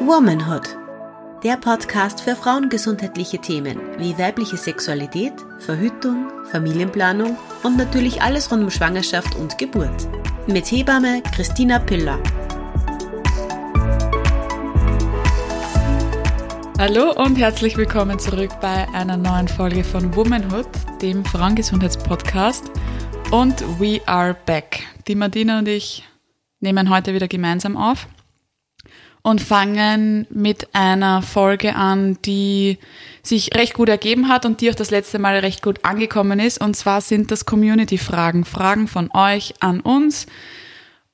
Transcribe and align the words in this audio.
Womanhood. 0.00 0.76
Der 1.42 1.56
Podcast 1.56 2.20
für 2.20 2.36
frauengesundheitliche 2.36 3.38
Themen 3.38 3.80
wie 3.98 4.18
weibliche 4.18 4.56
Sexualität, 4.56 5.32
Verhütung, 5.58 6.30
Familienplanung 6.50 7.36
und 7.62 7.76
natürlich 7.76 8.22
alles 8.22 8.50
rund 8.50 8.62
um 8.62 8.70
Schwangerschaft 8.70 9.34
und 9.36 9.58
Geburt. 9.58 10.08
Mit 10.46 10.70
Hebamme 10.70 11.22
Christina 11.34 11.78
Piller. 11.78 12.18
Hallo 16.78 17.12
und 17.12 17.36
herzlich 17.36 17.76
willkommen 17.76 18.18
zurück 18.18 18.50
bei 18.60 18.88
einer 18.94 19.16
neuen 19.16 19.48
Folge 19.48 19.82
von 19.82 20.14
Womanhood, 20.14 20.68
dem 21.02 21.24
Frauengesundheitspodcast. 21.24 22.70
Und 23.30 23.60
we 23.80 24.00
are 24.06 24.36
back. 24.46 24.82
Die 25.08 25.14
Martina 25.14 25.58
und 25.58 25.68
ich 25.68 26.04
nehmen 26.60 26.90
heute 26.90 27.14
wieder 27.14 27.28
gemeinsam 27.28 27.76
auf 27.76 28.06
und 29.26 29.40
fangen 29.40 30.24
mit 30.30 30.72
einer 30.72 31.20
Folge 31.20 31.74
an, 31.74 32.16
die 32.24 32.78
sich 33.24 33.56
recht 33.56 33.74
gut 33.74 33.88
ergeben 33.88 34.28
hat 34.28 34.46
und 34.46 34.60
die 34.60 34.70
auch 34.70 34.76
das 34.76 34.92
letzte 34.92 35.18
Mal 35.18 35.40
recht 35.40 35.62
gut 35.62 35.84
angekommen 35.84 36.38
ist. 36.38 36.60
Und 36.60 36.76
zwar 36.76 37.00
sind 37.00 37.32
das 37.32 37.44
Community-Fragen, 37.44 38.44
Fragen 38.44 38.86
von 38.86 39.10
euch 39.12 39.54
an 39.58 39.80
uns. 39.80 40.26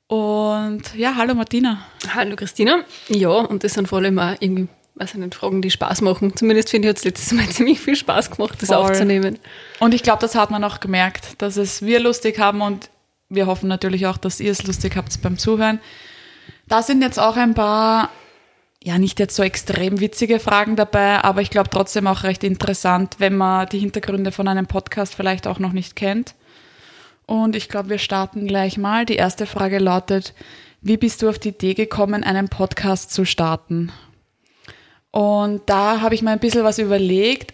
Und 0.09 0.95
ja, 0.95 1.15
hallo 1.17 1.35
Martina. 1.35 1.87
Hallo 2.15 2.37
Christina. 2.37 2.85
Ja, 3.09 3.31
und 3.31 3.65
das 3.65 3.73
sind 3.73 3.89
vor 3.89 4.01
allem 4.01 4.19
auch 4.19 4.35
irgendwie, 4.41 4.69
weiß 4.97 5.15
ich 5.15 5.19
nicht, 5.19 5.35
Fragen, 5.35 5.63
die 5.63 5.71
Spaß 5.71 6.03
machen. 6.03 6.37
Zumindest 6.37 6.69
finde 6.69 6.89
ich, 6.89 6.91
hat 6.91 6.99
es 6.99 7.05
letztes 7.05 7.33
Mal 7.33 7.49
ziemlich 7.49 7.81
viel 7.81 7.97
Spaß 7.97 8.31
gemacht, 8.33 8.61
das 8.61 8.69
Voll. 8.69 8.77
aufzunehmen. 8.77 9.39
Und 9.81 9.95
ich 9.95 10.03
glaube, 10.03 10.21
das 10.21 10.35
hat 10.35 10.51
man 10.51 10.63
auch 10.65 10.81
gemerkt, 10.81 11.41
dass 11.41 11.57
es 11.57 11.81
wir 11.81 11.99
lustig 11.99 12.39
haben 12.39 12.61
und 12.61 12.91
wir 13.31 13.47
hoffen 13.47 13.71
natürlich 13.71 14.07
auch, 14.07 14.19
dass 14.19 14.39
ihr 14.39 14.53
es 14.53 14.65
lustig 14.65 14.97
habt 14.97 15.23
beim 15.23 15.39
Zuhören. 15.39 15.81
Da 16.73 16.83
sind 16.83 17.03
jetzt 17.03 17.19
auch 17.19 17.37
ein 17.37 17.53
paar, 17.53 18.09
ja, 18.83 18.97
nicht 18.97 19.21
jetzt 19.21 19.37
so 19.37 19.43
extrem 19.43 20.01
witzige 20.01 20.41
Fragen 20.41 20.75
dabei, 20.75 21.23
aber 21.23 21.43
ich 21.43 21.51
glaube 21.51 21.69
trotzdem 21.69 22.07
auch 22.07 22.23
recht 22.23 22.43
interessant, 22.45 23.17
wenn 23.19 23.37
man 23.37 23.69
die 23.69 23.79
Hintergründe 23.79 24.33
von 24.33 24.49
einem 24.49 24.67
Podcast 24.67 25.15
vielleicht 25.15 25.47
auch 25.47 25.59
noch 25.59 25.73
nicht 25.73 25.97
kennt. 25.97 26.35
Und 27.27 27.57
ich 27.57 27.69
glaube, 27.69 27.91
wir 27.91 27.99
starten 27.99 28.47
gleich 28.47 28.79
mal. 28.79 29.05
Die 29.05 29.17
erste 29.17 29.45
Frage 29.45 29.81
lautet, 29.81 30.33
wie 30.81 30.97
bist 30.97 31.21
du 31.21 31.29
auf 31.29 31.39
die 31.39 31.51
Idee 31.51 31.75
gekommen, 31.75 32.25
einen 32.25 32.49
Podcast 32.49 33.13
zu 33.13 33.27
starten? 33.27 33.93
Und 35.11 35.61
da 35.67 36.01
habe 36.01 36.15
ich 36.15 36.23
mir 36.23 36.31
ein 36.31 36.41
bisschen 36.41 36.65
was 36.65 36.79
überlegt 36.79 37.53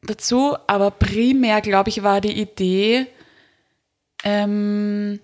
dazu, 0.00 0.56
aber 0.66 0.92
primär, 0.92 1.60
glaube 1.60 1.90
ich, 1.90 2.02
war 2.02 2.22
die 2.22 2.40
Idee, 2.40 3.06
ähm, 4.24 5.20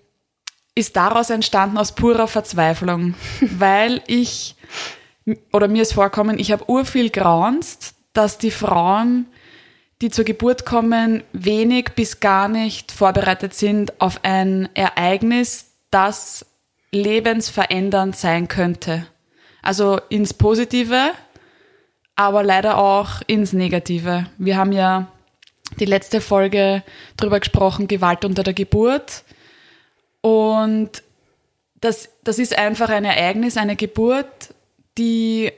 ist 0.75 0.95
daraus 0.95 1.29
entstanden 1.29 1.77
aus 1.77 1.93
purer 1.93 2.27
Verzweiflung, 2.27 3.15
weil 3.41 4.01
ich, 4.07 4.55
oder 5.51 5.67
mir 5.67 5.81
ist 5.81 5.93
vorkommen, 5.93 6.39
ich 6.39 6.51
habe 6.51 6.69
urviel 6.69 7.09
graunst, 7.09 7.95
dass 8.13 8.37
die 8.37 8.51
Frauen, 8.51 9.27
die 10.01 10.09
zur 10.09 10.25
Geburt 10.25 10.65
kommen, 10.65 11.23
wenig 11.31 11.91
bis 11.95 12.19
gar 12.19 12.47
nicht 12.47 12.91
vorbereitet 12.91 13.53
sind 13.53 14.01
auf 14.01 14.19
ein 14.23 14.69
Ereignis, 14.73 15.67
das 15.91 16.45
lebensverändernd 16.91 18.15
sein 18.15 18.47
könnte. 18.47 19.05
Also 19.61 19.99
ins 20.09 20.33
Positive, 20.33 21.11
aber 22.15 22.43
leider 22.43 22.77
auch 22.77 23.21
ins 23.27 23.53
Negative. 23.53 24.25
Wir 24.37 24.57
haben 24.57 24.71
ja 24.71 25.07
die 25.79 25.85
letzte 25.85 26.19
Folge 26.19 26.83
drüber 27.15 27.39
gesprochen, 27.39 27.87
Gewalt 27.87 28.25
unter 28.25 28.43
der 28.43 28.53
Geburt. 28.53 29.23
Und 30.21 31.03
das, 31.79 32.09
das 32.23 32.39
ist 32.39 32.57
einfach 32.57 32.89
ein 32.89 33.05
Ereignis, 33.05 33.57
eine 33.57 33.75
Geburt, 33.75 34.53
die 34.97 35.51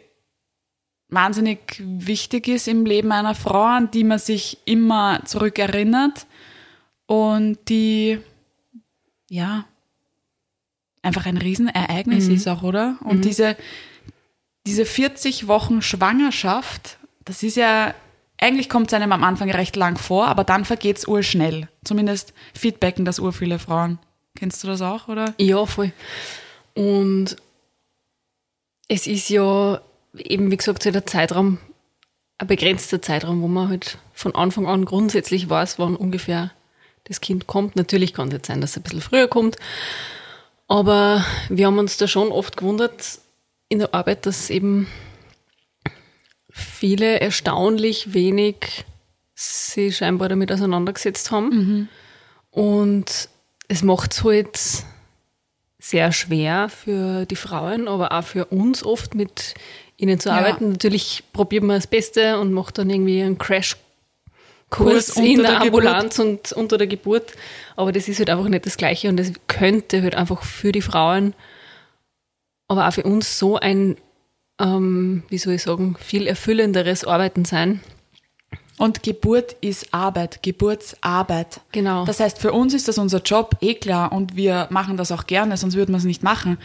wahnsinnig 1.10 1.82
wichtig 1.86 2.48
ist 2.48 2.68
im 2.68 2.86
Leben 2.86 3.12
einer 3.12 3.36
Frau, 3.36 3.64
an 3.64 3.92
die 3.92 4.04
man 4.04 4.20
sich 4.20 4.58
immer 4.66 5.22
zurückerinnert 5.26 6.26
und 7.06 7.58
die, 7.70 8.20
ja, 9.30 9.66
einfach 11.02 11.26
ein 11.26 11.38
Riesenereignis 11.38 12.28
mhm. 12.28 12.36
ist 12.36 12.48
auch, 12.48 12.64
oder? 12.64 12.98
Und 13.02 13.18
mhm. 13.18 13.22
diese, 13.22 13.58
diese 14.66 14.86
40 14.86 15.48
Wochen 15.48 15.82
Schwangerschaft, 15.82 16.98
das 17.26 17.44
ist 17.44 17.58
ja, 17.58 17.94
eigentlich 18.40 18.70
kommt 18.70 18.88
es 18.88 18.94
einem 18.94 19.12
am 19.12 19.24
Anfang 19.24 19.52
recht 19.52 19.76
lang 19.76 19.98
vor, 19.98 20.28
aber 20.28 20.44
dann 20.44 20.66
vergeht 20.66 20.98
es 20.98 21.08
urschnell. 21.08 21.68
Zumindest 21.84 22.34
feedbacken 22.54 23.06
das 23.06 23.20
ur 23.20 23.34
viele 23.34 23.60
Frauen. 23.60 24.00
Kennst 24.36 24.64
du 24.64 24.68
das 24.68 24.82
auch, 24.82 25.08
oder? 25.08 25.34
Ja, 25.38 25.66
voll. 25.66 25.92
Und 26.74 27.36
es 28.88 29.08
ist 29.08 29.30
ja 29.30 29.82
eben, 30.18 30.52
wie 30.52 30.58
gesagt, 30.58 30.84
so 30.84 30.92
der 30.92 31.06
Zeitraum, 31.06 31.60
ein 32.38 32.48
begrenzter 32.48 33.02
Zeitraum, 33.02 33.42
wo 33.42 33.48
man 33.48 33.70
halt 33.70 33.98
von 34.14 34.36
Anfang 34.36 34.68
an 34.68 34.86
grundsätzlich 34.86 35.50
weiß, 35.50 35.80
wann 35.80 35.96
ungefähr 35.96 36.52
das 37.04 37.22
Kind 37.22 37.48
kommt. 37.48 37.76
Natürlich 37.76 38.14
kann 38.14 38.28
es 38.28 38.34
jetzt 38.34 38.48
sein, 38.48 38.62
dass 38.62 38.72
es 38.72 38.78
ein 38.78 38.84
bisschen 38.84 39.02
früher 39.02 39.28
kommt. 39.28 39.58
Aber 40.68 41.24
wir 41.50 41.68
haben 41.68 41.78
uns 41.78 41.98
da 41.98 42.08
schon 42.08 42.32
oft 42.32 42.58
gewundert 42.58 43.20
in 43.70 43.80
der 43.80 43.94
Arbeit, 43.94 44.26
dass 44.26 44.50
eben 44.50 44.88
viele 46.50 47.20
erstaunlich 47.20 48.14
wenig 48.14 48.86
sich 49.36 49.98
scheinbar 49.98 50.30
damit 50.30 50.52
auseinandergesetzt 50.52 51.32
haben. 51.32 51.50
Mhm. 51.50 51.88
Und 52.52 53.30
es 53.68 53.84
macht 53.84 54.14
es 54.14 54.24
halt 54.24 54.60
sehr 55.80 56.12
schwer 56.12 56.70
für 56.70 57.26
die 57.26 57.36
Frauen, 57.36 57.88
aber 57.88 58.12
auch 58.12 58.24
für 58.24 58.46
uns 58.46 58.84
oft 58.84 59.16
mit 59.16 59.54
ihnen 59.98 60.20
zu 60.20 60.32
arbeiten. 60.32 60.66
Ja. 60.66 60.72
Natürlich 60.72 61.24
probiert 61.34 61.64
man 61.64 61.78
das 61.78 61.88
Beste 61.88 62.40
und 62.40 62.54
macht 62.54 62.78
dann 62.78 62.90
irgendwie 62.90 63.22
einen 63.22 63.38
Crash 63.38 63.76
Kurs 64.70 65.10
in 65.18 65.38
der, 65.38 65.52
der 65.52 65.62
Ambulanz 65.62 66.18
Geburt. 66.18 66.52
und 66.52 66.52
unter 66.54 66.78
der 66.78 66.88
Geburt. 66.88 67.34
Aber 67.76 67.92
das 67.92 68.08
ist 68.08 68.20
halt 68.20 68.30
einfach 68.30 68.48
nicht 68.48 68.66
das 68.66 68.78
Gleiche 68.78 69.10
und 69.10 69.18
das 69.18 69.32
könnte 69.48 70.02
halt 70.02 70.16
einfach 70.16 70.44
für 70.44 70.72
die 70.72 70.82
Frauen, 70.82 71.36
aber 72.68 72.88
auch 72.88 72.94
für 72.94 73.04
uns 73.04 73.38
so 73.38 73.58
ein, 73.58 73.98
ähm, 74.60 75.24
wie 75.30 75.38
soll 75.38 75.54
ich 75.54 75.64
sagen, 75.64 75.96
viel 76.00 76.28
erfüllenderes 76.28 77.06
Arbeiten 77.06 77.46
sein. 77.46 77.82
Und 78.78 79.04
Geburt 79.04 79.56
ist 79.62 79.94
Arbeit, 79.94 80.42
Geburtsarbeit. 80.42 81.62
Genau. 81.72 82.06
Das 82.06 82.20
heißt, 82.20 82.40
für 82.40 82.54
uns 82.54 82.74
ist 82.74 82.88
das 82.88 82.98
unser 82.98 83.22
Job, 83.22 83.58
eh 83.62 83.76
klar, 83.76 84.12
und 84.12 84.36
wir 84.36 84.68
machen 84.72 84.98
das 84.98 85.12
auch 85.12 85.28
gerne, 85.28 85.58
sonst 85.58 85.76
würden 85.76 85.92
wir 85.92 85.98
es 85.98 86.06
nicht 86.06 86.24
machen. 86.24 86.58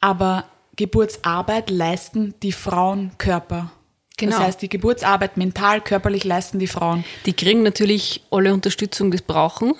Aber 0.00 0.44
Geburtsarbeit 0.76 1.70
leisten 1.70 2.34
die 2.42 2.52
Frauenkörper. 2.52 3.70
Genau. 4.16 4.36
Das 4.36 4.46
heißt, 4.46 4.62
die 4.62 4.68
Geburtsarbeit 4.68 5.36
mental, 5.36 5.80
körperlich 5.80 6.24
leisten 6.24 6.58
die 6.58 6.66
Frauen. 6.66 7.04
Die 7.26 7.32
kriegen 7.32 7.62
natürlich 7.62 8.22
alle 8.30 8.54
Unterstützung, 8.54 9.10
die 9.10 9.18
sie 9.18 9.24
brauchen. 9.26 9.74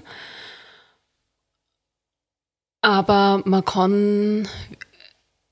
Aber 2.83 3.43
man 3.47 3.65
kann, 3.65 4.49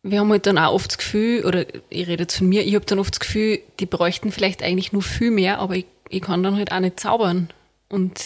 wir 0.02 0.20
haben 0.20 0.30
halt 0.30 0.46
dann 0.46 0.58
auch 0.58 0.74
oft 0.74 0.90
das 0.90 0.98
Gefühl, 0.98 1.46
oder 1.46 1.64
ich 1.88 2.06
rede 2.06 2.24
jetzt 2.24 2.36
von 2.36 2.48
mir, 2.48 2.66
ich 2.66 2.74
habe 2.74 2.84
dann 2.84 2.98
oft 2.98 3.14
das 3.14 3.20
Gefühl, 3.20 3.60
die 3.80 3.86
bräuchten 3.86 4.32
vielleicht 4.32 4.62
eigentlich 4.62 4.92
nur 4.92 5.02
viel 5.02 5.30
mehr, 5.30 5.58
aber 5.60 5.76
ich 5.76 5.86
ich 6.08 6.22
kann 6.22 6.42
dann 6.42 6.56
halt 6.56 6.72
auch 6.72 6.80
nicht 6.80 7.00
zaubern 7.00 7.48
und 7.88 8.20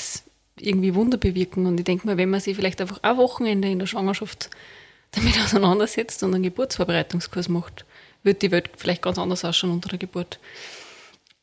irgendwie 0.59 0.95
Wunder 0.95 1.19
bewirken. 1.19 1.67
Und 1.67 1.79
ich 1.79 1.85
denke 1.85 2.07
mal, 2.07 2.17
wenn 2.17 2.31
man 2.31 2.41
sich 2.41 2.57
vielleicht 2.57 2.81
einfach 2.81 3.03
ein 3.03 3.17
Wochenende 3.17 3.69
in 3.69 3.79
der 3.79 3.87
Schwangerschaft 3.87 4.51
damit 5.13 5.39
auseinandersetzt 5.45 6.23
und 6.23 6.35
einen 6.35 6.43
Geburtsvorbereitungskurs 6.43 7.49
macht, 7.49 7.85
wird 8.23 8.43
die 8.43 8.51
Welt 8.51 8.71
vielleicht 8.77 9.03
ganz 9.03 9.19
anders 9.19 9.45
ausschauen 9.45 9.71
unter 9.71 9.89
der 9.89 9.99
Geburt. 9.99 10.39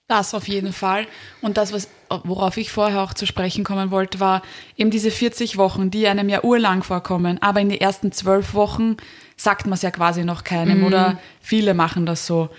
Das 0.07 0.33
auf 0.33 0.47
jeden 0.49 0.73
Fall. 0.73 1.07
Und 1.41 1.57
das, 1.57 1.71
was, 1.71 1.87
worauf 2.09 2.57
ich 2.57 2.71
vorher 2.71 3.01
auch 3.01 3.13
zu 3.13 3.25
sprechen 3.25 3.63
kommen 3.63 3.89
wollte, 3.89 4.19
war 4.19 4.41
eben 4.75 4.91
diese 4.91 5.11
40 5.11 5.57
Wochen, 5.57 5.91
die 5.91 6.07
einem 6.07 6.27
ja 6.27 6.43
urlang 6.43 6.83
vorkommen. 6.83 7.41
Aber 7.41 7.61
in 7.61 7.69
den 7.69 7.79
ersten 7.79 8.11
zwölf 8.11 8.53
Wochen 8.53 8.97
sagt 9.37 9.65
man 9.65 9.73
es 9.73 9.81
ja 9.81 9.91
quasi 9.91 10.25
noch 10.25 10.43
keinem 10.43 10.79
mhm. 10.79 10.83
oder 10.85 11.19
viele 11.39 11.73
machen 11.73 12.05
das 12.05 12.27
so. 12.27 12.49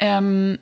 Ähm, 0.00 0.58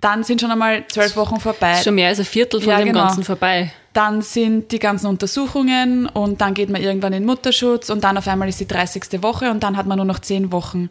dann 0.00 0.24
sind 0.24 0.40
schon 0.40 0.50
einmal 0.50 0.84
zwölf 0.88 1.16
Wochen 1.16 1.40
vorbei. 1.40 1.80
Schon 1.82 1.94
mehr 1.94 2.08
als 2.08 2.18
ein 2.18 2.24
Viertel 2.24 2.60
von 2.60 2.70
ja, 2.70 2.78
dem 2.78 2.88
genau. 2.88 3.06
Ganzen 3.06 3.24
vorbei. 3.24 3.72
Dann 3.92 4.20
sind 4.20 4.72
die 4.72 4.78
ganzen 4.78 5.06
Untersuchungen 5.06 6.06
und 6.06 6.40
dann 6.40 6.52
geht 6.52 6.68
man 6.68 6.82
irgendwann 6.82 7.14
in 7.14 7.24
Mutterschutz 7.24 7.88
und 7.88 8.04
dann 8.04 8.18
auf 8.18 8.28
einmal 8.28 8.48
ist 8.48 8.60
die 8.60 8.68
30. 8.68 9.22
Woche 9.22 9.50
und 9.50 9.62
dann 9.62 9.76
hat 9.76 9.86
man 9.86 9.96
nur 9.96 10.04
noch 10.04 10.18
zehn 10.18 10.52
Wochen. 10.52 10.90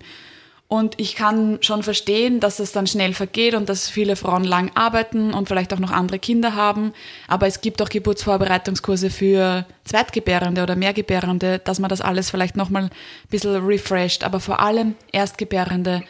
Und 0.67 0.95
ich 0.99 1.15
kann 1.15 1.59
schon 1.61 1.83
verstehen, 1.83 2.39
dass 2.39 2.57
es 2.57 2.71
dann 2.71 2.87
schnell 2.87 3.13
vergeht 3.13 3.53
und 3.53 3.69
dass 3.69 3.87
viele 3.87 4.15
Frauen 4.15 4.43
lang 4.43 4.71
arbeiten 4.73 5.31
und 5.31 5.47
vielleicht 5.47 5.71
auch 5.71 5.79
noch 5.79 5.91
andere 5.91 6.17
Kinder 6.17 6.55
haben. 6.55 6.91
Aber 7.27 7.45
es 7.45 7.61
gibt 7.61 7.83
auch 7.83 7.89
Geburtsvorbereitungskurse 7.89 9.11
für 9.11 9.67
Zweitgebärende 9.83 10.63
oder 10.63 10.75
Mehrgebärende, 10.75 11.59
dass 11.59 11.77
man 11.77 11.89
das 11.89 12.01
alles 12.01 12.31
vielleicht 12.31 12.55
nochmal 12.55 12.85
ein 12.85 12.89
bisschen 13.29 13.63
refresht. 13.63 14.23
Aber 14.23 14.39
vor 14.39 14.59
allem 14.59 14.95
Erstgebärende 15.11 16.01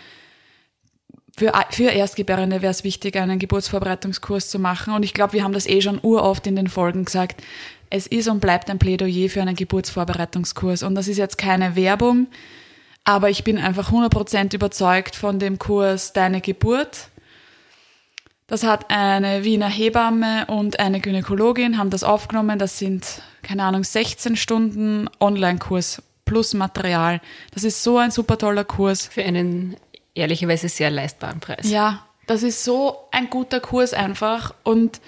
für, 1.37 1.51
für 1.71 1.89
Erstgebärende 1.89 2.61
wäre 2.61 2.71
es 2.71 2.83
wichtig, 2.83 3.17
einen 3.17 3.39
Geburtsvorbereitungskurs 3.39 4.49
zu 4.49 4.59
machen. 4.59 4.93
Und 4.93 5.03
ich 5.03 5.13
glaube, 5.13 5.33
wir 5.33 5.43
haben 5.43 5.53
das 5.53 5.67
eh 5.67 5.81
schon 5.81 5.99
uroft 6.01 6.47
in 6.47 6.55
den 6.55 6.67
Folgen 6.67 7.05
gesagt. 7.05 7.43
Es 7.89 8.07
ist 8.07 8.27
und 8.27 8.39
bleibt 8.39 8.69
ein 8.69 8.79
Plädoyer 8.79 9.29
für 9.29 9.41
einen 9.41 9.55
Geburtsvorbereitungskurs. 9.55 10.83
Und 10.83 10.95
das 10.95 11.07
ist 11.07 11.17
jetzt 11.17 11.37
keine 11.37 11.75
Werbung, 11.75 12.27
Aber 13.03 13.29
ich 13.29 13.43
bin 13.43 13.57
einfach 13.57 13.91
100% 13.91 14.55
überzeugt 14.55 15.15
von 15.15 15.37
dem 15.37 15.59
Kurs 15.59 16.13
Deine 16.13 16.41
Geburt. 16.41 17.09
Das 18.47 18.63
hat 18.63 18.89
eine 18.89 19.43
Wiener 19.43 19.69
Hebamme 19.69 20.45
und 20.47 20.79
eine 20.79 20.99
Gynäkologin, 20.99 21.77
haben 21.77 21.89
das 21.89 22.03
aufgenommen. 22.03 22.59
Das 22.59 22.79
sind, 22.79 23.21
keine 23.41 23.63
Ahnung, 23.63 23.83
16 23.83 24.35
Stunden 24.35 25.09
Online-Kurs 25.19 26.01
plus 26.25 26.53
Material. 26.53 27.21
Das 27.53 27.63
ist 27.63 27.83
so 27.83 27.97
ein 27.97 28.11
super 28.11 28.37
toller 28.37 28.63
Kurs. 28.63 29.05
Für 29.07 29.23
einen 29.23 29.77
ehrlicherweise 30.15 30.69
sehr 30.69 30.89
leistbaren 30.89 31.39
Preis. 31.39 31.69
Ja, 31.69 32.05
das 32.25 32.41
ist 32.41 32.63
so 32.63 32.97
ein 33.11 33.29
guter 33.29 33.59
Kurs 33.59 33.93
einfach. 33.93 34.55
Und 34.63 34.99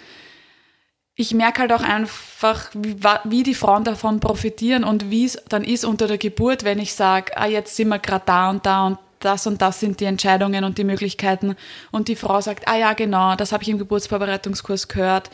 ich 1.16 1.34
merke 1.34 1.62
halt 1.62 1.74
auch 1.74 1.82
einfach, 1.82 2.70
wie, 2.74 2.96
wie 3.24 3.44
die 3.44 3.56
Frauen 3.56 3.84
davon 3.84 4.20
profitieren 4.20 4.84
und 4.84 5.10
wie 5.10 5.26
es 5.26 5.42
dann 5.50 5.64
ist 5.64 5.84
unter 5.84 6.08
der 6.08 6.20
Geburt, 6.20 6.64
wenn 6.64 6.78
ich 6.78 6.94
sage, 6.94 7.36
ah, 7.36 7.48
jetzt 7.48 7.76
sind 7.76 7.88
wir 7.88 7.98
gerade 8.00 8.26
da 8.26 8.50
und 8.52 8.66
da 8.66 8.86
und 8.86 9.00
das 9.20 9.48
und 9.48 9.62
das 9.64 9.80
sind 9.80 10.00
die 10.00 10.06
Entscheidungen 10.06 10.64
und 10.64 10.78
die 10.78 10.84
Möglichkeiten. 10.84 11.56
Und 11.92 12.08
die 12.08 12.16
Frau 12.16 12.40
sagt, 12.40 12.68
ah 12.68 12.78
ja, 12.78 12.94
genau, 12.94 13.36
das 13.36 13.52
habe 13.52 13.64
ich 13.64 13.70
im 13.70 13.80
Geburtsvorbereitungskurs 13.80 14.88
gehört. 14.90 15.32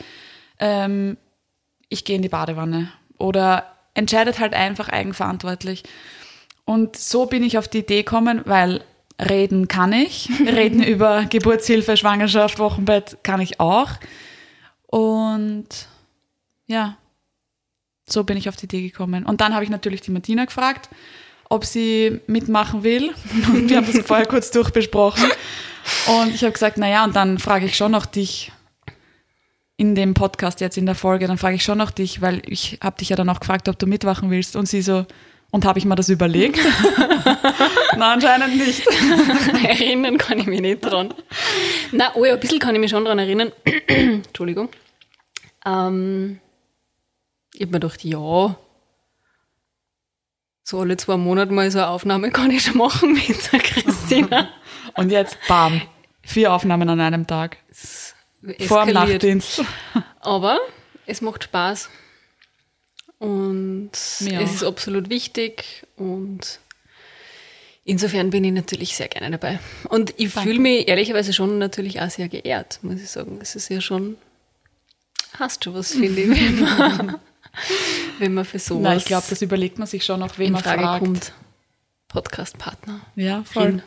Ähm, 0.58 1.18
ich 1.90 2.06
gehe 2.06 2.16
in 2.16 2.22
die 2.22 2.30
Badewanne. 2.30 2.90
Oder 3.18 3.74
entscheidet 3.92 4.38
halt 4.38 4.54
einfach 4.54 4.88
eigenverantwortlich. 4.88 5.82
Und 6.64 6.96
so 6.96 7.26
bin 7.26 7.42
ich 7.42 7.58
auf 7.58 7.68
die 7.68 7.80
Idee 7.80 8.04
gekommen, 8.04 8.40
weil 8.46 8.82
reden 9.20 9.68
kann 9.68 9.92
ich. 9.92 10.28
Reden 10.46 10.82
über 10.82 11.24
Geburtshilfe, 11.24 11.96
Schwangerschaft, 11.96 12.58
Wochenbett 12.58 13.18
kann 13.22 13.40
ich 13.40 13.60
auch. 13.60 13.90
Und 14.86 15.68
ja, 16.66 16.96
so 18.06 18.24
bin 18.24 18.36
ich 18.36 18.48
auf 18.48 18.56
die 18.56 18.66
Idee 18.66 18.82
gekommen. 18.82 19.24
Und 19.24 19.40
dann 19.40 19.54
habe 19.54 19.64
ich 19.64 19.70
natürlich 19.70 20.00
die 20.00 20.10
Martina 20.10 20.44
gefragt, 20.44 20.88
ob 21.48 21.64
sie 21.64 22.20
mitmachen 22.26 22.82
will. 22.82 23.12
Und 23.48 23.68
wir 23.68 23.76
haben 23.76 23.86
das 23.86 24.04
vorher 24.06 24.26
kurz 24.26 24.50
durchbesprochen. 24.50 25.30
Und 26.06 26.34
ich 26.34 26.42
habe 26.42 26.52
gesagt, 26.52 26.78
naja, 26.78 27.04
und 27.04 27.14
dann 27.14 27.38
frage 27.38 27.66
ich 27.66 27.76
schon 27.76 27.92
noch 27.92 28.06
dich 28.06 28.52
in 29.76 29.94
dem 29.94 30.14
Podcast 30.14 30.60
jetzt 30.60 30.78
in 30.78 30.86
der 30.86 30.94
Folge, 30.94 31.26
dann 31.26 31.36
frage 31.36 31.56
ich 31.56 31.64
schon 31.64 31.78
noch 31.78 31.90
dich, 31.90 32.22
weil 32.22 32.40
ich 32.46 32.78
habe 32.82 32.96
dich 32.96 33.10
ja 33.10 33.16
dann 33.16 33.28
auch 33.28 33.40
gefragt, 33.40 33.68
ob 33.68 33.78
du 33.78 33.86
mitmachen 33.86 34.30
willst. 34.30 34.56
Und 34.56 34.66
sie 34.66 34.82
so, 34.82 35.04
und 35.54 35.64
habe 35.64 35.78
ich 35.78 35.84
mir 35.84 35.94
das 35.94 36.08
überlegt? 36.08 36.58
Nein, 37.92 38.02
anscheinend 38.02 38.56
nicht. 38.56 38.84
erinnern 39.64 40.18
kann 40.18 40.40
ich 40.40 40.46
mich 40.46 40.60
nicht 40.60 40.80
dran. 40.80 41.14
Na, 41.92 42.10
oh 42.16 42.24
ja, 42.24 42.34
ein 42.34 42.40
bisschen 42.40 42.58
kann 42.58 42.74
ich 42.74 42.80
mich 42.80 42.90
schon 42.90 43.04
dran 43.04 43.20
erinnern. 43.20 43.52
Entschuldigung. 43.86 44.68
Ähm, 45.64 46.40
ich 47.52 47.60
habe 47.60 47.70
mir 47.70 47.78
gedacht, 47.78 48.02
ja, 48.02 48.56
so 50.64 50.80
alle 50.80 50.96
zwei 50.96 51.16
Monate 51.16 51.52
mal 51.52 51.70
so 51.70 51.78
eine 51.78 51.86
Aufnahme 51.86 52.32
kann 52.32 52.50
ich 52.50 52.64
schon 52.64 52.76
machen 52.76 53.12
mit 53.28 53.52
der 53.52 53.60
Christina. 53.60 54.48
Und 54.96 55.10
jetzt, 55.10 55.38
bam, 55.46 55.82
vier 56.22 56.52
Aufnahmen 56.52 56.88
an 56.88 56.98
einem 56.98 57.28
Tag. 57.28 57.58
Vor 58.66 58.86
dem 58.86 58.94
Nachtdienst. 58.94 59.62
Aber 60.18 60.58
es 61.06 61.20
macht 61.20 61.44
Spaß. 61.44 61.90
Und 63.18 63.90
ja. 64.20 64.40
es 64.40 64.54
ist 64.54 64.64
absolut 64.64 65.08
wichtig. 65.08 65.86
Und 65.96 66.60
insofern 67.84 68.30
bin 68.30 68.44
ich 68.44 68.52
natürlich 68.52 68.96
sehr 68.96 69.08
gerne 69.08 69.30
dabei. 69.30 69.58
Und 69.88 70.14
ich 70.16 70.30
fühle 70.30 70.58
mich 70.58 70.88
ehrlicherweise 70.88 71.32
schon 71.32 71.58
natürlich 71.58 72.00
auch 72.00 72.10
sehr 72.10 72.28
geehrt, 72.28 72.80
muss 72.82 73.00
ich 73.00 73.10
sagen. 73.10 73.38
Es 73.40 73.56
ist 73.56 73.68
ja 73.70 73.80
schon, 73.80 74.16
hast 75.38 75.64
du 75.64 75.74
was, 75.74 75.92
finde 75.92 76.22
ich, 76.22 76.30
wenn 76.30 76.60
man 76.60 77.20
wenn 78.18 78.34
man 78.34 78.44
für 78.44 78.58
sowas. 78.58 78.82
Nein, 78.82 78.98
ich 78.98 79.04
glaube, 79.04 79.26
das 79.28 79.42
überlegt 79.42 79.78
man 79.78 79.86
sich 79.86 80.04
schon 80.04 80.20
noch, 80.20 80.38
wen 80.38 80.52
man 80.52 80.62
Frage 80.62 80.82
fragt. 80.82 81.04
kommt. 81.04 81.32
Podcast-Partner. 82.08 83.00
Ja, 83.16 83.42
voll. 83.44 83.66
Hin. 83.66 83.82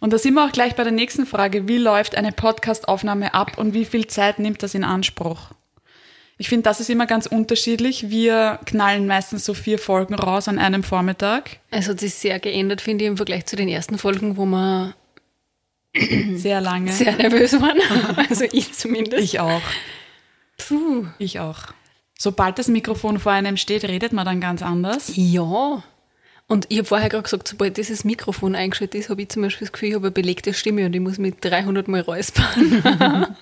Und 0.00 0.12
da 0.12 0.18
sind 0.18 0.34
wir 0.34 0.44
auch 0.44 0.52
gleich 0.52 0.74
bei 0.74 0.82
der 0.82 0.92
nächsten 0.92 1.26
Frage. 1.26 1.68
Wie 1.68 1.78
läuft 1.78 2.16
eine 2.16 2.32
Podcast-Aufnahme 2.32 3.34
ab 3.34 3.58
und 3.58 3.74
wie 3.74 3.84
viel 3.84 4.06
Zeit 4.06 4.38
nimmt 4.38 4.62
das 4.62 4.74
in 4.74 4.84
Anspruch? 4.84 5.50
Ich 6.42 6.48
finde, 6.48 6.64
das 6.64 6.80
ist 6.80 6.90
immer 6.90 7.06
ganz 7.06 7.26
unterschiedlich. 7.26 8.10
Wir 8.10 8.58
knallen 8.64 9.06
meistens 9.06 9.44
so 9.44 9.54
vier 9.54 9.78
Folgen 9.78 10.16
raus 10.16 10.48
an 10.48 10.58
einem 10.58 10.82
Vormittag. 10.82 11.60
Es 11.70 11.88
hat 11.88 12.00
sich 12.00 12.14
sehr 12.14 12.40
geändert, 12.40 12.80
finde 12.80 13.04
ich, 13.04 13.10
im 13.12 13.16
Vergleich 13.16 13.46
zu 13.46 13.54
den 13.54 13.68
ersten 13.68 13.96
Folgen, 13.96 14.36
wo 14.36 14.44
wir 14.44 14.92
sehr 16.34 16.60
lange 16.60 16.90
sehr 16.90 17.14
nervös 17.14 17.52
waren. 17.60 17.78
Also 18.28 18.42
ich 18.50 18.72
zumindest. 18.72 19.22
Ich 19.22 19.38
auch. 19.38 19.62
Puh. 20.56 21.06
Ich 21.20 21.38
auch. 21.38 21.58
Sobald 22.18 22.58
das 22.58 22.66
Mikrofon 22.66 23.20
vor 23.20 23.30
einem 23.30 23.56
steht, 23.56 23.84
redet 23.84 24.12
man 24.12 24.26
dann 24.26 24.40
ganz 24.40 24.62
anders. 24.62 25.12
Ja. 25.14 25.84
Und 26.48 26.66
ich 26.68 26.78
habe 26.78 26.86
vorher 26.86 27.08
gerade 27.08 27.22
gesagt, 27.22 27.48
sobald 27.48 27.76
dieses 27.76 28.04
Mikrofon 28.04 28.54
eingeschaltet 28.54 29.00
ist, 29.00 29.08
habe 29.08 29.22
ich 29.22 29.30
zum 29.30 29.42
Beispiel 29.42 29.66
das 29.66 29.72
Gefühl, 29.72 29.88
ich 29.88 29.94
habe 29.94 30.08
eine 30.08 30.12
belegte 30.12 30.52
Stimme 30.52 30.84
und 30.84 30.94
ich 30.94 31.00
muss 31.00 31.18
mit 31.18 31.42
300 31.42 31.88
Mal 31.88 32.00
räuspern. 32.00 32.86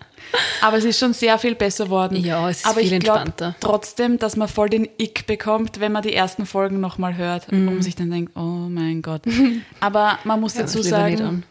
Aber 0.60 0.76
es 0.76 0.84
ist 0.84 0.98
schon 0.98 1.12
sehr 1.12 1.38
viel 1.38 1.54
besser 1.54 1.84
geworden. 1.86 2.16
Ja, 2.16 2.48
es 2.48 2.58
ist 2.58 2.66
Aber 2.66 2.78
viel 2.78 2.86
ich 2.86 2.92
entspannter. 2.92 3.56
trotzdem, 3.58 4.18
dass 4.18 4.36
man 4.36 4.46
voll 4.46 4.68
den 4.68 4.88
Ick 4.98 5.26
bekommt, 5.26 5.80
wenn 5.80 5.92
man 5.92 6.02
die 6.02 6.14
ersten 6.14 6.46
Folgen 6.46 6.78
nochmal 6.78 7.16
hört 7.16 7.50
mm. 7.50 7.54
und 7.54 7.64
man 7.64 7.82
sich 7.82 7.96
dann 7.96 8.10
denkt, 8.10 8.36
oh 8.36 8.68
mein 8.68 9.02
Gott. 9.02 9.22
Aber 9.80 10.18
man 10.24 10.40
muss 10.40 10.54
ja, 10.54 10.62
dazu 10.62 10.82
sagen, 10.82 11.42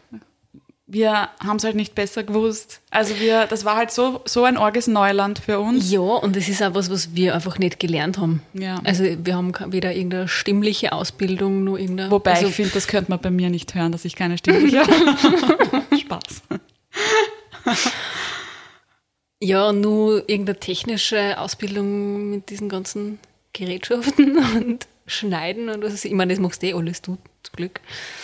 wir 0.92 1.28
haben 1.38 1.56
es 1.56 1.64
halt 1.64 1.76
nicht 1.76 1.94
besser 1.94 2.24
gewusst. 2.24 2.80
Also 2.90 3.18
wir, 3.20 3.46
das 3.46 3.64
war 3.64 3.76
halt 3.76 3.92
so, 3.92 4.22
so 4.24 4.42
ein 4.42 4.58
orges 4.58 4.88
Neuland 4.88 5.38
für 5.38 5.60
uns. 5.60 5.90
Ja, 5.90 6.00
und 6.00 6.36
es 6.36 6.48
ist 6.48 6.62
auch 6.62 6.74
was, 6.74 6.90
was 6.90 7.14
wir 7.14 7.34
einfach 7.34 7.58
nicht 7.58 7.78
gelernt 7.78 8.18
haben. 8.18 8.42
Ja. 8.54 8.80
Also 8.82 9.04
wir 9.04 9.36
haben 9.36 9.52
weder 9.72 9.94
irgendeine 9.94 10.26
stimmliche 10.26 10.92
Ausbildung 10.92 11.62
noch 11.62 11.76
irgendeine. 11.76 12.10
Wobei 12.10 12.32
also 12.32 12.48
ich 12.48 12.56
finde, 12.56 12.72
das 12.72 12.88
könnte 12.88 13.10
man 13.12 13.20
bei 13.20 13.30
mir 13.30 13.50
nicht 13.50 13.72
hören, 13.74 13.92
dass 13.92 14.04
ich 14.04 14.16
keine 14.16 14.36
stimmliche 14.36 14.80
habe. 14.80 15.96
Spaß. 15.96 16.42
ja, 19.40 19.72
nur 19.72 20.28
irgendeine 20.28 20.58
technische 20.58 21.38
Ausbildung 21.38 22.30
mit 22.30 22.50
diesen 22.50 22.68
ganzen 22.68 23.20
Gerätschaften 23.52 24.38
und 24.56 24.88
Schneiden 25.06 25.68
und 25.68 25.84
was. 25.84 26.04
Ich 26.04 26.12
meine, 26.12 26.32
das 26.32 26.40
machst 26.40 26.62
du 26.62 26.66
eh 26.66 26.74
alles 26.74 27.00
du 27.00 27.16
zum 27.42 27.56
Glück. 27.56 27.80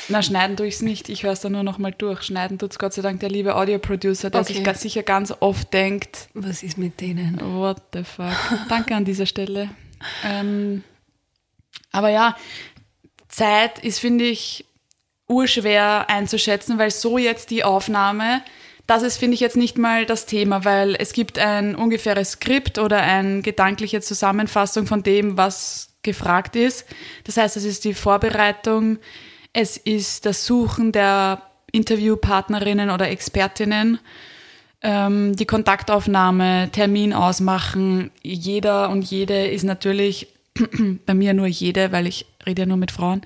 Na, 0.08 0.22
schneiden 0.22 0.56
tue 0.56 0.66
ich 0.66 0.74
es 0.74 0.82
nicht. 0.82 1.08
Ich 1.08 1.22
höre 1.22 1.32
es 1.32 1.40
dann 1.40 1.52
nur 1.52 1.62
noch 1.62 1.78
mal 1.78 1.92
durch. 1.92 2.22
Schneiden 2.22 2.58
tut 2.58 2.72
es 2.72 2.78
Gott 2.78 2.92
sei 2.92 3.02
Dank 3.02 3.20
der 3.20 3.30
liebe 3.30 3.56
Audio-Producer, 3.56 4.30
der 4.30 4.40
okay. 4.40 4.54
sich 4.54 4.64
ganz 4.64 4.80
sicher 4.80 5.02
ganz 5.02 5.32
oft 5.40 5.72
denkt. 5.72 6.28
Was 6.34 6.62
ist 6.62 6.78
mit 6.78 7.00
denen? 7.00 7.40
What 7.40 7.82
the 7.92 8.04
fuck. 8.04 8.34
Danke 8.68 8.94
an 8.94 9.04
dieser 9.04 9.26
Stelle. 9.26 9.70
Ähm, 10.24 10.82
aber 11.92 12.10
ja, 12.10 12.36
Zeit 13.28 13.78
ist, 13.78 13.98
finde 13.98 14.24
ich, 14.24 14.66
urschwer 15.28 16.08
einzuschätzen, 16.08 16.78
weil 16.78 16.90
so 16.90 17.18
jetzt 17.18 17.50
die 17.50 17.64
Aufnahme, 17.64 18.42
das 18.86 19.02
ist, 19.02 19.16
finde 19.16 19.34
ich, 19.34 19.40
jetzt 19.40 19.56
nicht 19.56 19.78
mal 19.78 20.06
das 20.06 20.26
Thema, 20.26 20.64
weil 20.64 20.94
es 20.94 21.12
gibt 21.12 21.38
ein 21.38 21.74
ungefähres 21.74 22.32
Skript 22.32 22.78
oder 22.78 23.02
eine 23.02 23.42
gedankliche 23.42 24.00
Zusammenfassung 24.00 24.86
von 24.86 25.02
dem, 25.02 25.36
was 25.36 25.95
gefragt 26.06 26.56
ist. 26.56 26.86
Das 27.24 27.36
heißt, 27.36 27.58
es 27.58 27.64
ist 27.64 27.84
die 27.84 27.92
Vorbereitung, 27.92 28.98
es 29.52 29.76
ist 29.76 30.24
das 30.24 30.46
Suchen 30.46 30.92
der 30.92 31.42
Interviewpartnerinnen 31.72 32.88
oder 32.88 33.10
Expertinnen, 33.10 33.98
ähm, 34.82 35.36
die 35.36 35.44
Kontaktaufnahme, 35.44 36.70
Termin 36.72 37.12
ausmachen. 37.12 38.10
Jeder 38.22 38.88
und 38.88 39.02
jede 39.02 39.46
ist 39.46 39.64
natürlich, 39.64 40.28
bei 41.06 41.12
mir 41.12 41.34
nur 41.34 41.46
jede, 41.46 41.92
weil 41.92 42.06
ich 42.06 42.24
rede 42.46 42.62
ja 42.62 42.66
nur 42.66 42.78
mit 42.78 42.90
Frauen, 42.90 43.20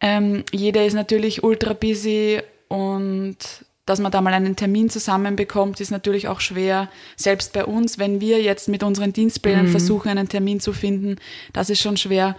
ähm, 0.00 0.44
jede 0.52 0.84
ist 0.84 0.94
natürlich 0.94 1.42
ultra 1.42 1.72
busy 1.72 2.40
und 2.68 3.36
dass 3.86 4.00
man 4.00 4.10
da 4.10 4.20
mal 4.20 4.32
einen 4.32 4.56
Termin 4.56 4.88
zusammenbekommt, 4.88 5.80
ist 5.80 5.90
natürlich 5.90 6.28
auch 6.28 6.40
schwer. 6.40 6.88
Selbst 7.16 7.52
bei 7.52 7.64
uns, 7.64 7.98
wenn 7.98 8.20
wir 8.20 8.40
jetzt 8.40 8.68
mit 8.68 8.82
unseren 8.82 9.12
Dienstplänen 9.12 9.66
mhm. 9.66 9.70
versuchen, 9.70 10.08
einen 10.08 10.28
Termin 10.28 10.60
zu 10.60 10.72
finden, 10.72 11.16
das 11.52 11.70
ist 11.70 11.80
schon 11.80 11.96
schwer. 11.96 12.36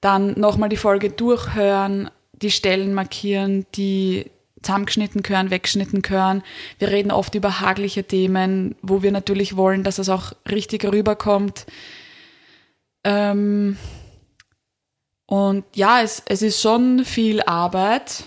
Dann 0.00 0.38
nochmal 0.38 0.68
die 0.68 0.76
Folge 0.76 1.10
durchhören, 1.10 2.10
die 2.32 2.50
Stellen 2.50 2.94
markieren, 2.94 3.66
die 3.74 4.30
zusammengeschnitten 4.62 5.22
gehören, 5.22 5.50
weggeschnitten 5.50 6.02
gehören. 6.02 6.42
Wir 6.78 6.88
reden 6.88 7.10
oft 7.10 7.34
über 7.34 7.60
hagliche 7.60 8.04
Themen, 8.04 8.74
wo 8.82 9.02
wir 9.02 9.12
natürlich 9.12 9.56
wollen, 9.56 9.84
dass 9.84 9.98
es 9.98 10.08
auch 10.08 10.32
richtig 10.50 10.84
rüberkommt. 10.84 11.66
Ähm 13.04 13.76
und 15.26 15.64
ja, 15.74 16.02
es, 16.02 16.22
es 16.26 16.42
ist 16.42 16.60
schon 16.62 17.04
viel 17.04 17.42
Arbeit 17.42 18.24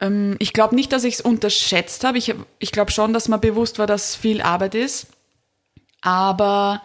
ähm, 0.00 0.36
ich 0.38 0.52
glaube 0.52 0.74
nicht, 0.74 0.92
dass 0.92 1.04
ich 1.04 1.14
es 1.14 1.20
unterschätzt 1.20 2.04
habe. 2.04 2.18
Ich, 2.18 2.34
ich 2.58 2.72
glaube 2.72 2.90
schon, 2.90 3.12
dass 3.12 3.28
mir 3.28 3.38
bewusst 3.38 3.78
war, 3.78 3.86
dass 3.86 4.16
viel 4.16 4.40
Arbeit 4.40 4.74
ist. 4.74 5.08
Aber 6.00 6.82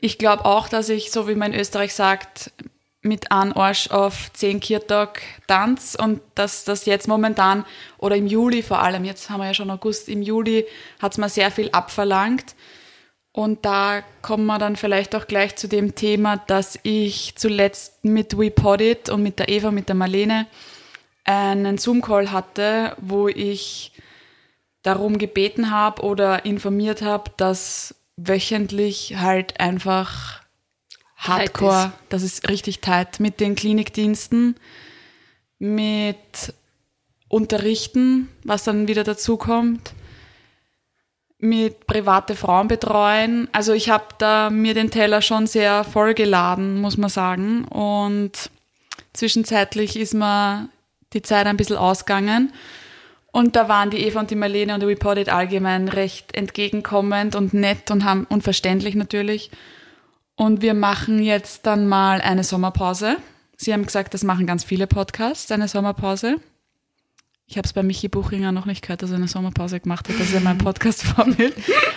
ich 0.00 0.18
glaube 0.18 0.44
auch, 0.44 0.68
dass 0.68 0.88
ich, 0.88 1.10
so 1.10 1.28
wie 1.28 1.34
man 1.34 1.52
in 1.52 1.60
Österreich 1.60 1.94
sagt, 1.94 2.52
mit 3.02 3.32
einem 3.32 3.52
Arsch 3.52 3.90
auf 3.90 4.32
zehn 4.32 4.60
Kirtag 4.60 5.22
tanz 5.48 5.96
und 6.00 6.20
dass 6.36 6.64
das 6.64 6.86
jetzt 6.86 7.08
momentan 7.08 7.64
oder 7.98 8.14
im 8.14 8.28
Juli 8.28 8.62
vor 8.62 8.80
allem, 8.80 9.04
jetzt 9.04 9.28
haben 9.28 9.40
wir 9.40 9.48
ja 9.48 9.54
schon 9.54 9.70
August, 9.70 10.08
im 10.08 10.22
Juli 10.22 10.66
hat 11.00 11.12
es 11.12 11.18
mir 11.18 11.28
sehr 11.28 11.50
viel 11.50 11.68
abverlangt. 11.70 12.54
Und 13.34 13.64
da 13.64 14.02
kommen 14.20 14.44
wir 14.46 14.58
dann 14.58 14.76
vielleicht 14.76 15.14
auch 15.14 15.26
gleich 15.26 15.56
zu 15.56 15.66
dem 15.66 15.94
Thema, 15.94 16.36
dass 16.36 16.78
ich 16.82 17.34
zuletzt 17.34 18.04
mit 18.04 18.38
WePodit 18.38 19.08
und 19.08 19.22
mit 19.22 19.38
der 19.38 19.48
Eva, 19.48 19.70
mit 19.70 19.88
der 19.88 19.96
Marlene 19.96 20.46
einen 21.24 21.78
Zoom-Call 21.78 22.32
hatte, 22.32 22.96
wo 23.00 23.28
ich 23.28 23.92
darum 24.82 25.18
gebeten 25.18 25.70
habe 25.70 26.02
oder 26.02 26.44
informiert 26.44 27.02
habe, 27.02 27.30
dass 27.36 27.94
wöchentlich 28.16 29.16
halt 29.18 29.60
einfach 29.60 30.42
Hardcore, 31.16 31.92
das 32.08 32.22
ist 32.22 32.48
richtig 32.48 32.80
tight 32.80 33.20
mit 33.20 33.38
den 33.38 33.54
Klinikdiensten, 33.54 34.56
mit 35.58 36.52
Unterrichten, 37.28 38.28
was 38.42 38.64
dann 38.64 38.88
wieder 38.88 39.04
dazu 39.04 39.36
kommt, 39.36 39.92
mit 41.38 41.86
private 41.86 42.34
Frauen 42.34 42.66
betreuen. 42.68 43.48
Also 43.52 43.72
ich 43.72 43.88
habe 43.88 44.06
da 44.18 44.50
mir 44.50 44.74
den 44.74 44.90
Teller 44.90 45.22
schon 45.22 45.46
sehr 45.46 45.84
vollgeladen, 45.84 46.80
muss 46.80 46.96
man 46.96 47.08
sagen. 47.08 47.64
Und 47.64 48.50
zwischenzeitlich 49.12 49.96
ist 49.96 50.14
mir 50.14 50.68
die 51.14 51.22
Zeit 51.22 51.46
ein 51.46 51.56
bisschen 51.56 51.76
ausgegangen. 51.76 52.52
Und 53.32 53.56
da 53.56 53.68
waren 53.68 53.90
die 53.90 54.04
Eva 54.06 54.20
und 54.20 54.30
die 54.30 54.36
Marlene 54.36 54.74
und 54.74 54.80
die 54.80 54.86
Reported 54.86 55.30
allgemein 55.30 55.88
recht 55.88 56.34
entgegenkommend 56.34 57.34
und 57.34 57.54
nett 57.54 57.90
und 57.90 58.04
haben 58.04 58.26
unverständlich 58.28 58.94
natürlich. 58.94 59.50
Und 60.36 60.60
wir 60.60 60.74
machen 60.74 61.22
jetzt 61.22 61.66
dann 61.66 61.86
mal 61.86 62.20
eine 62.20 62.44
Sommerpause. 62.44 63.16
Sie 63.56 63.72
haben 63.72 63.86
gesagt, 63.86 64.12
das 64.12 64.22
machen 64.22 64.46
ganz 64.46 64.64
viele 64.64 64.86
Podcasts, 64.86 65.50
eine 65.50 65.68
Sommerpause. 65.68 66.36
Ich 67.46 67.58
habe 67.58 67.66
es 67.66 67.72
bei 67.72 67.82
Michi 67.82 68.08
Buchinger 68.08 68.50
noch 68.50 68.64
nicht 68.66 68.82
gehört, 68.82 69.02
dass 69.02 69.10
er 69.10 69.16
eine 69.16 69.28
Sommerpause 69.28 69.78
gemacht 69.78 70.08
hat. 70.08 70.16
Das 70.16 70.28
ist 70.28 70.32
ja 70.32 70.40
mein 70.40 70.58
Podcast-Vorbild. 70.58 71.54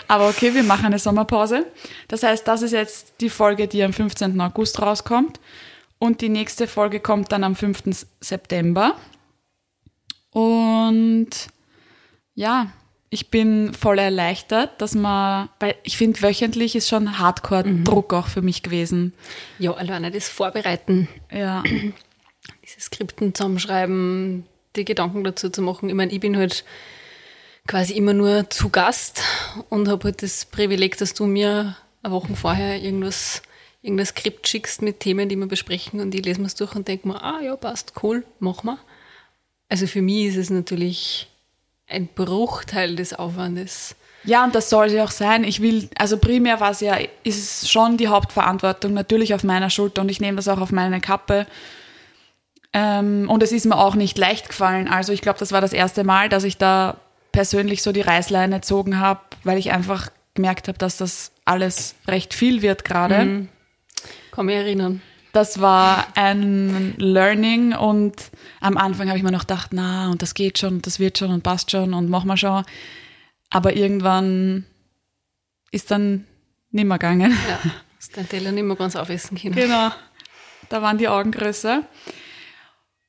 Aber 0.08 0.28
okay, 0.28 0.54
wir 0.54 0.64
machen 0.64 0.86
eine 0.86 1.00
Sommerpause. 1.00 1.66
Das 2.08 2.24
heißt, 2.24 2.48
das 2.48 2.62
ist 2.62 2.72
jetzt 2.72 3.16
die 3.22 3.30
Folge, 3.30 3.68
die 3.68 3.84
am 3.84 3.94
15. 3.94 4.40
August 4.42 4.82
rauskommt. 4.82 5.40
Und 5.98 6.22
die 6.22 6.30
nächste 6.30 6.68
Folge 6.68 7.00
kommt 7.00 7.32
dann 7.32 7.44
am 7.44 7.56
5. 7.56 8.06
September. 8.20 8.96
Und 10.32 11.30
ja, 12.34 12.72
ich 13.10 13.30
bin 13.30 13.74
voll 13.74 14.00
erleichtert, 14.00 14.82
dass 14.82 14.94
man, 14.94 15.48
weil 15.60 15.76
ich 15.84 15.96
finde, 15.96 16.22
wöchentlich 16.22 16.76
ist 16.76 16.90
schon 16.90 17.18
Hardcore-Druck 17.18 18.12
mhm. 18.12 18.18
auch 18.18 18.28
für 18.28 18.42
mich 18.42 18.62
gewesen. 18.62 19.14
Ja, 19.58 19.74
alleine 19.74 20.12
das 20.12 20.28
Vorbereiten. 20.28 21.08
Ja. 21.32 21.64
Diese 22.64 22.82
Skripten 22.82 23.34
zusammenschreiben, 23.34 24.46
die 24.76 24.86
Gedanken 24.86 25.24
dazu 25.24 25.50
zu 25.50 25.62
machen. 25.62 25.88
Ich 25.88 25.96
meine, 25.96 26.12
ich 26.12 26.20
bin 26.20 26.36
halt 26.36 26.66
quasi 27.68 27.94
immer 27.94 28.14
nur 28.14 28.50
zu 28.50 28.70
Gast 28.70 29.22
und 29.70 29.88
habe 29.88 30.04
halt 30.06 30.22
das 30.22 30.46
Privileg, 30.46 30.98
dass 30.98 31.14
du 31.14 31.26
mir 31.26 31.78
eine 32.04 32.14
Woche 32.14 32.36
vorher 32.36 32.82
irgendwas, 32.82 33.42
irgendein 33.86 34.08
Skript 34.08 34.48
schickst 34.48 34.82
mit 34.82 35.00
Themen, 35.00 35.30
die 35.30 35.36
wir 35.36 35.46
besprechen 35.46 36.00
und 36.00 36.14
ich 36.16 36.26
lese 36.26 36.42
mir 36.42 36.48
es 36.48 36.56
durch 36.56 36.76
und 36.76 36.88
denke 36.88 37.08
mir, 37.08 37.24
ah 37.24 37.40
ja, 37.42 37.56
passt, 37.56 37.94
cool, 38.04 38.26
machen 38.40 38.68
wir. 38.68 38.80
Also 39.70 39.88
für 39.88 40.02
mich 40.02 40.26
ist 40.26 40.38
es 40.38 40.50
natürlich 40.50 41.28
ein 41.88 42.08
Bruchteil 42.08 42.96
des 42.96 43.14
Aufwandes. 43.14 43.96
Ja, 44.24 44.44
und 44.44 44.56
das 44.56 44.72
soll 44.72 44.90
sie 44.90 45.02
auch 45.02 45.12
sein. 45.12 45.44
Ich 45.44 45.62
will, 45.62 45.88
also 45.98 46.18
primär 46.18 46.60
war 46.60 46.72
es 46.72 46.80
ja, 46.80 46.98
ist 47.24 47.70
schon 47.70 47.98
die 47.98 48.08
Hauptverantwortung 48.08 48.94
natürlich 48.94 49.36
auf 49.36 49.44
meiner 49.44 49.70
Schulter 49.70 50.02
und 50.02 50.10
ich 50.10 50.20
nehme 50.20 50.36
das 50.36 50.48
auch 50.48 50.60
auf 50.60 50.72
meine 50.72 51.00
Kappe. 51.00 51.46
Ähm, 52.74 53.30
und 53.30 53.44
es 53.44 53.52
ist 53.52 53.66
mir 53.66 53.78
auch 53.78 53.94
nicht 53.94 54.18
leicht 54.18 54.50
gefallen. 54.50 54.88
Also 54.88 55.14
ich 55.14 55.22
glaube, 55.22 55.38
das 55.38 55.52
war 55.52 55.62
das 55.62 55.74
erste 55.74 56.04
Mal, 56.04 56.28
dass 56.28 56.44
ich 56.44 56.58
da 56.58 56.98
persönlich 57.32 57.84
so 57.84 57.92
die 57.92 58.02
Reißleine 58.02 58.56
gezogen 58.56 59.00
habe, 59.00 59.22
weil 59.44 59.60
ich 59.60 59.72
einfach 59.72 60.10
gemerkt 60.34 60.68
habe, 60.68 60.78
dass 60.78 60.98
das 60.98 61.32
alles 61.46 61.94
recht 62.08 62.34
viel 62.34 62.64
wird 62.64 62.84
gerade. 62.84 63.26
Mhm. 63.26 63.50
Kann 64.36 64.48
mich 64.48 64.56
erinnern. 64.56 65.02
Das 65.32 65.60
war 65.60 66.08
ein 66.16 66.94
Learning 66.98 67.74
und 67.74 68.32
am 68.62 68.78
Anfang 68.78 69.08
habe 69.08 69.18
ich 69.18 69.24
mir 69.24 69.32
noch 69.32 69.42
gedacht, 69.42 69.72
na, 69.74 70.10
und 70.10 70.22
das 70.22 70.34
geht 70.34 70.60
schon, 70.60 70.82
das 70.82 71.00
wird 71.00 71.18
schon 71.18 71.32
und 71.32 71.44
passt 71.44 71.72
schon 71.72 71.94
und 71.94 72.10
machen 72.10 72.28
wir 72.28 72.38
schon. 72.38 72.64
Aber 73.50 73.76
irgendwann 73.76 74.66
ist 75.72 75.92
dann 75.92 76.26
nimmer 76.72 76.98
gegangen. 76.98 77.38
Ja, 77.50 77.72
ist 78.00 78.16
dein 78.16 78.30
Teller 78.30 78.52
nicht 78.52 78.64
mehr 78.64 78.76
ganz 78.76 78.96
aufessen 78.96 79.38
können. 79.38 79.56
Genau, 79.56 79.92
da 80.70 80.82
waren 80.82 80.98
die 80.98 81.08
Augen 81.08 81.32
größer. 81.32 81.84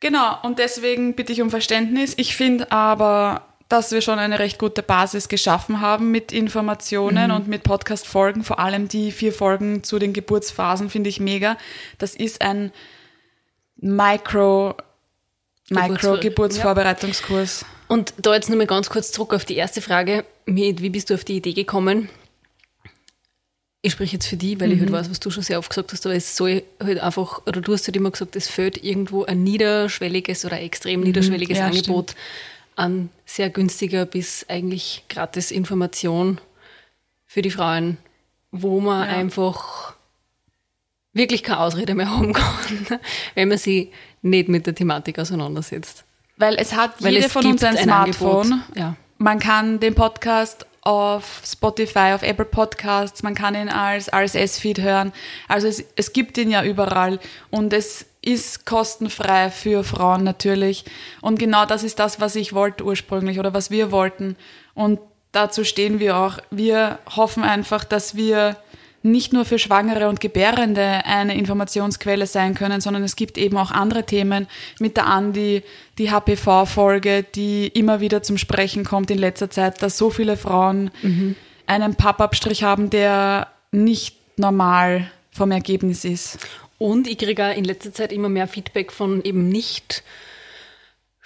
Genau, 0.01 0.39
und 0.43 0.59
deswegen 0.59 1.15
bitte 1.15 1.33
ich 1.33 1.43
um 1.43 1.51
Verständnis. 1.51 2.15
Ich 2.17 2.37
finde 2.37 2.71
aber, 2.71 3.56
dass 3.69 3.91
wir 3.91 4.01
schon 4.01 4.19
eine 4.19 4.39
recht 4.39 4.59
gute 4.59 4.83
Basis 4.83 5.29
geschaffen 5.29 5.81
haben 5.81 6.11
mit 6.11 6.33
Informationen 6.33 7.31
mhm. 7.31 7.37
und 7.37 7.49
mit 7.49 7.63
Podcast-Folgen. 7.63 8.45
Vor 8.45 8.59
allem 8.59 8.89
die 8.89 9.11
vier 9.11 9.33
Folgen 9.33 9.83
zu 9.83 9.99
den 9.99 10.13
Geburtsphasen 10.13 10.91
finde 10.91 11.11
ich 11.11 11.21
mega. 11.21 11.57
Das 11.99 12.15
ist 12.15 12.43
ein 12.43 12.73
Micro, 13.77 14.77
Micro 15.69 16.19
Geburtsvorbereitungskurs. 16.19 17.63
Ja. 17.63 17.67
Und 17.89 18.15
da 18.19 18.35
jetzt 18.35 18.51
nochmal 18.51 18.67
ganz 18.67 18.89
kurz 18.89 19.13
zurück 19.13 19.35
auf 19.35 19.45
die 19.45 19.57
erste 19.57 19.81
Frage. 19.81 20.25
Mit, 20.45 20.83
wie 20.83 20.91
bist 20.91 21.11
du 21.11 21.15
auf 21.15 21.25
die 21.25 21.37
Idee 21.37 21.53
gekommen? 21.53 22.09
ich 23.87 23.93
spreche 23.93 24.15
jetzt 24.15 24.27
für 24.27 24.37
die, 24.37 24.61
weil 24.61 24.69
mhm. 24.69 24.75
ich 24.75 24.81
halt 24.81 24.93
weiß, 24.93 25.11
was 25.11 25.21
du 25.21 25.31
schon 25.31 25.45
sehr 25.45 25.61
oft 25.61 25.71
gesagt 25.71 25.93
hast, 25.93 26.05
aber 26.07 26.17
es 26.17 26.37
soll 26.37 26.65
halt 26.83 26.99
einfach, 26.99 27.43
oder 27.47 27.61
du 27.61 27.73
hast 27.73 27.87
halt 27.87 27.95
immer 27.95 28.11
gesagt, 28.11 28.35
es 28.35 28.49
fehlt 28.49 28.83
irgendwo 28.83 29.25
ein 29.25 29.45
niederschwelliges 29.45 30.45
oder 30.45 30.61
extrem 30.61 31.01
mhm. 31.01 31.07
niederschwelliges 31.07 31.59
ja, 31.59 31.67
Angebot 31.67 32.11
stimmt. 32.11 32.23
An 32.77 33.11
sehr 33.25 33.51
günstiger 33.51 34.07
bis 34.07 34.47
eigentlich 34.49 35.05
gratis 35.09 35.51
Information 35.51 36.41
für 37.27 37.43
die 37.43 37.51
Frauen, 37.51 37.99
wo 38.53 38.81
man 38.81 39.09
ja. 39.09 39.17
einfach 39.17 39.95
wirklich 41.13 41.43
keine 41.43 41.61
Ausrede 41.61 41.95
mehr 41.95 42.11
haben 42.11 42.33
kann, 42.33 43.01
wenn 43.35 43.49
man 43.49 43.59
sich 43.59 43.91
nicht 44.23 44.49
mit 44.49 44.67
der 44.67 44.75
Thematik 44.75 45.19
auseinandersetzt. 45.19 46.05
Weil 46.37 46.57
es 46.57 46.75
hat 46.75 47.03
Weil 47.03 47.15
jede 47.15 47.27
es 47.27 47.33
von 47.33 47.47
uns 47.47 47.65
ein, 47.65 47.77
ein 47.77 47.85
Smartphone. 47.85 48.63
Ja. 48.75 48.95
Man 49.19 49.39
kann 49.39 49.81
den 49.81 49.95
Podcast 49.95 50.67
auf 50.83 51.43
Spotify, 51.45 52.13
auf 52.15 52.23
Apple 52.23 52.45
Podcasts, 52.45 53.23
man 53.23 53.35
kann 53.35 53.55
ihn 53.55 53.69
als 53.69 54.13
RSS-Feed 54.13 54.81
hören. 54.81 55.13
Also 55.49 55.67
es, 55.67 55.83
es 55.97 56.13
gibt 56.13 56.39
ihn 56.39 56.51
ja 56.51 56.63
überall 56.63 57.19
und 57.51 57.73
es 57.73 58.07
ist 58.27 58.67
kostenfrei 58.67 59.51
für 59.51 59.85
Frauen 59.85 60.25
natürlich. 60.25 60.85
Und 61.21 61.39
genau 61.39 61.65
das 61.65 61.85
ist 61.85 62.01
das, 62.01 62.21
was 62.21 62.35
ich 62.35 62.53
wollte 62.53 62.85
ursprünglich 62.85 63.39
oder 63.39 63.55
was 63.55 63.71
wir 63.71 63.93
wollten. 63.93 64.37
Und 64.75 64.99
dazu 65.31 65.63
stehen 65.63 66.01
wir 66.01 66.17
auch. 66.17 66.39
Wir 66.51 66.99
hoffen 67.15 67.45
einfach, 67.45 67.85
dass 67.85 68.17
wir 68.17 68.57
nicht 69.03 69.33
nur 69.33 69.45
für 69.45 69.61
Schwangere 69.61 70.09
und 70.09 70.19
Gebärende 70.19 71.05
eine 71.05 71.37
Informationsquelle 71.39 72.27
sein 72.27 72.55
können, 72.55 72.81
sondern 72.81 73.05
es 73.05 73.15
gibt 73.15 73.39
eben 73.39 73.57
auch 73.57 73.71
andere 73.71 74.05
Themen 74.05 74.49
mit 74.81 74.97
der 74.97 75.07
Andi, 75.07 75.63
die 75.99 76.11
HPV-Folge, 76.11 77.23
die 77.23 77.69
immer 77.69 78.01
wieder 78.01 78.25
zum 78.25 78.39
Sprechen 78.39 78.85
kommt 78.85 79.13
in 79.13 79.19
letzter 79.19 79.51
Zeit, 79.51 79.81
dass 79.83 79.97
so 79.97 80.11
viele 80.11 80.37
Frauen 80.37 80.91
mhm. 81.03 81.37
einen 81.67 81.95
Pappabstrich 81.95 82.65
haben, 82.65 82.91
der 82.91 83.47
nicht 83.71 84.17
normal 84.37 85.09
vom 85.31 85.53
Ergebnis 85.53 86.05
ist. 86.05 86.39
Und 86.79 87.07
ich 87.07 87.19
kriege 87.19 87.53
in 87.53 87.65
letzter 87.65 87.93
Zeit 87.93 88.13
immer 88.13 88.29
mehr 88.29 88.49
Feedback 88.49 88.93
von 88.93 89.23
eben 89.25 89.49
nicht 89.49 90.03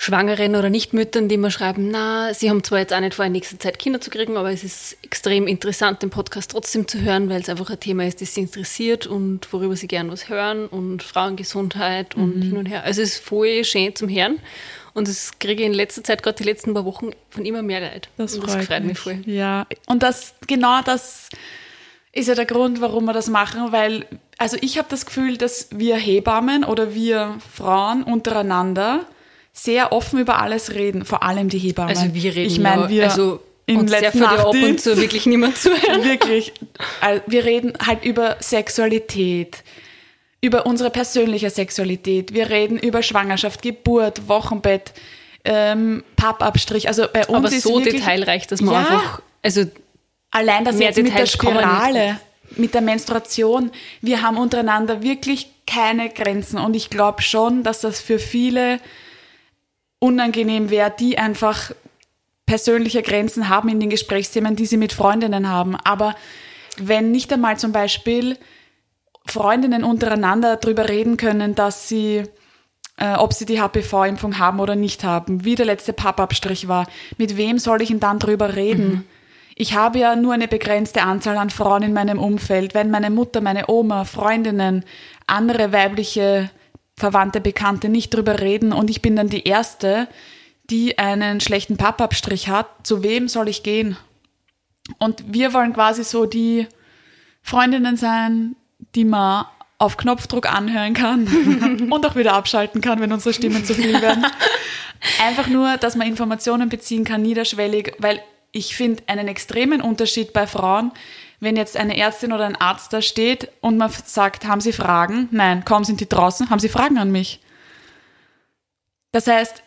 Schwangeren 0.03 0.57
oder 0.57 0.71
Nichtmüttern, 0.71 1.29
die 1.29 1.37
mir 1.37 1.51
schreiben, 1.51 1.91
na, 1.91 2.33
sie 2.33 2.49
haben 2.49 2.65
zwar 2.65 2.79
jetzt 2.79 2.95
auch 2.95 3.01
nicht 3.01 3.13
vor, 3.13 3.27
in 3.27 3.33
nächster 3.33 3.59
Zeit 3.59 3.79
Kinder 3.79 4.01
zu 4.01 4.09
kriegen, 4.09 4.39
aber 4.39 4.51
es 4.51 4.65
ist 4.65 4.97
extrem 5.03 5.47
interessant, 5.47 6.01
den 6.01 6.09
Podcast 6.09 6.53
trotzdem 6.53 6.89
zu 6.89 7.03
hören, 7.03 7.29
weil 7.29 7.43
es 7.43 7.51
einfach 7.51 7.69
ein 7.69 7.79
Thema 7.79 8.07
ist, 8.07 8.23
das 8.23 8.35
sie 8.35 8.41
interessiert 8.41 9.07
und 9.07 9.53
worüber 9.53 9.77
sie 9.77 9.89
gern 9.89 10.11
was 10.11 10.31
hören 10.31 10.69
und 10.69 11.03
Frauengesundheit 11.03 12.15
und 12.15 12.37
mhm. 12.37 12.43
hin 12.43 12.57
und 12.57 12.65
her. 12.65 12.85
Also 12.85 13.03
es 13.03 13.17
ist 13.17 13.23
voll 13.23 13.63
schön 13.63 13.95
zum 13.95 14.09
Hören 14.09 14.39
und 14.95 15.07
das 15.07 15.39
kriege 15.39 15.65
ich 15.65 15.69
in 15.69 15.75
letzter 15.75 16.03
Zeit, 16.03 16.23
gerade 16.23 16.39
die 16.39 16.45
letzten 16.45 16.73
paar 16.73 16.87
Wochen, 16.87 17.11
von 17.29 17.45
immer 17.45 17.61
mehr 17.61 17.81
Leid. 17.81 18.09
Das, 18.17 18.37
und 18.37 18.45
das 18.45 18.55
freut, 18.55 18.65
freut 18.65 18.85
mich 18.85 18.99
voll. 18.99 19.19
Ja, 19.27 19.67
und 19.87 20.03
das, 20.03 20.33
genau 20.47 20.81
das 20.81 21.29
ist 22.13 22.29
ja 22.29 22.35
der 22.35 22.47
Grund, 22.47 22.81
warum 22.81 23.05
wir 23.05 23.13
das 23.13 23.29
machen, 23.29 23.73
weil, 23.73 24.07
also 24.39 24.57
ich 24.61 24.79
habe 24.79 24.89
das 24.91 25.07
Gefühl, 25.07 25.37
dass 25.37 25.69
wir 25.71 25.97
Hebammen 25.97 26.65
oder 26.65 26.95
wir 26.95 27.39
Frauen 27.55 28.03
untereinander 28.03 29.07
sehr 29.53 29.93
offen 29.93 30.21
über 30.21 30.41
alles 30.41 30.75
reden, 30.75 31.05
vor 31.05 31.23
allem 31.23 31.49
die 31.49 31.59
Hebammen. 31.59 31.91
Also 31.91 32.15
wir 32.15 32.35
reden 32.35 32.51
ich 32.51 32.59
meine, 32.59 32.89
wir 32.89 33.05
also 33.05 33.41
in 33.67 33.87
letzter 33.87 34.19
Nacht 34.19 34.39
ab 34.41 34.55
und 34.55 34.81
zu 34.81 34.97
wirklich 34.97 35.27
niemand 35.27 35.57
zuhören. 35.57 36.05
wirklich. 36.05 36.53
Wir 37.27 37.45
reden 37.45 37.75
halt 37.85 38.05
über 38.05 38.37
Sexualität, 38.41 39.63
über 40.41 40.67
unsere 40.67 40.91
persönliche 40.91 41.51
Sexualität. 41.51 42.35
Wir 42.35 42.51
reden 42.51 42.79
über 42.79 43.03
Schwangerschaft, 43.03 43.63
Geburt, 43.63 44.29
Wochenbett, 44.29 44.93
ähm, 45.45 46.03
Pappabstrich. 46.17 46.89
Also 46.89 47.07
bei 47.13 47.27
uns 47.27 47.37
Aber 47.37 47.49
ist 47.49 47.63
so 47.63 47.77
wirklich, 47.77 48.03
detailreich, 48.03 48.47
dass 48.49 48.61
man 48.61 48.75
ja, 48.75 48.81
einfach, 48.81 49.23
also 49.43 49.65
allein 50.31 50.65
das 50.65 50.79
jetzt 50.79 50.97
mit 51.03 51.17
der 51.17 51.27
Spirale, 51.27 52.21
mit 52.57 52.75
der 52.75 52.81
Menstruation, 52.81 53.71
wir 54.01 54.23
haben 54.23 54.37
untereinander 54.37 55.03
wirklich 55.03 55.51
keine 55.67 56.11
Grenzen. 56.11 56.59
Und 56.59 56.75
ich 56.75 56.91
glaube 56.91 57.23
schon, 57.23 57.63
dass 57.63 57.81
das 57.81 58.01
für 58.01 58.19
viele 58.19 58.81
unangenehm 59.99 60.71
wäre, 60.71 60.93
die 60.99 61.19
einfach 61.19 61.73
persönliche 62.47 63.03
Grenzen 63.03 63.49
haben 63.49 63.69
in 63.69 63.79
den 63.79 63.91
Gesprächsthemen, 63.91 64.57
die 64.57 64.67
sie 64.67 64.77
mit 64.77 64.93
Freundinnen 64.93 65.49
haben. 65.49 65.77
Aber 65.77 66.17
wenn 66.79 67.13
nicht 67.13 67.33
einmal 67.33 67.59
zum 67.59 67.71
Beispiel 67.71 68.37
Freundinnen 69.27 69.85
untereinander 69.85 70.57
darüber 70.57 70.89
reden 70.89 71.17
können, 71.17 71.55
dass 71.55 71.89
sie, 71.89 72.25
äh, 72.97 73.15
ob 73.15 73.33
sie 73.33 73.47
die 73.47 73.61
HPV-Impfung 73.61 74.39
haben 74.39 74.59
oder 74.59 74.75
nicht 74.75 75.05
haben, 75.05 75.45
wie 75.45 75.55
der 75.55 75.67
letzte 75.67 75.93
Pappabstrich 75.93 76.67
war, 76.67 76.89
mit 77.19 77.37
wem 77.37 77.59
soll 77.59 77.83
ich 77.83 77.89
denn 77.91 78.01
dann 78.01 78.19
drüber 78.19 78.57
reden? 78.57 78.89
Mhm. 78.89 79.05
Ich 79.55 79.75
habe 79.75 79.99
ja 79.99 80.17
nur 80.17 80.33
eine 80.33 80.49
begrenzte 80.49 81.03
Anzahl 81.03 81.37
an 81.37 81.51
Frauen 81.51 81.83
in 81.83 81.93
meinem 81.93 82.19
Umfeld. 82.19 82.75
Wenn 82.75 82.91
meine 82.91 83.11
Mutter, 83.11 83.41
meine 83.41 83.69
Oma, 83.69 84.05
Freundinnen, 84.05 84.85
andere 85.27 85.73
weibliche 85.73 86.51
Verwandte, 86.97 87.41
Bekannte 87.41 87.89
nicht 87.89 88.15
drüber 88.15 88.41
reden 88.41 88.73
und 88.73 88.91
ich 88.91 89.03
bin 89.03 89.17
dann 89.17 89.29
die 89.29 89.45
Erste, 89.45 90.09
die 90.71 90.99
einen 90.99 91.41
schlechten 91.41 91.77
Pappabstrich 91.77 92.49
hat, 92.49 92.67
zu 92.85 93.03
wem 93.03 93.29
soll 93.29 93.49
ich 93.49 93.63
gehen? 93.63 93.97
Und 94.99 95.25
wir 95.27 95.53
wollen 95.53 95.73
quasi 95.73 96.05
so 96.05 96.27
die 96.27 96.67
Freundinnen 97.43 97.97
sein, 97.97 98.57
die 98.95 99.05
man 99.05 99.47
auf 99.79 99.97
Knopfdruck 99.97 100.53
anhören 100.53 100.95
kann 100.95 101.89
und 101.91 102.07
auch 102.07 102.17
wieder 102.17 102.35
abschalten 102.35 102.81
kann, 102.81 103.01
wenn 103.01 103.13
unsere 103.13 103.35
Stimmen 103.35 103.65
zu 103.65 103.75
viel 103.75 104.01
werden. 104.01 104.27
Einfach 105.23 105.47
nur, 105.47 105.79
dass 105.79 105.97
man 105.97 106.07
Informationen 106.07 106.69
beziehen 106.69 107.05
kann, 107.05 107.23
niederschwellig, 107.23 107.95
weil 107.99 108.21
ich 108.53 108.77
finde 108.77 109.03
einen 109.07 109.29
extremen 109.29 109.81
Unterschied 109.81 110.33
bei 110.33 110.47
Frauen, 110.47 110.93
wenn 111.41 111.57
jetzt 111.57 111.77
eine 111.77 111.97
Ärztin 111.97 112.33
oder 112.33 112.47
ein 112.47 112.57
Arzt 112.57 112.93
da 112.93 113.01
steht 113.01 113.51
und 113.61 113.79
man 113.79 113.91
sagt, 113.91 114.47
haben 114.47 114.61
Sie 114.61 114.73
Fragen? 114.73 115.29
Nein, 115.31 115.65
kaum 115.65 115.85
sind 115.85 116.01
die 116.01 116.09
draußen, 116.09 116.51
haben 116.51 116.59
Sie 116.59 116.69
Fragen 116.69 116.99
an 116.99 117.11
mich? 117.11 117.41
Das 119.13 119.27
heißt, 119.27 119.63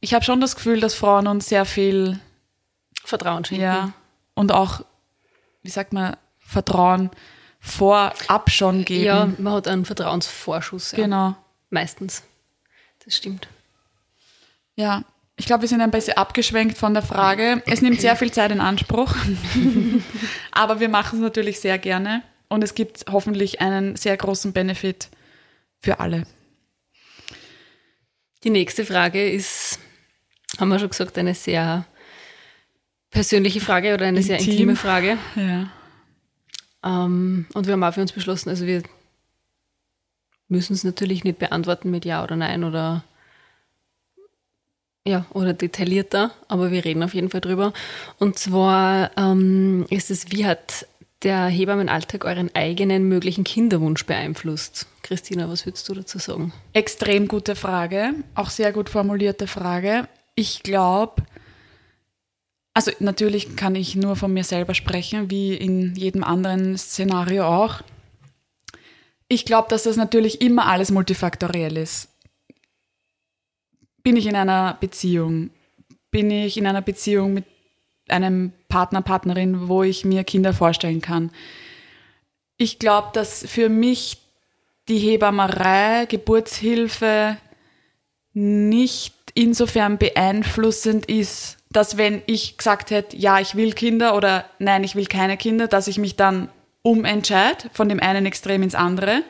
ich 0.00 0.14
habe 0.14 0.24
schon 0.24 0.40
das 0.40 0.56
Gefühl, 0.56 0.80
dass 0.80 0.94
Frauen 0.94 1.26
uns 1.26 1.48
sehr 1.48 1.64
viel 1.64 2.20
Vertrauen 3.04 3.44
schenken. 3.44 3.64
Ja, 3.64 3.92
und 4.34 4.52
auch, 4.52 4.84
wie 5.62 5.70
sagt 5.70 5.92
man, 5.92 6.16
Vertrauen 6.38 7.10
vorab 7.58 8.50
schon 8.50 8.84
geben. 8.84 9.04
Ja, 9.04 9.28
man 9.38 9.54
hat 9.54 9.68
einen 9.68 9.84
Vertrauensvorschuss. 9.84 10.92
Ja. 10.92 10.98
Genau. 10.98 11.34
Meistens. 11.70 12.22
Das 13.04 13.16
stimmt. 13.16 13.48
Ja, 14.76 15.02
ich 15.36 15.46
glaube, 15.46 15.62
wir 15.62 15.68
sind 15.68 15.82
ein 15.82 15.90
bisschen 15.90 16.16
abgeschwenkt 16.16 16.78
von 16.78 16.94
der 16.94 17.02
Frage. 17.02 17.62
Es 17.66 17.82
nimmt 17.82 18.00
sehr 18.00 18.16
viel 18.16 18.30
Zeit 18.30 18.50
in 18.50 18.60
Anspruch, 18.60 19.14
aber 20.50 20.80
wir 20.80 20.88
machen 20.88 21.18
es 21.18 21.22
natürlich 21.22 21.60
sehr 21.60 21.78
gerne 21.78 22.22
und 22.48 22.64
es 22.64 22.74
gibt 22.74 23.04
hoffentlich 23.10 23.60
einen 23.60 23.96
sehr 23.96 24.16
großen 24.16 24.52
Benefit 24.52 25.08
für 25.78 26.00
alle. 26.00 26.26
Die 28.44 28.50
nächste 28.50 28.86
Frage 28.86 29.30
ist, 29.30 29.78
haben 30.58 30.68
wir 30.68 30.78
schon 30.78 30.90
gesagt, 30.90 31.18
eine 31.18 31.34
sehr 31.34 31.84
persönliche 33.10 33.60
Frage 33.60 33.92
oder 33.94 34.06
eine 34.06 34.20
Intim. 34.20 34.38
sehr 34.38 34.38
intime 34.38 34.76
Frage. 34.76 35.18
Ja. 35.34 35.70
Ähm, 36.84 37.46
und 37.52 37.66
wir 37.66 37.72
haben 37.72 37.82
auch 37.82 37.92
für 37.92 38.00
uns 38.00 38.12
beschlossen, 38.12 38.48
also 38.48 38.66
wir 38.66 38.82
müssen 40.48 40.74
es 40.74 40.84
natürlich 40.84 41.24
nicht 41.24 41.38
beantworten 41.38 41.90
mit 41.90 42.04
Ja 42.04 42.22
oder 42.22 42.36
Nein 42.36 42.64
oder 42.64 43.04
ja, 45.06 45.24
oder 45.32 45.54
detaillierter, 45.54 46.32
aber 46.48 46.70
wir 46.72 46.84
reden 46.84 47.02
auf 47.02 47.14
jeden 47.14 47.30
Fall 47.30 47.40
drüber. 47.40 47.72
Und 48.18 48.38
zwar 48.38 49.12
ähm, 49.16 49.86
ist 49.88 50.10
es, 50.10 50.32
wie 50.32 50.44
hat 50.44 50.86
der 51.22 51.46
Hebammenalltag 51.46 52.24
euren 52.24 52.54
eigenen 52.54 53.08
möglichen 53.08 53.44
Kinderwunsch 53.44 54.04
beeinflusst? 54.04 54.86
Christina, 55.02 55.48
was 55.48 55.64
würdest 55.64 55.88
du 55.88 55.94
dazu 55.94 56.18
sagen? 56.18 56.52
Extrem 56.72 57.28
gute 57.28 57.54
Frage, 57.54 58.14
auch 58.34 58.50
sehr 58.50 58.72
gut 58.72 58.90
formulierte 58.90 59.46
Frage. 59.46 60.08
Ich 60.34 60.64
glaube, 60.64 61.22
also 62.74 62.90
natürlich 62.98 63.56
kann 63.56 63.76
ich 63.76 63.94
nur 63.94 64.16
von 64.16 64.34
mir 64.34 64.44
selber 64.44 64.74
sprechen, 64.74 65.30
wie 65.30 65.54
in 65.54 65.94
jedem 65.94 66.24
anderen 66.24 66.76
Szenario 66.76 67.44
auch. 67.46 67.80
Ich 69.28 69.44
glaube, 69.44 69.68
dass 69.70 69.84
das 69.84 69.96
natürlich 69.96 70.40
immer 70.40 70.66
alles 70.66 70.90
multifaktoriell 70.90 71.76
ist. 71.76 72.08
Bin 74.06 74.14
ich 74.14 74.28
in 74.28 74.36
einer 74.36 74.76
Beziehung? 74.78 75.50
Bin 76.12 76.30
ich 76.30 76.56
in 76.56 76.68
einer 76.68 76.80
Beziehung 76.80 77.34
mit 77.34 77.44
einem 78.08 78.52
Partner, 78.68 79.02
Partnerin, 79.02 79.66
wo 79.66 79.82
ich 79.82 80.04
mir 80.04 80.22
Kinder 80.22 80.54
vorstellen 80.54 81.00
kann? 81.00 81.32
Ich 82.56 82.78
glaube, 82.78 83.08
dass 83.14 83.44
für 83.44 83.68
mich 83.68 84.18
die 84.86 84.98
Hebammerei, 84.98 86.06
Geburtshilfe 86.06 87.36
nicht 88.32 89.12
insofern 89.34 89.98
beeinflussend 89.98 91.06
ist, 91.06 91.56
dass 91.72 91.96
wenn 91.96 92.22
ich 92.26 92.58
gesagt 92.58 92.92
hätte, 92.92 93.16
ja, 93.16 93.40
ich 93.40 93.56
will 93.56 93.72
Kinder 93.72 94.14
oder 94.14 94.44
nein, 94.60 94.84
ich 94.84 94.94
will 94.94 95.06
keine 95.06 95.36
Kinder, 95.36 95.66
dass 95.66 95.88
ich 95.88 95.98
mich 95.98 96.14
dann 96.14 96.48
umentscheide 96.82 97.70
von 97.72 97.88
dem 97.88 97.98
einen 97.98 98.24
Extrem 98.24 98.62
ins 98.62 98.76
andere. 98.76 99.24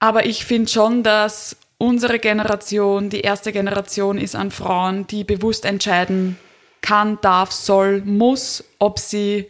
Aber 0.00 0.26
ich 0.26 0.44
finde 0.44 0.68
schon, 0.68 1.04
dass 1.04 1.56
unsere 1.78 2.18
Generation 2.18 3.08
die 3.08 3.20
erste 3.20 3.52
Generation 3.52 4.18
ist 4.18 4.34
an 4.34 4.50
Frauen, 4.50 5.06
die 5.06 5.24
bewusst 5.24 5.64
entscheiden 5.64 6.36
kann, 6.80 7.18
darf, 7.20 7.52
soll, 7.52 8.02
muss, 8.02 8.64
ob 8.78 8.98
sie 8.98 9.46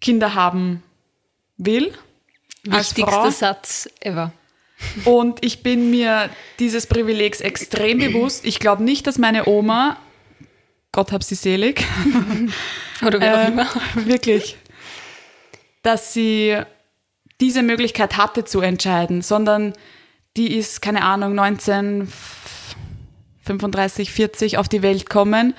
Kinder 0.00 0.34
haben 0.34 0.82
will. 1.56 1.92
Wichtigster 2.64 3.30
Satz 3.30 3.88
ever. 4.00 4.32
Und 5.04 5.44
ich 5.44 5.62
bin 5.62 5.90
mir 5.90 6.28
dieses 6.58 6.86
Privilegs 6.86 7.40
extrem 7.40 7.98
bewusst. 7.98 8.44
Ich 8.44 8.58
glaube 8.58 8.82
nicht, 8.82 9.06
dass 9.06 9.18
meine 9.18 9.46
Oma 9.46 9.96
Gott 10.94 11.10
hab 11.10 11.24
sie 11.24 11.34
selig. 11.34 11.84
Oder 13.04 13.20
wie 13.20 13.28
auch 13.28 13.38
äh, 13.38 13.48
immer. 13.48 13.66
Wirklich. 13.94 14.56
Dass 15.82 16.14
sie 16.14 16.56
diese 17.40 17.64
Möglichkeit 17.64 18.16
hatte 18.16 18.44
zu 18.44 18.60
entscheiden, 18.60 19.20
sondern 19.20 19.72
die 20.36 20.56
ist, 20.56 20.82
keine 20.82 21.02
Ahnung, 21.02 21.38
1935, 21.38 24.12
40 24.12 24.58
auf 24.58 24.68
die 24.68 24.82
Welt 24.82 25.08
kommen 25.08 25.54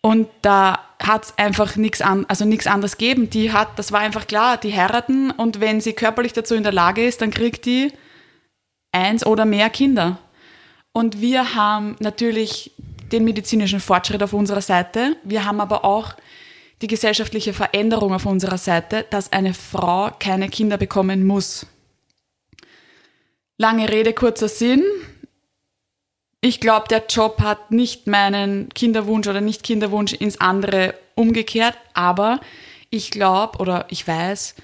und 0.00 0.28
da 0.42 0.80
hat 1.00 1.24
es 1.24 1.38
einfach 1.38 1.76
nichts 1.76 2.02
an, 2.02 2.26
also 2.28 2.44
nichts 2.44 2.66
anderes 2.66 2.98
gegeben. 2.98 3.30
Die 3.30 3.52
hat, 3.52 3.78
das 3.78 3.92
war 3.92 4.00
einfach 4.00 4.26
klar, 4.26 4.56
die 4.56 4.74
heiraten 4.74 5.30
und 5.30 5.60
wenn 5.60 5.80
sie 5.80 5.92
körperlich 5.92 6.32
dazu 6.32 6.54
in 6.54 6.64
der 6.64 6.72
Lage 6.72 7.06
ist, 7.06 7.22
dann 7.22 7.30
kriegt 7.30 7.66
die 7.66 7.92
eins 8.90 9.24
oder 9.24 9.44
mehr 9.44 9.70
Kinder. 9.70 10.18
Und 10.92 11.20
wir 11.20 11.54
haben 11.54 11.96
natürlich 12.00 12.72
den 13.12 13.24
medizinischen 13.24 13.80
Fortschritt 13.80 14.22
auf 14.22 14.32
unserer 14.32 14.60
Seite. 14.60 15.16
Wir 15.22 15.44
haben 15.44 15.60
aber 15.60 15.84
auch 15.84 16.14
die 16.82 16.88
gesellschaftliche 16.88 17.52
Veränderung 17.52 18.12
auf 18.12 18.26
unserer 18.26 18.58
Seite, 18.58 19.06
dass 19.08 19.32
eine 19.32 19.54
Frau 19.54 20.10
keine 20.18 20.48
Kinder 20.48 20.76
bekommen 20.76 21.26
muss. 21.26 21.66
Lange 23.62 23.88
Rede, 23.88 24.12
kurzer 24.12 24.48
Sinn. 24.48 24.82
Ich 26.40 26.58
glaube, 26.58 26.88
der 26.88 27.04
Job 27.08 27.40
hat 27.42 27.70
nicht 27.70 28.08
meinen 28.08 28.68
Kinderwunsch 28.70 29.28
oder 29.28 29.40
nicht 29.40 29.62
Kinderwunsch 29.62 30.14
ins 30.14 30.40
andere 30.40 30.94
umgekehrt, 31.14 31.78
aber 31.94 32.40
ich 32.90 33.12
glaube 33.12 33.58
oder 33.58 33.86
ich 33.88 34.08
weiß, 34.08 34.56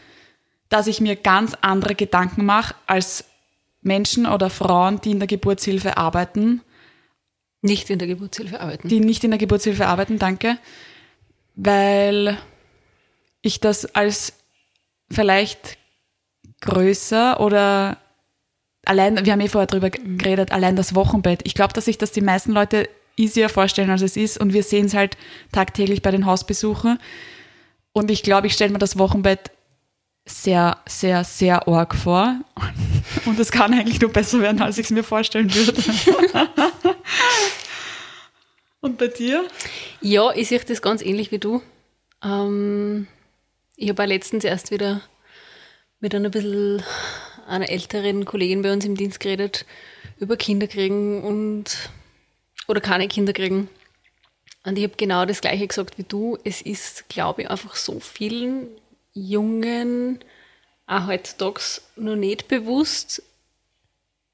dass 0.68 0.88
ich 0.88 1.00
mir 1.00 1.14
ganz 1.14 1.56
andere 1.60 1.94
Gedanken 1.94 2.44
mache 2.44 2.74
als 2.88 3.26
Menschen 3.82 4.26
oder 4.26 4.50
Frauen, 4.50 5.00
die 5.00 5.12
in 5.12 5.20
der 5.20 5.28
Geburtshilfe 5.28 5.96
arbeiten 5.96 6.62
nicht 7.60 7.90
in 7.90 8.00
der 8.00 8.08
Geburtshilfe 8.08 8.60
arbeiten. 8.60 8.88
Die 8.88 8.98
nicht 8.98 9.22
in 9.22 9.30
der 9.30 9.38
Geburtshilfe 9.38 9.86
arbeiten, 9.86 10.18
danke. 10.18 10.58
Weil 11.54 12.36
ich 13.42 13.60
das 13.60 13.94
als 13.94 14.32
vielleicht 15.08 15.78
größer 16.60 17.38
oder 17.40 17.96
allein, 18.88 19.24
wir 19.24 19.32
haben 19.32 19.40
eh 19.40 19.48
vorher 19.48 19.66
drüber 19.66 19.88
mhm. 19.88 20.18
geredet, 20.18 20.52
allein 20.52 20.76
das 20.76 20.94
Wochenbett. 20.94 21.40
Ich 21.44 21.54
glaube, 21.54 21.72
dass 21.72 21.84
sich 21.84 21.98
das 21.98 22.12
die 22.12 22.20
meisten 22.20 22.52
Leute 22.52 22.88
easier 23.16 23.48
vorstellen, 23.48 23.90
als 23.90 24.02
es 24.02 24.16
ist. 24.16 24.38
Und 24.38 24.52
wir 24.52 24.62
sehen 24.62 24.86
es 24.86 24.94
halt 24.94 25.16
tagtäglich 25.52 26.02
bei 26.02 26.10
den 26.10 26.26
Hausbesuchen. 26.26 26.98
Und 27.92 28.10
ich 28.10 28.22
glaube, 28.22 28.46
ich 28.46 28.54
stelle 28.54 28.72
mir 28.72 28.78
das 28.78 28.98
Wochenbett 28.98 29.50
sehr, 30.24 30.78
sehr, 30.86 31.24
sehr 31.24 31.68
arg 31.68 31.94
vor. 31.94 32.40
Und 33.24 33.38
es 33.38 33.50
kann 33.50 33.72
eigentlich 33.72 34.00
nur 34.00 34.12
besser 34.12 34.40
werden, 34.40 34.62
als 34.62 34.78
ich 34.78 34.86
es 34.86 34.90
mir 34.90 35.04
vorstellen 35.04 35.52
würde. 35.54 35.82
Und 38.80 38.98
bei 38.98 39.08
dir? 39.08 39.44
Ja, 40.00 40.30
ich 40.34 40.48
sehe 40.48 40.60
das 40.60 40.82
ganz 40.82 41.02
ähnlich 41.02 41.32
wie 41.32 41.38
du. 41.38 41.62
Ähm, 42.22 43.08
ich 43.76 43.88
habe 43.88 44.04
letztens 44.04 44.44
erst 44.44 44.70
wieder 44.70 45.00
mit 46.00 46.14
einer 46.14 46.28
bisschen 46.30 46.82
einer 47.48 47.68
älteren 47.68 48.24
Kollegin 48.24 48.62
bei 48.62 48.72
uns 48.72 48.84
im 48.84 48.96
Dienst 48.96 49.20
geredet 49.20 49.64
über 50.18 50.36
Kinderkriegen 50.36 51.22
und 51.22 51.90
oder 52.66 52.80
keine 52.80 53.08
Kinder 53.08 53.32
kriegen. 53.32 53.68
Und 54.64 54.76
ich 54.76 54.84
habe 54.84 54.94
genau 54.96 55.24
das 55.24 55.40
gleiche 55.40 55.66
gesagt 55.66 55.96
wie 55.98 56.02
du. 56.02 56.36
Es 56.44 56.60
ist, 56.60 57.08
glaube 57.08 57.42
ich, 57.42 57.50
einfach 57.50 57.74
so 57.76 58.00
vielen 58.00 58.68
Jungen 59.14 60.18
auch 60.86 61.06
heutzutage 61.06 61.60
noch 61.96 62.16
nicht 62.16 62.48
bewusst, 62.48 63.22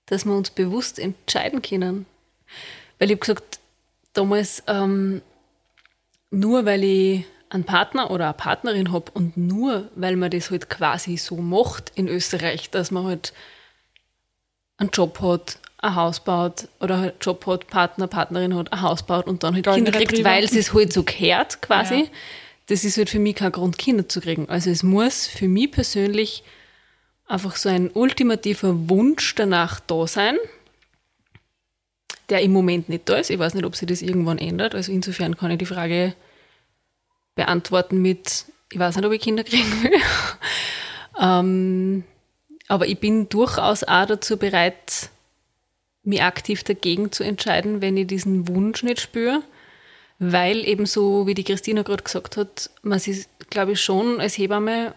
dass 0.06 0.24
wir 0.24 0.34
uns 0.34 0.50
bewusst 0.50 0.98
entscheiden 0.98 1.62
können. 1.62 2.06
Weil 2.98 3.10
ich 3.10 3.16
habe 3.16 3.20
gesagt, 3.20 3.60
damals, 4.12 4.62
ähm, 4.66 5.22
nur 6.30 6.64
weil 6.64 6.84
ich 6.84 7.24
einen 7.54 7.64
Partner 7.64 8.10
oder 8.10 8.26
eine 8.26 8.34
Partnerin 8.34 8.92
habe 8.92 9.10
und 9.12 9.36
nur 9.36 9.88
weil 9.94 10.16
man 10.16 10.30
das 10.30 10.50
halt 10.50 10.68
quasi 10.68 11.16
so 11.16 11.36
macht 11.36 11.92
in 11.94 12.08
Österreich, 12.08 12.70
dass 12.70 12.90
man 12.90 13.04
halt 13.04 13.32
einen 14.76 14.90
Job 14.90 15.20
hat, 15.20 15.58
ein 15.78 15.94
Haus 15.94 16.20
baut 16.20 16.68
oder 16.80 16.98
halt 16.98 17.14
Job 17.20 17.46
hat, 17.46 17.68
Partner, 17.68 18.08
Partnerin 18.08 18.56
hat, 18.56 18.72
ein 18.72 18.82
Haus 18.82 19.04
baut 19.04 19.26
und 19.26 19.44
dann 19.44 19.54
halt 19.54 19.66
Kinder 19.66 19.92
kriegt, 19.92 20.24
weil 20.24 20.44
es 20.44 20.74
halt 20.74 20.92
so 20.92 21.04
gehört 21.04 21.62
quasi. 21.62 21.94
Ja. 21.94 22.06
Das 22.66 22.82
ist 22.84 22.96
halt 22.96 23.10
für 23.10 23.18
mich 23.18 23.36
kein 23.36 23.52
Grund, 23.52 23.78
Kinder 23.78 24.08
zu 24.08 24.20
kriegen. 24.20 24.48
Also 24.48 24.70
es 24.70 24.82
muss 24.82 25.26
für 25.26 25.48
mich 25.48 25.70
persönlich 25.70 26.42
einfach 27.26 27.56
so 27.56 27.68
ein 27.68 27.90
ultimativer 27.90 28.88
Wunsch 28.88 29.34
danach 29.34 29.80
da 29.80 30.06
sein, 30.06 30.36
der 32.30 32.40
im 32.40 32.52
Moment 32.52 32.88
nicht 32.88 33.08
da 33.08 33.16
ist. 33.16 33.30
Ich 33.30 33.38
weiß 33.38 33.54
nicht, 33.54 33.66
ob 33.66 33.76
sich 33.76 33.86
das 33.86 34.02
irgendwann 34.02 34.38
ändert. 34.38 34.74
Also 34.74 34.90
insofern 34.90 35.36
kann 35.36 35.50
ich 35.50 35.58
die 35.58 35.66
Frage 35.66 36.14
beantworten 37.34 38.00
mit, 38.00 38.46
ich 38.70 38.78
weiß 38.78 38.96
nicht, 38.96 39.04
ob 39.04 39.12
ich 39.12 39.20
Kinder 39.20 39.44
kriegen 39.44 39.82
will. 39.82 40.00
ähm, 41.20 42.04
aber 42.68 42.86
ich 42.86 42.98
bin 42.98 43.28
durchaus 43.28 43.84
auch 43.84 44.06
dazu 44.06 44.36
bereit, 44.36 45.10
mich 46.02 46.22
aktiv 46.22 46.62
dagegen 46.64 47.12
zu 47.12 47.24
entscheiden, 47.24 47.80
wenn 47.80 47.96
ich 47.96 48.06
diesen 48.06 48.48
Wunsch 48.48 48.82
nicht 48.82 49.00
spüre. 49.00 49.42
Weil 50.18 50.66
eben 50.66 50.86
so, 50.86 51.26
wie 51.26 51.34
die 51.34 51.44
Christina 51.44 51.82
gerade 51.82 52.04
gesagt 52.04 52.36
hat, 52.36 52.70
man 52.82 52.98
sich, 52.98 53.26
glaube 53.50 53.72
ich, 53.72 53.80
schon 53.80 54.20
als 54.20 54.38
Hebamme 54.38 54.94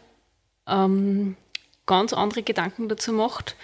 ähm, 0.67 1.35
ganz 1.85 2.13
andere 2.13 2.43
Gedanken 2.43 2.87
dazu 2.87 3.13
macht. 3.13 3.55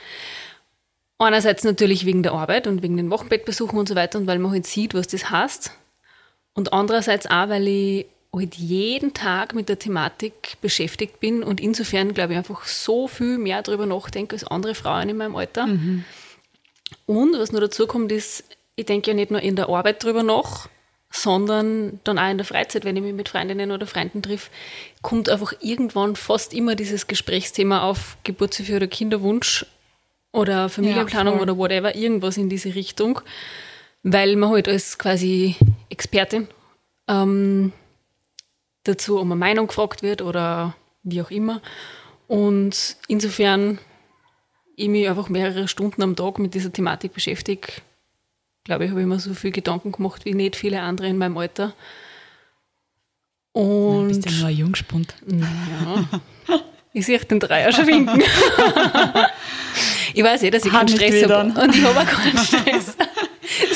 Einerseits 1.19 1.63
natürlich 1.63 2.05
wegen 2.05 2.23
der 2.23 2.33
Arbeit 2.33 2.65
und 2.65 2.81
wegen 2.81 2.97
den 2.97 3.11
Wochenbettbesuchen 3.11 3.77
und 3.77 3.87
so 3.87 3.95
weiter 3.95 4.17
und 4.17 4.25
weil 4.25 4.39
man 4.39 4.51
halt 4.51 4.65
sieht, 4.65 4.93
was 4.95 5.07
das 5.07 5.29
heißt. 5.29 5.71
Und 6.53 6.73
andererseits 6.73 7.27
auch, 7.27 7.49
weil 7.49 7.67
ich 7.67 8.07
halt 8.33 8.55
jeden 8.55 9.13
Tag 9.13 9.53
mit 9.53 9.69
der 9.69 9.79
Thematik 9.79 10.57
beschäftigt 10.61 11.19
bin 11.19 11.43
und 11.43 11.61
insofern, 11.61 12.13
glaube 12.13 12.33
ich, 12.33 12.37
einfach 12.37 12.65
so 12.65 13.07
viel 13.07 13.37
mehr 13.37 13.61
darüber 13.61 13.85
nachdenke 13.85 14.35
als 14.35 14.43
andere 14.43 14.75
Frauen 14.75 15.09
in 15.09 15.17
meinem 15.17 15.35
Alter. 15.35 15.65
Und 17.05 17.37
was 17.37 17.51
noch 17.51 17.59
dazu 17.59 17.85
kommt, 17.87 18.11
ist, 18.11 18.43
ich 18.75 18.85
denke 18.85 19.11
ja 19.11 19.15
nicht 19.15 19.31
nur 19.31 19.41
in 19.41 19.55
der 19.55 19.69
Arbeit 19.69 20.03
drüber 20.03 20.23
nach, 20.23 20.67
sondern 21.11 21.99
dann 22.03 22.17
auch 22.17 22.29
in 22.29 22.37
der 22.37 22.45
Freizeit, 22.45 22.85
wenn 22.85 22.95
ich 22.95 23.03
mich 23.03 23.13
mit 23.13 23.29
Freundinnen 23.29 23.71
oder 23.71 23.85
Freunden 23.85 24.23
triff, 24.23 24.49
kommt 25.03 25.29
einfach 25.29 25.53
irgendwann 25.61 26.15
fast 26.15 26.55
immer 26.55 26.75
dieses 26.75 27.05
Gesprächsthema 27.05 27.83
auf 27.83 28.17
Geburtshilfe 28.23 28.77
oder 28.77 28.87
Kinderwunsch 28.87 29.65
oder 30.31 30.69
Familienplanung 30.69 31.35
voll. 31.35 31.43
oder 31.43 31.57
whatever, 31.57 31.95
irgendwas 31.95 32.37
in 32.37 32.49
diese 32.49 32.73
Richtung, 32.73 33.21
weil 34.01 34.35
man 34.35 34.49
halt 34.49 34.67
als 34.67 34.97
quasi 34.97 35.55
Expertin 35.89 36.47
ähm, 37.07 37.71
dazu 38.83 39.19
um 39.19 39.31
eine 39.31 39.39
Meinung 39.39 39.67
gefragt 39.67 40.03
wird 40.03 40.21
oder 40.21 40.75
wie 41.03 41.21
auch 41.21 41.31
immer. 41.31 41.61
Und 42.27 42.97
insofern 43.07 43.79
ich 44.75 44.89
mich 44.89 45.07
einfach 45.07 45.29
mehrere 45.29 45.67
Stunden 45.67 46.01
am 46.01 46.15
Tag 46.15 46.39
mit 46.39 46.53
dieser 46.53 46.71
Thematik 46.71 47.13
beschäftige, 47.13 47.67
glaube 48.63 48.85
ich, 48.85 48.91
habe 48.91 49.01
ich 49.01 49.07
mir 49.07 49.19
so 49.19 49.33
viel 49.33 49.51
Gedanken 49.51 49.91
gemacht 49.91 50.25
wie 50.25 50.33
nicht 50.33 50.55
viele 50.55 50.81
andere 50.81 51.07
in 51.07 51.17
meinem 51.17 51.37
Alter. 51.37 51.73
Du 53.53 53.61
Und 53.61 54.07
bist 54.07 54.25
ja 54.25 54.31
nur 54.31 54.47
ein 54.47 54.55
Jungspund. 54.55 55.13
ja, 55.27 56.21
ich 56.93 57.05
sehe 57.05 57.19
den 57.19 57.39
Dreier 57.39 57.71
schon 57.71 57.87
winken. 57.87 58.21
ich 60.13 60.23
weiß 60.23 60.43
eh, 60.43 60.49
dass 60.49 60.65
ich 60.65 60.71
Hat 60.71 60.87
keinen 60.87 60.97
Stress 60.97 61.29
habe. 61.29 61.61
Und 61.61 61.75
ich 61.75 61.83
habe 61.83 61.99
auch 61.99 62.05
keinen 62.05 62.37
Stress. 62.37 62.97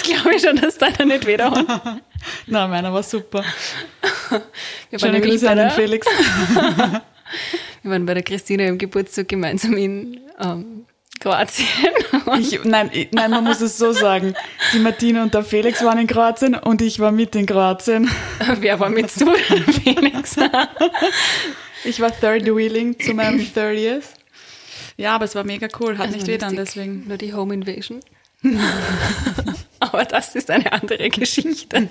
Glaube 0.08 0.36
ich 0.36 0.41
schon, 0.41 0.56
dass 0.56 0.78
deiner 0.78 1.06
nicht 1.06 1.26
weder 1.26 1.52
hat. 1.52 2.02
Na, 2.48 2.67
meiner 2.67 2.93
war 2.93 3.04
super. 3.04 3.43
Wir 4.89 5.00
Schöne 5.00 5.22
Grüße 5.22 5.50
an 5.50 5.58
den 5.58 5.72
Felix. 5.72 6.08
wir 7.84 7.91
waren 7.91 8.06
bei 8.06 8.13
der 8.13 8.24
Christina 8.24 8.65
im 8.65 8.78
Geburtstag 8.78 9.28
gemeinsam 9.28 9.76
in 9.76 10.20
ähm, 10.39 10.86
Kroatien. 11.20 11.67
Ich, 12.39 12.63
nein, 12.63 12.89
ich, 12.93 13.10
nein, 13.12 13.32
man 13.32 13.43
muss 13.43 13.62
es 13.62 13.78
so 13.78 13.91
sagen. 13.91 14.34
Die 14.74 14.80
Martina 14.80 15.24
und 15.24 15.34
der 15.34 15.43
Felix 15.43 15.84
waren 15.84 16.00
in 16.00 16.08
Kroatien 16.08 16.56
und 16.56 16.82
ich 16.82 17.00
war 17.00 17.12
mit 17.12 17.36
in 17.36 17.46
Kroatien. 17.46 18.10
Wer 18.60 18.80
war 18.80 18.89
mit 18.89 19.10
du, 19.20 19.34
Felix? 19.84 20.36
Ich 21.84 22.00
war 22.00 22.12
Third 22.17 22.46
Wheeling 22.46 23.00
zu 23.00 23.13
meinem 23.13 23.39
30th. 23.39 24.04
Ja, 24.98 25.15
aber 25.15 25.26
es 25.26 25.36
war 25.36 25.43
mega 25.43 25.67
cool. 25.80 25.98
Hat 25.98 26.08
Also 26.08 26.17
nicht 26.17 26.28
wehtan, 26.28 26.56
lustig. 26.56 26.76
deswegen. 26.76 27.08
Nur 27.08 27.17
die 27.17 27.34
Home 27.34 27.54
Invasion. 27.54 28.00
Aber 29.80 30.06
das 30.06 30.36
ist 30.36 30.50
eine 30.50 30.72
andere 30.72 31.10
Geschichte. 31.10 31.90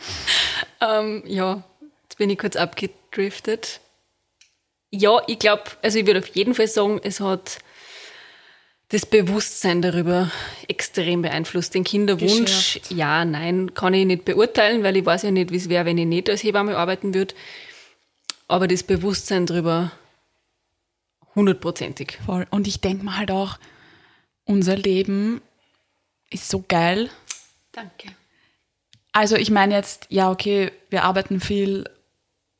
ähm, 0.80 1.22
ja, 1.26 1.62
jetzt 2.02 2.18
bin 2.18 2.30
ich 2.30 2.38
kurz 2.38 2.56
abgedriftet. 2.56 3.80
Ja, 4.90 5.22
ich 5.26 5.38
glaube, 5.38 5.64
also 5.82 5.98
ich 5.98 6.06
würde 6.06 6.20
auf 6.20 6.26
jeden 6.28 6.54
Fall 6.54 6.66
sagen, 6.66 7.00
es 7.02 7.20
hat 7.20 7.58
das 8.88 9.06
Bewusstsein 9.06 9.82
darüber 9.82 10.30
extrem 10.66 11.22
beeinflusst. 11.22 11.74
Den 11.74 11.84
Kinderwunsch, 11.84 12.74
Geschärft. 12.74 12.90
ja, 12.90 13.24
nein, 13.24 13.72
kann 13.74 13.94
ich 13.94 14.04
nicht 14.04 14.24
beurteilen, 14.24 14.82
weil 14.82 14.96
ich 14.96 15.06
weiß 15.06 15.22
ja 15.22 15.30
nicht, 15.30 15.52
wie 15.52 15.56
es 15.56 15.68
wäre, 15.68 15.84
wenn 15.84 15.98
ich 15.98 16.06
nicht 16.06 16.28
als 16.28 16.42
Hebamme 16.42 16.76
arbeiten 16.76 17.14
würde. 17.14 17.34
Aber 18.48 18.66
das 18.66 18.82
Bewusstsein 18.82 19.46
darüber 19.46 19.92
hundertprozentig. 21.36 22.18
Voll. 22.26 22.46
Und 22.50 22.66
ich 22.66 22.80
denke 22.80 23.04
mir 23.04 23.16
halt 23.16 23.30
auch, 23.30 23.58
unser 24.44 24.76
Leben 24.76 25.40
ist 26.30 26.48
so 26.48 26.64
geil. 26.66 27.10
Danke. 27.72 28.08
Also 29.12 29.36
ich 29.36 29.50
meine 29.50 29.74
jetzt, 29.74 30.06
ja, 30.08 30.30
okay, 30.30 30.70
wir 30.88 31.04
arbeiten 31.04 31.40
viel, 31.40 31.84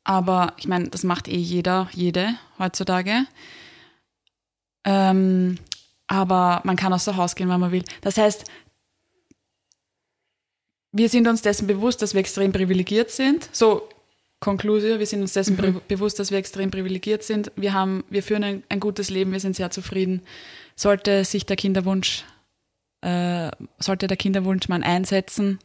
aber 0.03 0.53
ich 0.57 0.67
meine, 0.67 0.89
das 0.89 1.03
macht 1.03 1.27
eh 1.27 1.37
jeder, 1.37 1.89
jede 1.93 2.35
heutzutage. 2.59 3.25
Ähm, 4.83 5.57
aber 6.07 6.61
man 6.65 6.75
kann 6.75 6.91
aus 6.91 7.05
dem 7.05 7.15
Haus 7.15 7.35
gehen, 7.35 7.49
wenn 7.49 7.59
man 7.59 7.71
will. 7.71 7.85
Das 8.01 8.17
heißt, 8.17 8.45
wir 10.91 11.07
sind 11.07 11.27
uns 11.27 11.41
dessen 11.41 11.67
bewusst, 11.67 12.01
dass 12.01 12.13
wir 12.13 12.19
extrem 12.19 12.51
privilegiert 12.51 13.11
sind. 13.11 13.47
So, 13.53 13.87
Conclusio, 14.41 14.99
wir 14.99 15.05
sind 15.05 15.21
uns 15.21 15.33
dessen 15.33 15.55
Mhm. 15.55 15.81
bewusst, 15.87 16.19
dass 16.19 16.31
wir 16.31 16.37
extrem 16.37 16.71
privilegiert 16.71 17.23
sind. 17.23 17.51
Wir 17.55 17.73
haben, 17.73 18.03
wir 18.09 18.23
führen 18.23 18.43
ein, 18.43 18.63
ein 18.69 18.79
gutes 18.79 19.09
Leben, 19.09 19.31
wir 19.31 19.39
sind 19.39 19.55
sehr 19.55 19.71
zufrieden. 19.71 20.21
Sollte 20.75 21.23
sich 21.23 21.45
der 21.45 21.55
Kinderwunsch, 21.55 22.25
äh, 23.01 23.49
sollte 23.79 24.07
der 24.07 24.17
Kinderwunsch 24.17 24.69
mal 24.69 24.83
einsetzen, 24.83 25.59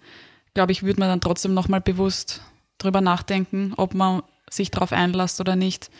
glaube 0.55 0.73
ich, 0.73 0.83
würde 0.83 1.01
man 1.01 1.09
dann 1.09 1.21
trotzdem 1.21 1.55
nochmal 1.55 1.81
bewusst 1.81 2.41
drüber 2.79 3.01
nachdenken, 3.01 3.75
ob 3.77 3.95
man 3.95 4.23
sich 4.51 4.71
darauf 4.71 4.93
einlässt 4.93 5.41
oder 5.41 5.57
nicht. 5.57 5.91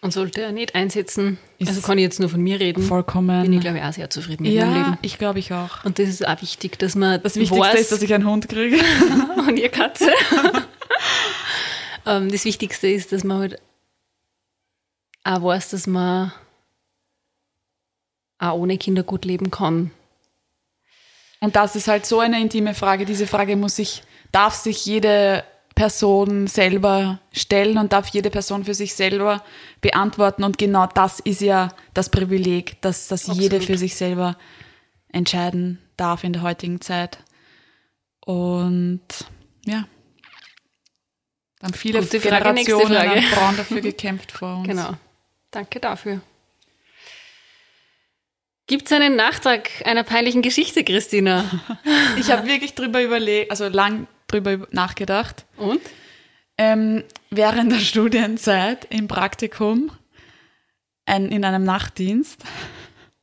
Und 0.00 0.12
sollte 0.12 0.42
er 0.42 0.50
nicht 0.50 0.74
einsetzen, 0.74 1.38
also 1.60 1.80
kann 1.80 1.96
ich 1.96 2.02
jetzt 2.02 2.18
nur 2.18 2.28
von 2.28 2.40
mir 2.40 2.58
reden, 2.58 2.82
Vollkommen. 2.82 3.42
bin 3.42 3.52
ich 3.52 3.60
glaube 3.60 3.78
ich 3.78 3.84
auch 3.84 3.92
sehr 3.92 4.10
zufrieden 4.10 4.42
mit 4.42 4.56
meinem 4.56 4.74
ja, 4.74 4.78
Leben. 4.78 4.98
ich 5.00 5.16
glaube 5.16 5.38
ich 5.38 5.52
auch. 5.52 5.84
Und 5.84 6.00
das 6.00 6.08
ist 6.08 6.26
auch 6.26 6.42
wichtig, 6.42 6.76
dass 6.80 6.96
man 6.96 7.22
Das 7.22 7.36
Wichtigste 7.36 7.60
weiß, 7.60 7.80
ist, 7.80 7.92
dass 7.92 8.02
ich 8.02 8.12
einen 8.12 8.26
Hund 8.26 8.48
kriege. 8.48 8.78
und 9.46 9.56
ihr 9.56 9.68
Katze. 9.68 10.10
ähm, 12.06 12.32
das 12.32 12.44
Wichtigste 12.44 12.88
ist, 12.88 13.12
dass 13.12 13.22
man 13.22 13.38
halt 13.38 13.62
auch 15.22 15.42
weiß, 15.42 15.70
dass 15.70 15.86
man 15.86 16.32
auch 18.38 18.54
ohne 18.54 18.78
Kinder 18.78 19.04
gut 19.04 19.24
leben 19.24 19.52
kann. 19.52 19.92
Und 21.42 21.56
das 21.56 21.74
ist 21.74 21.88
halt 21.88 22.06
so 22.06 22.20
eine 22.20 22.40
intime 22.40 22.72
Frage. 22.72 23.04
Diese 23.04 23.26
Frage 23.26 23.56
muss 23.56 23.74
sich, 23.74 24.04
darf 24.30 24.54
sich 24.54 24.86
jede 24.86 25.42
Person 25.74 26.46
selber 26.46 27.18
stellen 27.32 27.78
und 27.78 27.92
darf 27.92 28.06
jede 28.06 28.30
Person 28.30 28.62
für 28.64 28.74
sich 28.74 28.94
selber 28.94 29.42
beantworten. 29.80 30.44
Und 30.44 30.56
genau 30.56 30.86
das 30.86 31.18
ist 31.18 31.40
ja 31.40 31.70
das 31.94 32.10
Privileg, 32.10 32.80
dass, 32.82 33.08
dass 33.08 33.26
jede 33.26 33.60
für 33.60 33.76
sich 33.76 33.96
selber 33.96 34.36
entscheiden 35.08 35.80
darf 35.96 36.22
in 36.22 36.32
der 36.32 36.42
heutigen 36.42 36.80
Zeit. 36.80 37.18
Und 38.24 39.02
ja. 39.66 39.88
Dann 41.58 41.74
viele 41.74 42.02
Gute 42.02 42.20
Frage, 42.20 42.54
Generationen 42.54 42.94
Frage. 42.94 43.10
an 43.10 43.22
Frauen 43.22 43.56
dafür 43.56 43.80
gekämpft 43.80 44.30
vor 44.30 44.58
uns. 44.58 44.68
Genau. 44.68 44.92
Danke 45.50 45.80
dafür. 45.80 46.20
Gibt 48.72 48.86
es 48.86 48.92
einen 48.92 49.16
Nachtrag 49.16 49.68
einer 49.84 50.02
peinlichen 50.02 50.40
Geschichte, 50.40 50.82
Christina? 50.82 51.44
Ich 52.16 52.30
habe 52.30 52.46
wirklich 52.46 52.74
drüber 52.74 53.02
überlegt, 53.02 53.50
also 53.50 53.68
lang 53.68 54.06
drüber 54.28 54.54
über- 54.54 54.68
nachgedacht. 54.70 55.44
Und? 55.58 55.82
Ähm, 56.56 57.04
während 57.28 57.70
der 57.70 57.80
Studienzeit 57.80 58.86
im 58.88 59.08
Praktikum 59.08 59.90
ein, 61.04 61.28
in 61.30 61.44
einem 61.44 61.64
Nachtdienst 61.64 62.42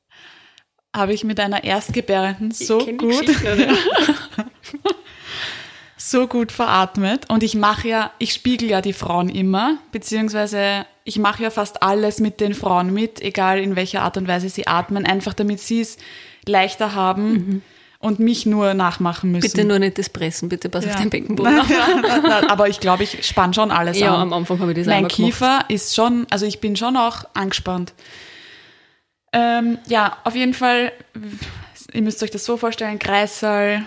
habe 0.96 1.14
ich 1.16 1.24
mit 1.24 1.40
einer 1.40 1.64
Erstgebärenden 1.64 2.52
so 2.52 2.86
gut? 2.86 3.26
so 6.12 6.28
gut 6.28 6.52
veratmet. 6.52 7.30
Und 7.30 7.44
ich 7.44 7.56
mache 7.56 7.88
ja, 7.88 8.12
ich 8.20 8.34
spiegel 8.34 8.70
ja 8.70 8.82
die 8.82 8.94
Frauen 8.94 9.30
immer, 9.30 9.78
beziehungsweise 9.92 10.86
ich 11.04 11.18
mache 11.20 11.44
ja 11.44 11.50
fast 11.50 11.82
alles 11.84 12.20
mit 12.20 12.40
den 12.40 12.54
Frauen 12.54 12.94
mit, 12.94 13.22
egal 13.22 13.60
in 13.60 13.76
welcher 13.76 14.02
Art 14.04 14.18
und 14.18 14.28
Weise 14.28 14.50
sie 14.50 14.68
atmen, 14.68 15.06
einfach 15.06 15.34
damit 15.34 15.60
sie 15.60 15.82
es 15.82 15.98
leichter 16.46 16.94
haben 16.96 17.64
und 18.00 18.20
mich 18.20 18.46
nur 18.46 18.74
nachmachen 18.74 19.32
müssen. 19.32 19.52
Bitte 19.52 19.66
nur 19.66 19.80
nicht 19.80 19.98
das 19.98 20.10
Pressen, 20.10 20.50
bitte 20.50 20.70
pass 20.70 20.86
Ja. 20.86 20.92
auf 20.94 21.00
den 21.00 21.10
Beckenboden 21.10 21.60
auf. 21.60 21.70
ja, 21.70 22.50
aber 22.50 22.70
ich 22.70 22.80
glaube, 22.80 23.04
ich 23.04 23.26
spann 23.26 23.54
schon 23.54 23.72
alles 23.72 24.00
Ja, 24.00 24.14
an. 24.16 24.22
am 24.22 24.34
Anfang 24.34 24.60
habe 24.60 24.72
ich 24.72 24.78
das 24.78 24.88
Mein. 24.88 25.08
Kiefer 25.08 25.66
ist 25.68 25.96
schon, 25.96 26.26
also 26.30 26.46
ich 26.46 26.60
bin 26.62 26.76
schon 26.76 26.96
auch 26.96 27.24
angespannt. 27.34 27.94
Ähm, 29.34 29.78
ja, 29.88 30.18
auf 30.24 30.36
jeden 30.36 30.54
Fall, 30.54 30.92
ihr 31.94 32.02
müsst 32.02 32.24
euch 32.24 32.32
das 32.32 32.46
so 32.46 32.58
vorstellen, 32.58 32.98
Kreissaal, 33.00 33.84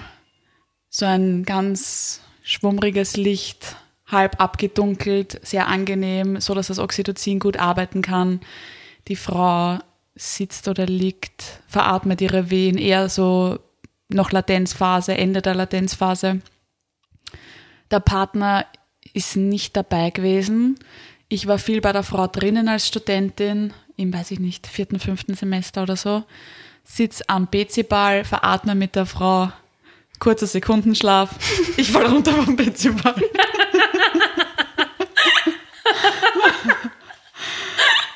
so 0.94 1.06
ein 1.06 1.44
ganz 1.44 2.20
schwummriges 2.42 3.16
Licht, 3.16 3.76
halb 4.06 4.40
abgedunkelt, 4.40 5.40
sehr 5.42 5.66
angenehm, 5.66 6.38
so 6.38 6.54
dass 6.54 6.66
das 6.66 6.78
Oxytocin 6.78 7.40
gut 7.40 7.56
arbeiten 7.56 8.02
kann. 8.02 8.40
Die 9.08 9.16
Frau 9.16 9.78
sitzt 10.14 10.68
oder 10.68 10.84
liegt, 10.84 11.62
veratmet 11.66 12.20
ihre 12.20 12.50
Wehen, 12.50 12.76
eher 12.76 13.08
so 13.08 13.58
noch 14.08 14.32
Latenzphase, 14.32 15.16
Ende 15.16 15.40
der 15.40 15.54
Latenzphase. 15.54 16.42
Der 17.90 18.00
Partner 18.00 18.66
ist 19.14 19.36
nicht 19.36 19.74
dabei 19.74 20.10
gewesen. 20.10 20.78
Ich 21.28 21.46
war 21.46 21.58
viel 21.58 21.80
bei 21.80 21.92
der 21.92 22.02
Frau 22.02 22.26
drinnen 22.26 22.68
als 22.68 22.86
Studentin, 22.86 23.72
im, 23.96 24.12
weiß 24.12 24.30
ich 24.32 24.40
nicht, 24.40 24.66
vierten, 24.66 24.98
fünften 24.98 25.32
Semester 25.32 25.84
oder 25.84 25.96
so. 25.96 26.24
Sitz 26.84 27.22
am 27.28 27.50
PC-Ball, 27.50 28.24
veratme 28.24 28.74
mit 28.74 28.94
der 28.94 29.06
Frau, 29.06 29.50
kurzer 30.22 30.46
Sekundenschlaf. 30.46 31.30
Ich 31.76 31.90
fall 31.90 32.06
runter 32.06 32.32
vom 32.32 32.56
PC-Ball. 32.56 33.22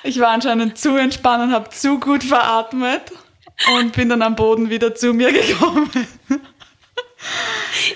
Ich 0.04 0.20
war 0.20 0.28
anscheinend 0.28 0.78
zu 0.78 0.96
entspannt 0.96 1.42
und 1.42 1.52
habe 1.52 1.68
zu 1.70 1.98
gut 1.98 2.22
veratmet 2.22 3.02
und 3.74 3.92
bin 3.92 4.08
dann 4.08 4.22
am 4.22 4.36
Boden 4.36 4.70
wieder 4.70 4.94
zu 4.94 5.12
mir 5.12 5.32
gekommen. 5.32 5.90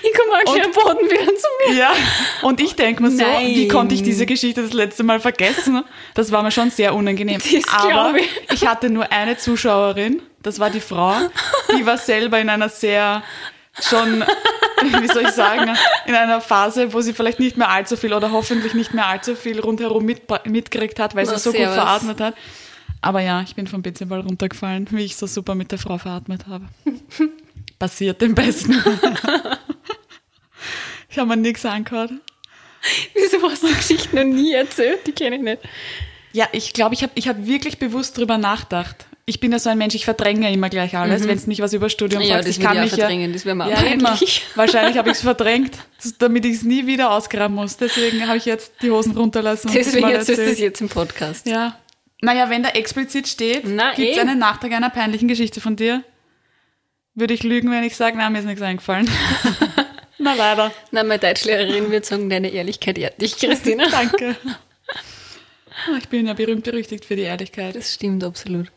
Ich 0.03 0.13
komme 0.13 0.33
auch 0.33 0.53
gleich 0.53 0.65
am 0.65 0.71
Boden 0.73 1.09
wieder 1.09 1.25
zu 1.27 1.47
mir. 1.69 1.77
Ja, 1.77 1.93
und 2.41 2.59
ich 2.59 2.75
denke 2.75 3.01
mir 3.03 3.11
so, 3.11 3.23
Nein. 3.23 3.47
wie 3.47 3.69
konnte 3.69 3.95
ich 3.95 4.03
diese 4.03 4.25
Geschichte 4.25 4.61
das 4.61 4.73
letzte 4.73 5.03
Mal 5.03 5.21
vergessen? 5.21 5.85
Das 6.15 6.33
war 6.33 6.43
mir 6.43 6.51
schon 6.51 6.69
sehr 6.69 6.93
unangenehm. 6.93 7.39
Das 7.39 7.73
Aber 7.73 8.17
ich. 8.17 8.29
ich 8.51 8.67
hatte 8.67 8.89
nur 8.89 9.09
eine 9.09 9.37
Zuschauerin, 9.37 10.21
das 10.43 10.59
war 10.59 10.69
die 10.69 10.81
Frau, 10.81 11.15
die 11.77 11.85
war 11.85 11.97
selber 11.97 12.39
in 12.39 12.49
einer 12.49 12.67
sehr 12.67 13.23
schon, 13.79 14.21
wie 14.81 15.07
soll 15.07 15.23
ich 15.23 15.31
sagen, 15.31 15.75
in 16.05 16.15
einer 16.15 16.41
Phase, 16.41 16.93
wo 16.93 17.01
sie 17.01 17.13
vielleicht 17.13 17.39
nicht 17.39 17.57
mehr 17.57 17.69
allzu 17.69 17.97
viel 17.97 18.13
oder 18.13 18.31
hoffentlich 18.31 18.73
nicht 18.73 18.93
mehr 18.93 19.07
allzu 19.07 19.35
viel 19.35 19.59
rundherum 19.59 20.05
mit, 20.05 20.23
mitgekriegt 20.45 20.99
hat, 20.99 21.15
weil 21.15 21.25
sie 21.25 21.37
so 21.37 21.51
gut 21.51 21.59
servus. 21.59 21.75
veratmet 21.75 22.21
hat. 22.21 22.35
Aber 23.01 23.21
ja, 23.21 23.41
ich 23.41 23.55
bin 23.55 23.65
vom 23.65 23.81
Ball 23.81 24.19
runtergefallen, 24.19 24.87
wie 24.91 25.05
ich 25.05 25.15
so 25.15 25.25
super 25.25 25.55
mit 25.55 25.71
der 25.71 25.79
Frau 25.79 25.97
veratmet 25.97 26.45
habe. 26.47 26.65
Passiert 27.79 28.21
dem 28.21 28.35
Besten. 28.35 28.75
Ich 31.11 31.17
habe 31.17 31.27
mir 31.27 31.37
nichts 31.37 31.65
angehört. 31.65 32.11
Wieso 33.13 33.43
hast 33.43 33.63
du 33.63 33.67
die 33.67 33.73
Geschichte 33.73 34.15
noch 34.15 34.23
nie 34.23 34.53
erzählt? 34.53 35.05
Die 35.05 35.11
kenne 35.11 35.35
ich 35.35 35.41
nicht. 35.41 35.59
Ja, 36.31 36.47
ich 36.53 36.71
glaube, 36.71 36.95
ich 36.95 37.03
habe 37.03 37.11
ich 37.15 37.27
hab 37.27 37.45
wirklich 37.45 37.79
bewusst 37.79 38.17
drüber 38.17 38.37
nachgedacht. 38.37 39.07
Ich 39.25 39.39
bin 39.39 39.51
ja 39.51 39.59
so 39.59 39.69
ein 39.69 39.77
Mensch, 39.77 39.93
ich 39.95 40.03
verdränge 40.05 40.51
immer 40.51 40.69
gleich 40.69 40.97
alles, 40.97 41.27
wenn 41.27 41.37
es 41.37 41.45
mich 41.47 41.61
was 41.61 41.73
über 41.73 41.89
Studium 41.89 42.21
Mhm. 42.21 42.27
Ja, 42.27 42.33
fragt. 42.35 42.47
das 42.47 42.57
ich 42.57 42.63
kann 42.63 42.75
ich 42.77 42.81
mich 42.83 42.93
verdrängen, 42.93 43.31
das 43.33 43.45
wäre 43.45 43.55
mir 43.55 43.69
ja, 43.69 43.81
ja, 43.83 43.91
immer. 43.93 44.19
Wahrscheinlich 44.55 44.97
habe 44.97 45.09
ich 45.11 45.17
es 45.17 45.21
verdrängt, 45.21 45.77
damit 46.19 46.43
ich 46.45 46.55
es 46.55 46.63
nie 46.63 46.87
wieder 46.87 47.11
ausgraben 47.11 47.55
muss. 47.55 47.77
Deswegen 47.77 48.27
habe 48.27 48.37
ich 48.37 48.45
jetzt 48.45 48.73
die 48.81 48.89
Hosen 48.91 49.15
runterlassen. 49.15 49.69
und 49.69 49.77
das 49.77 49.85
Deswegen 49.85 50.05
mal 50.07 50.13
erzählst 50.15 50.41
du 50.41 50.51
es 50.51 50.59
jetzt 50.59 50.81
im 50.81 50.89
Podcast. 50.89 51.45
Ja. 51.45 51.77
Naja, 52.21 52.49
wenn 52.49 52.61
da 52.63 52.69
explizit 52.69 53.27
steht, 53.27 53.63
gibt 53.63 53.77
es 54.11 54.17
eh. 54.17 54.19
einen 54.19 54.39
Nachtrag 54.39 54.71
einer 54.73 54.89
peinlichen 54.89 55.27
Geschichte 55.27 55.61
von 55.61 55.75
dir? 55.75 56.03
Würde 57.15 57.33
ich 57.33 57.43
lügen, 57.43 57.71
wenn 57.71 57.83
ich 57.83 57.95
sage, 57.95 58.15
na, 58.17 58.29
mir 58.29 58.39
ist 58.39 58.45
nichts 58.45 58.61
eingefallen. 58.61 59.09
na, 60.17 60.33
leider. 60.33 60.71
Na, 60.91 61.03
meine 61.03 61.19
Deutschlehrerin 61.19 61.91
wird 61.91 62.05
sagen, 62.05 62.29
deine 62.29 62.49
Ehrlichkeit 62.49 62.97
ehrt 62.97 63.21
dich, 63.21 63.37
Christina. 63.37 63.85
Danke. 63.89 64.35
Ah, 65.69 65.97
Ich 65.97 66.09
bin 66.09 66.27
ja 66.27 66.33
berühmt 66.33 66.63
berüchtigt 66.63 67.05
für 67.05 67.15
die 67.15 67.23
Ehrlichkeit. 67.23 67.75
Das 67.75 67.93
stimmt 67.93 68.23
absolut. 68.23 68.67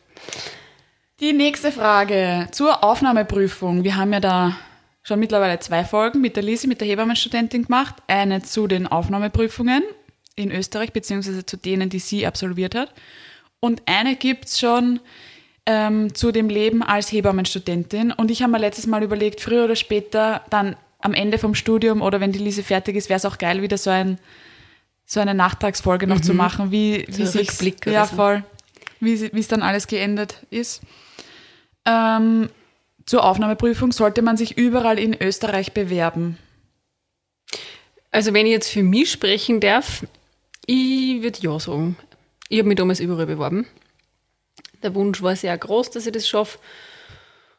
Die 1.20 1.32
nächste 1.32 1.72
Frage 1.72 2.48
zur 2.50 2.82
Aufnahmeprüfung. 2.82 3.84
Wir 3.84 3.96
haben 3.96 4.12
ja 4.12 4.20
da 4.20 4.56
schon 5.02 5.20
mittlerweile 5.20 5.58
zwei 5.60 5.84
Folgen 5.84 6.20
mit 6.20 6.36
der 6.36 6.42
Lisi, 6.42 6.66
mit 6.66 6.80
der 6.80 6.88
Hebammenstudentin 6.88 7.64
gemacht. 7.64 7.94
Eine 8.08 8.42
zu 8.42 8.66
den 8.66 8.86
Aufnahmeprüfungen 8.86 9.82
in 10.34 10.50
Österreich, 10.50 10.92
beziehungsweise 10.92 11.46
zu 11.46 11.56
denen, 11.56 11.88
die 11.88 11.98
sie 11.98 12.26
absolviert 12.26 12.74
hat. 12.74 12.92
Und 13.60 13.82
eine 13.86 14.16
gibt's 14.16 14.58
schon 14.58 15.00
ähm, 15.66 16.14
zu 16.14 16.32
dem 16.32 16.48
Leben 16.48 16.82
als 16.82 17.12
Hebammenstudentin. 17.12 18.12
Und 18.12 18.30
ich 18.30 18.42
habe 18.42 18.52
mir 18.52 18.58
letztes 18.58 18.86
Mal 18.86 19.02
überlegt, 19.02 19.40
früher 19.40 19.64
oder 19.64 19.76
später, 19.76 20.42
dann 20.50 20.76
am 20.98 21.14
Ende 21.14 21.38
vom 21.38 21.54
Studium 21.54 22.02
oder 22.02 22.20
wenn 22.20 22.32
die 22.32 22.38
Lise 22.38 22.62
fertig 22.62 22.96
ist, 22.96 23.08
wäre 23.08 23.18
es 23.18 23.24
auch 23.24 23.38
geil, 23.38 23.62
wieder 23.62 23.78
so 23.78 23.90
ein 23.90 24.18
so 25.06 25.20
eine 25.20 25.34
Nachtragsfolge 25.34 26.06
noch 26.06 26.20
zu 26.20 26.32
machen, 26.32 26.70
wie, 26.70 27.04
wie 27.08 27.26
sich 27.26 27.50
ja 27.84 28.06
so. 28.06 28.16
voll, 28.16 28.42
wie 29.04 29.40
es 29.40 29.48
dann 29.48 29.62
alles 29.62 29.86
geendet 29.86 30.38
ist. 30.50 30.82
Ähm, 31.84 32.48
zur 33.06 33.24
Aufnahmeprüfung 33.24 33.92
sollte 33.92 34.22
man 34.22 34.36
sich 34.36 34.56
überall 34.56 34.98
in 34.98 35.14
Österreich 35.20 35.72
bewerben. 35.72 36.38
Also 38.10 38.32
wenn 38.32 38.46
ich 38.46 38.52
jetzt 38.52 38.70
für 38.70 38.82
mich 38.82 39.10
sprechen 39.10 39.60
darf, 39.60 40.06
ich 40.66 41.22
würde 41.22 41.38
ja 41.40 41.58
sagen. 41.58 41.96
Ich 42.48 42.58
habe 42.58 42.68
mich 42.68 42.78
damals 42.78 43.00
überall 43.00 43.26
beworben. 43.26 43.66
Der 44.82 44.94
Wunsch 44.94 45.22
war 45.22 45.34
sehr 45.34 45.56
groß, 45.56 45.90
dass 45.90 46.06
ich 46.06 46.12
das 46.12 46.28
schaffe. 46.28 46.58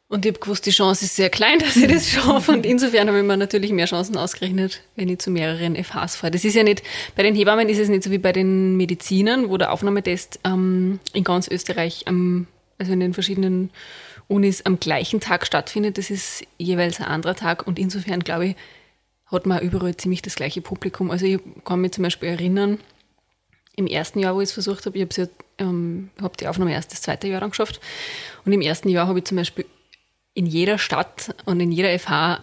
Und 0.07 0.23
ich 0.23 0.31
habe 0.33 0.39
gewusst, 0.39 0.65
die 0.65 0.71
Chance 0.71 1.05
ist 1.05 1.15
sehr 1.15 1.29
klein, 1.29 1.59
dass 1.59 1.75
ich 1.75 1.87
das 1.87 2.09
schaffe. 2.09 2.51
Und 2.51 2.65
insofern 2.65 3.07
habe 3.07 3.19
ich 3.19 3.23
mir 3.23 3.37
natürlich 3.37 3.71
mehr 3.71 3.87
Chancen 3.87 4.17
ausgerechnet, 4.17 4.81
wenn 4.95 5.09
ich 5.09 5.19
zu 5.19 5.31
mehreren 5.31 5.75
FHs 5.75 6.15
fahre. 6.15 6.31
Das 6.31 6.45
ist 6.45 6.53
ja 6.53 6.63
nicht, 6.63 6.83
bei 7.15 7.23
den 7.23 7.35
Hebammen 7.35 7.69
ist 7.69 7.79
es 7.79 7.89
nicht 7.89 8.03
so 8.03 8.11
wie 8.11 8.17
bei 8.17 8.31
den 8.31 8.77
Medizinern, 8.77 9.49
wo 9.49 9.57
der 9.57 9.71
Aufnahmetest 9.71 10.39
ähm, 10.43 10.99
in 11.13 11.23
ganz 11.23 11.47
Österreich, 11.47 12.03
am, 12.07 12.47
also 12.77 12.93
in 12.93 12.99
den 12.99 13.13
verschiedenen 13.13 13.71
Unis 14.27 14.63
am 14.63 14.79
gleichen 14.79 15.19
Tag 15.19 15.45
stattfindet. 15.45 15.97
Das 15.97 16.09
ist 16.09 16.43
jeweils 16.57 16.99
ein 16.99 17.07
anderer 17.07 17.35
Tag. 17.35 17.65
Und 17.65 17.79
insofern, 17.79 18.19
glaube 18.19 18.47
ich, 18.47 18.55
hat 19.25 19.47
man 19.47 19.59
überall 19.61 19.97
ziemlich 19.97 20.21
das 20.21 20.35
gleiche 20.35 20.61
Publikum. 20.61 21.09
Also 21.09 21.25
ich 21.25 21.39
kann 21.63 21.81
mich 21.81 21.93
zum 21.93 22.03
Beispiel 22.03 22.29
erinnern, 22.29 22.79
im 23.75 23.87
ersten 23.87 24.19
Jahr, 24.19 24.35
wo 24.35 24.41
ich 24.41 24.49
es 24.49 24.53
versucht 24.53 24.85
habe, 24.85 24.97
ich 24.97 25.03
habe 25.03 25.13
ja, 25.17 25.27
ähm, 25.57 26.09
hab 26.21 26.37
die 26.37 26.47
Aufnahme 26.47 26.73
erst 26.73 26.93
das 26.93 27.01
zweite 27.01 27.27
Jahr 27.27 27.41
dann 27.41 27.49
geschafft. 27.49 27.81
Und 28.45 28.53
im 28.53 28.61
ersten 28.61 28.87
Jahr 28.87 29.07
habe 29.07 29.19
ich 29.19 29.25
zum 29.25 29.37
Beispiel 29.37 29.65
in 30.35 30.45
jeder 30.45 30.77
Stadt 30.77 31.33
und 31.45 31.59
in 31.59 31.71
jeder 31.71 31.97
FH 31.97 32.41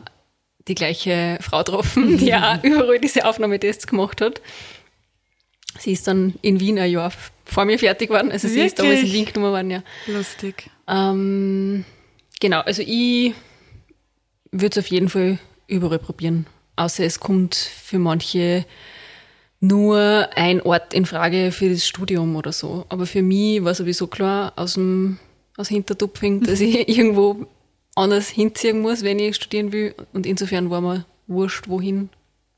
die 0.66 0.74
gleiche 0.74 1.38
Frau 1.40 1.58
getroffen, 1.58 2.18
die 2.18 2.34
auch 2.34 2.62
überall 2.64 2.98
diese 2.98 3.24
Aufnahmetests 3.24 3.86
gemacht 3.86 4.20
hat. 4.20 4.40
Sie 5.78 5.92
ist 5.92 6.06
dann 6.08 6.34
in 6.42 6.58
Wien 6.58 6.78
ein 6.78 6.90
Jahr 6.90 7.12
vor 7.44 7.64
mir 7.64 7.78
fertig 7.78 8.08
geworden. 8.08 8.32
Also 8.32 8.48
sie 8.48 8.60
ist 8.60 8.78
damals 8.78 9.00
in 9.00 9.06
Wirklich? 9.06 9.26
Wien 9.26 9.32
genommen 9.32 9.52
worden, 9.52 9.70
ja. 9.70 9.82
Lustig. 10.06 10.70
Ähm, 10.88 11.84
genau, 12.40 12.60
also 12.60 12.82
ich 12.84 13.34
würde 14.50 14.78
es 14.78 14.84
auf 14.84 14.90
jeden 14.90 15.08
Fall 15.08 15.38
überall 15.66 15.98
probieren. 15.98 16.46
Außer 16.76 17.04
es 17.04 17.20
kommt 17.20 17.54
für 17.54 17.98
manche 17.98 18.64
nur 19.60 20.28
ein 20.34 20.60
Ort 20.62 20.94
in 20.94 21.06
Frage 21.06 21.52
für 21.52 21.70
das 21.70 21.86
Studium 21.86 22.36
oder 22.36 22.52
so. 22.52 22.84
Aber 22.88 23.06
für 23.06 23.22
mich 23.22 23.62
war 23.64 23.74
sowieso 23.74 24.06
klar 24.06 24.52
aus 24.56 24.74
dem 24.74 25.18
aus 25.56 25.68
Hintertupfing, 25.68 26.42
dass 26.42 26.60
ich 26.60 26.88
irgendwo 26.88 27.46
anders 27.94 28.28
hinziehen 28.28 28.80
muss, 28.80 29.02
wenn 29.02 29.18
ich 29.18 29.36
studieren 29.36 29.72
will. 29.72 29.94
Und 30.12 30.26
insofern 30.26 30.70
war 30.70 30.80
mir 30.80 31.04
wurscht, 31.26 31.68
wohin. 31.68 32.08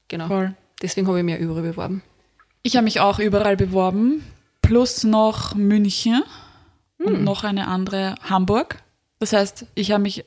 Genau. 0.08 0.28
Voll. 0.28 0.54
Deswegen 0.82 1.06
habe 1.06 1.18
ich 1.18 1.24
mich 1.24 1.38
überall 1.38 1.62
beworben. 1.62 2.02
Ich 2.62 2.76
habe 2.76 2.84
mich 2.84 3.00
auch 3.00 3.18
überall 3.18 3.56
beworben, 3.56 4.24
plus 4.62 5.04
noch 5.04 5.54
München 5.54 6.22
und 6.98 7.22
noch 7.22 7.44
eine 7.44 7.68
andere 7.68 8.14
Hamburg. 8.22 8.82
Das 9.18 9.32
heißt, 9.32 9.66
ich 9.74 9.92
habe 9.92 10.02
mich 10.02 10.24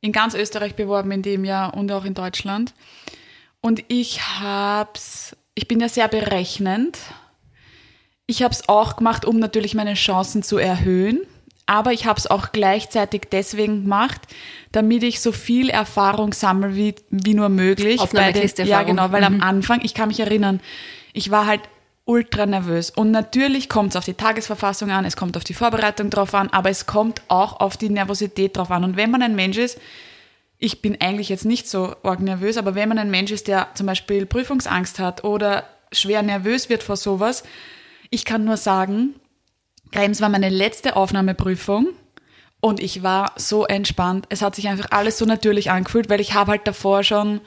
in 0.00 0.12
ganz 0.12 0.34
Österreich 0.34 0.74
beworben 0.74 1.10
in 1.12 1.22
dem 1.22 1.44
Jahr 1.44 1.74
und 1.74 1.90
auch 1.92 2.04
in 2.04 2.14
Deutschland. 2.14 2.74
Und 3.60 3.84
ich 3.88 4.20
hab's, 4.40 5.36
ich 5.54 5.68
bin 5.68 5.80
ja 5.80 5.88
sehr 5.88 6.08
berechnend. 6.08 6.98
Ich 8.26 8.42
habe 8.42 8.52
es 8.52 8.68
auch 8.68 8.96
gemacht, 8.96 9.24
um 9.24 9.38
natürlich 9.38 9.74
meine 9.74 9.94
Chancen 9.94 10.42
zu 10.42 10.58
erhöhen. 10.58 11.20
Aber 11.66 11.92
ich 11.92 12.06
habe 12.06 12.18
es 12.18 12.26
auch 12.26 12.52
gleichzeitig 12.52 13.22
deswegen 13.30 13.82
gemacht, 13.84 14.20
damit 14.72 15.02
ich 15.02 15.20
so 15.20 15.32
viel 15.32 15.70
Erfahrung 15.70 16.32
sammle 16.32 16.74
wie, 16.74 16.94
wie 17.10 17.34
nur 17.34 17.48
möglich. 17.48 18.00
den- 18.32 18.42
Ja, 18.68 18.78
genau, 18.86 19.12
weil 19.12 19.24
am 19.24 19.40
Anfang, 19.40 19.80
ich 19.82 19.94
kann 19.94 20.08
mich 20.08 20.20
erinnern, 20.20 20.60
ich 21.12 21.30
war 21.30 21.46
halt 21.46 21.60
ultra 22.04 22.46
nervös. 22.46 22.90
Und 22.90 23.12
natürlich 23.12 23.68
kommt 23.68 23.90
es 23.90 23.96
auf 23.96 24.04
die 24.04 24.14
Tagesverfassung 24.14 24.90
an, 24.90 25.04
es 25.04 25.16
kommt 25.16 25.36
auf 25.36 25.44
die 25.44 25.54
Vorbereitung 25.54 26.10
drauf 26.10 26.34
an, 26.34 26.48
aber 26.50 26.68
es 26.68 26.86
kommt 26.86 27.22
auch 27.28 27.60
auf 27.60 27.76
die 27.76 27.90
Nervosität 27.90 28.56
drauf 28.56 28.70
an. 28.72 28.82
Und 28.82 28.96
wenn 28.96 29.10
man 29.12 29.22
ein 29.22 29.36
Mensch 29.36 29.56
ist, 29.56 29.78
ich 30.58 30.82
bin 30.82 31.00
eigentlich 31.00 31.28
jetzt 31.28 31.44
nicht 31.44 31.68
so 31.68 31.94
arg 32.02 32.20
nervös, 32.20 32.56
aber 32.56 32.74
wenn 32.74 32.88
man 32.88 32.98
ein 32.98 33.10
Mensch 33.10 33.30
ist, 33.30 33.46
der 33.48 33.68
zum 33.74 33.86
Beispiel 33.86 34.26
Prüfungsangst 34.26 34.98
hat 34.98 35.22
oder 35.24 35.64
schwer 35.92 36.22
nervös 36.22 36.68
wird 36.68 36.82
vor 36.82 36.96
sowas, 36.96 37.44
ich 38.10 38.24
kann 38.24 38.44
nur 38.44 38.56
sagen, 38.56 39.14
Krems 39.92 40.20
war 40.20 40.28
meine 40.28 40.48
letzte 40.48 40.96
Aufnahmeprüfung 40.96 41.88
Und 42.60 42.80
ich 42.80 43.02
war 43.02 43.32
so 43.36 43.66
entspannt. 43.66 44.26
Es 44.28 44.42
hat 44.42 44.54
sich 44.54 44.68
einfach 44.68 44.90
alles 44.90 45.18
so 45.18 45.24
natürlich 45.24 45.70
angefühlt, 45.70 46.08
weil 46.08 46.20
ich 46.20 46.34
habe 46.34 46.52
halt 46.52 46.66
davor 46.66 47.02
schon 47.02 47.40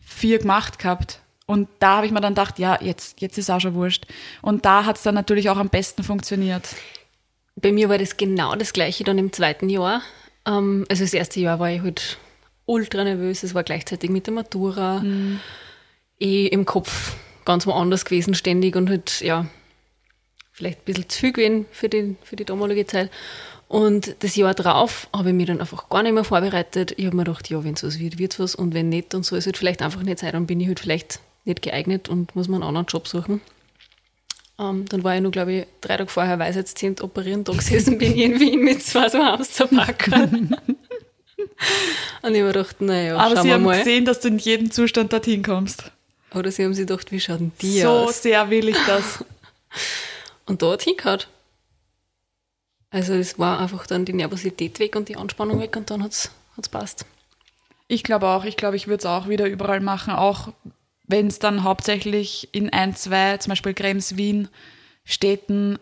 vier 0.00 0.38
gemacht 0.38 0.78
gehabt. 0.78 1.20
Und 1.46 1.68
da 1.78 1.96
habe 1.96 2.06
ich 2.06 2.12
mir 2.12 2.20
dann 2.20 2.34
gedacht, 2.34 2.58
ja, 2.58 2.78
jetzt, 2.80 3.20
jetzt 3.20 3.36
ist 3.36 3.50
auch 3.50 3.60
schon 3.60 3.74
wurscht. 3.74 4.06
Und 4.42 4.64
da 4.64 4.86
hat 4.86 4.96
es 4.96 5.02
dann 5.02 5.14
natürlich 5.14 5.50
auch 5.50 5.58
am 5.58 5.68
besten 5.68 6.02
funktioniert. 6.02 6.68
Bei 7.56 7.70
mir 7.70 7.88
war 7.88 7.98
das 7.98 8.16
genau 8.16 8.54
das 8.54 8.72
gleiche 8.72 9.04
dann 9.04 9.18
im 9.18 9.32
zweiten 9.32 9.68
Jahr. 9.68 10.02
Ähm, 10.46 10.86
also 10.88 11.04
das 11.04 11.14
erste 11.14 11.40
Jahr 11.40 11.58
war 11.58 11.70
ich 11.70 11.82
halt 11.82 12.18
ultra 12.64 13.04
nervös. 13.04 13.42
Es 13.42 13.54
war 13.54 13.62
gleichzeitig 13.62 14.08
mit 14.08 14.26
der 14.26 14.34
Matura. 14.34 15.00
Mhm. 15.00 15.40
Eh 16.20 16.46
im 16.46 16.64
Kopf 16.64 17.16
ganz 17.44 17.66
woanders 17.66 18.04
gewesen 18.04 18.34
ständig 18.34 18.76
und 18.76 18.88
halt, 18.88 19.20
ja, 19.20 19.46
vielleicht 20.54 20.80
ein 20.80 20.84
bisschen 20.84 21.08
zu 21.08 21.18
viel 21.18 21.32
gewesen 21.32 21.66
für 21.72 21.88
die, 21.88 22.16
für 22.22 22.36
die 22.36 22.44
damalige 22.44 22.86
Zeit. 22.86 23.10
Und 23.68 24.14
das 24.20 24.36
Jahr 24.36 24.54
drauf 24.54 25.08
habe 25.12 25.30
ich 25.30 25.34
mich 25.34 25.46
dann 25.46 25.60
einfach 25.60 25.88
gar 25.88 26.02
nicht 26.02 26.12
mehr 26.12 26.22
vorbereitet. 26.24 26.94
Ich 26.96 27.06
habe 27.06 27.16
mir 27.16 27.24
gedacht, 27.24 27.50
ja, 27.50 27.64
wenn 27.64 27.74
es 27.74 27.82
was 27.82 27.98
wird, 27.98 28.18
wird 28.18 28.32
es 28.32 28.38
was. 28.38 28.54
Und 28.54 28.72
wenn 28.72 28.88
nicht, 28.88 29.12
dann 29.12 29.24
soll 29.24 29.38
es 29.38 29.46
halt 29.46 29.56
vielleicht 29.56 29.82
einfach 29.82 30.02
nicht 30.02 30.20
sein. 30.20 30.32
Dann 30.32 30.46
bin 30.46 30.60
ich 30.60 30.68
halt 30.68 30.80
vielleicht 30.80 31.18
nicht 31.44 31.60
geeignet 31.60 32.08
und 32.08 32.36
muss 32.36 32.46
mir 32.46 32.54
einen 32.56 32.62
anderen 32.62 32.86
Job 32.86 33.08
suchen. 33.08 33.40
Ähm, 34.60 34.84
dann 34.88 35.02
war 35.02 35.16
ich 35.16 35.22
nur, 35.22 35.32
glaube 35.32 35.52
ich, 35.52 35.66
drei 35.80 35.96
Tage 35.96 36.08
vorher 36.08 36.38
Weisheitszehnt 36.38 37.00
operieren, 37.02 37.42
da 37.42 37.52
gesessen 37.52 37.98
bin 37.98 38.12
ich 38.12 38.22
in 38.22 38.38
Wien 38.38 38.60
mit 38.60 38.80
zwei 38.82 39.08
so 39.08 39.18
Hamsterpackern. 39.18 40.56
und 42.22 42.34
ich 42.34 42.40
habe 42.40 42.52
gedacht, 42.52 42.80
naja, 42.80 43.16
Aber 43.16 43.42
sie 43.42 43.52
haben 43.52 43.64
mal. 43.64 43.78
gesehen, 43.78 44.04
dass 44.04 44.20
du 44.20 44.28
in 44.28 44.38
jedem 44.38 44.70
Zustand 44.70 45.12
dorthin 45.12 45.42
kommst. 45.42 45.90
Oder 46.32 46.52
sie 46.52 46.64
haben 46.64 46.74
sich 46.74 46.86
gedacht, 46.86 47.10
wie 47.10 47.18
schaut 47.18 47.40
denn 47.40 47.52
die 47.60 47.80
so 47.80 47.88
aus? 47.88 48.22
sehr 48.22 48.48
will 48.50 48.68
ich 48.68 48.78
das. 48.86 49.24
Und 50.46 50.62
da 50.62 50.72
hat 50.72 50.82
hingehört. 50.82 51.28
Also 52.90 53.14
es 53.14 53.38
war 53.38 53.58
einfach 53.58 53.86
dann 53.86 54.04
die 54.04 54.12
Nervosität 54.12 54.78
weg 54.78 54.94
und 54.94 55.08
die 55.08 55.16
Anspannung 55.16 55.60
weg 55.60 55.76
und 55.76 55.90
dann 55.90 56.02
hat 56.02 56.12
es 56.12 56.30
passt. 56.70 57.06
Ich 57.88 58.02
glaube 58.02 58.28
auch, 58.28 58.44
ich 58.44 58.56
glaube, 58.56 58.76
ich 58.76 58.86
würde 58.86 59.00
es 59.00 59.06
auch 59.06 59.28
wieder 59.28 59.46
überall 59.46 59.80
machen, 59.80 60.14
auch 60.14 60.52
wenn 61.06 61.26
es 61.26 61.38
dann 61.38 61.64
hauptsächlich 61.64 62.48
in 62.52 62.70
ein, 62.70 62.94
zwei, 62.94 63.36
zum 63.38 63.50
Beispiel 63.50 63.74
Krems, 63.74 64.16
Wien, 64.16 64.48
Städten 65.04 65.78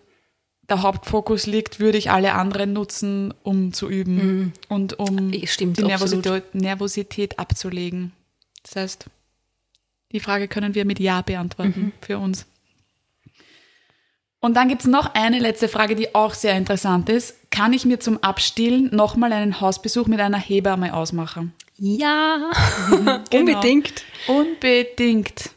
der 0.68 0.82
Hauptfokus 0.82 1.46
liegt, 1.46 1.80
würde 1.80 1.98
ich 1.98 2.10
alle 2.10 2.32
anderen 2.32 2.72
nutzen, 2.72 3.34
um 3.42 3.72
zu 3.72 3.90
üben 3.90 4.52
und 4.68 4.98
um 4.98 5.32
Eh, 5.32 5.46
stimmt, 5.46 5.78
die. 5.78 5.82
Nervosität, 5.84 6.54
Nervosität 6.54 7.38
abzulegen. 7.38 8.12
Das 8.62 8.76
heißt, 8.76 9.06
die 10.12 10.20
Frage 10.20 10.48
können 10.48 10.74
wir 10.74 10.84
mit 10.84 10.98
Ja 10.98 11.20
beantworten 11.22 11.92
für 12.00 12.18
uns. 12.18 12.46
Und 14.44 14.54
dann 14.54 14.68
gibt 14.68 14.82
es 14.82 14.88
noch 14.88 15.14
eine 15.14 15.38
letzte 15.38 15.68
Frage, 15.68 15.94
die 15.94 16.16
auch 16.16 16.34
sehr 16.34 16.56
interessant 16.56 17.08
ist. 17.08 17.36
Kann 17.52 17.72
ich 17.72 17.84
mir 17.84 18.00
zum 18.00 18.20
Abstillen 18.24 18.90
nochmal 18.92 19.32
einen 19.32 19.60
Hausbesuch 19.60 20.08
mit 20.08 20.18
einer 20.20 20.36
Hebamme 20.38 20.94
ausmachen? 20.94 21.54
Ja, 21.78 22.50
Genau. 22.90 23.20
unbedingt. 23.32 24.02
Unbedingt. 24.26 25.50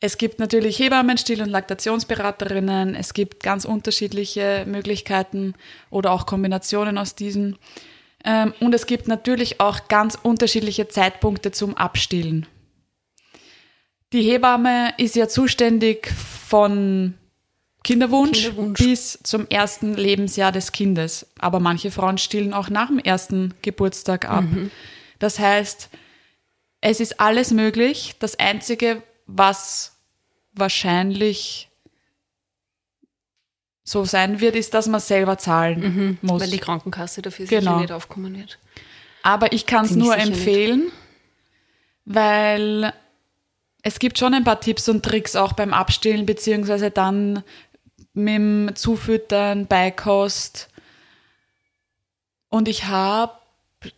Es 0.00 0.16
gibt 0.16 0.38
natürlich 0.38 0.78
Hebammen, 0.78 1.18
Still- 1.18 1.42
und 1.42 1.50
Laktationsberaterinnen. 1.50 2.94
Es 2.94 3.12
gibt 3.12 3.42
ganz 3.42 3.66
unterschiedliche 3.66 4.64
Möglichkeiten 4.66 5.52
oder 5.90 6.12
auch 6.12 6.24
Kombinationen 6.24 6.96
aus 6.96 7.14
diesen. 7.14 7.58
Ähm, 8.24 8.54
Und 8.60 8.74
es 8.74 8.86
gibt 8.86 9.06
natürlich 9.06 9.60
auch 9.60 9.86
ganz 9.88 10.16
unterschiedliche 10.22 10.88
Zeitpunkte 10.88 11.52
zum 11.52 11.76
Abstillen. 11.76 12.46
Die 14.14 14.22
Hebamme 14.22 14.94
ist 14.96 15.14
ja 15.14 15.28
zuständig 15.28 16.08
von 16.48 17.14
Kinderwunsch, 17.84 18.42
Kinderwunsch. 18.42 18.78
bis 18.78 19.18
zum 19.22 19.46
ersten 19.48 19.94
Lebensjahr 19.94 20.52
des 20.52 20.72
Kindes. 20.72 21.26
Aber 21.38 21.60
manche 21.60 21.90
Frauen 21.90 22.18
stillen 22.18 22.52
auch 22.52 22.68
nach 22.70 22.88
dem 22.88 22.98
ersten 22.98 23.54
Geburtstag 23.62 24.28
ab. 24.28 24.44
Das 25.18 25.38
heißt, 25.38 25.88
es 26.80 27.00
ist 27.00 27.20
alles 27.20 27.50
möglich. 27.52 28.16
Das 28.18 28.38
Einzige, 28.38 29.02
was 29.26 29.96
wahrscheinlich 30.52 31.68
so 33.84 34.04
sein 34.04 34.40
wird, 34.40 34.54
ist, 34.54 34.74
dass 34.74 34.86
man 34.86 35.00
selber 35.00 35.38
zahlen 35.38 36.18
muss. 36.20 36.42
Weil 36.42 36.50
die 36.50 36.58
Krankenkasse 36.58 37.22
dafür 37.22 37.46
sicher 37.46 37.60
Genau. 37.60 37.80
nicht 37.80 37.92
aufkommen 37.92 38.36
wird. 38.36 38.58
Aber 39.22 39.52
ich 39.52 39.66
kann 39.66 39.86
es 39.86 39.92
nur 39.92 40.12
sicher 40.12 40.26
nicht. 40.26 40.36
empfehlen, 40.38 40.92
weil 42.04 42.92
es 43.82 43.98
gibt 43.98 44.18
schon 44.18 44.34
ein 44.34 44.44
paar 44.44 44.60
Tipps 44.60 44.88
und 44.88 45.04
Tricks 45.04 45.36
auch 45.36 45.52
beim 45.54 45.72
Abstillen, 45.72 46.26
beziehungsweise 46.26 46.90
dann 46.90 47.42
mit 48.18 48.34
dem 48.34 48.70
Zufüttern, 48.74 49.66
Beikost. 49.66 50.68
Und 52.48 52.68
ich 52.68 52.84
habe 52.86 53.32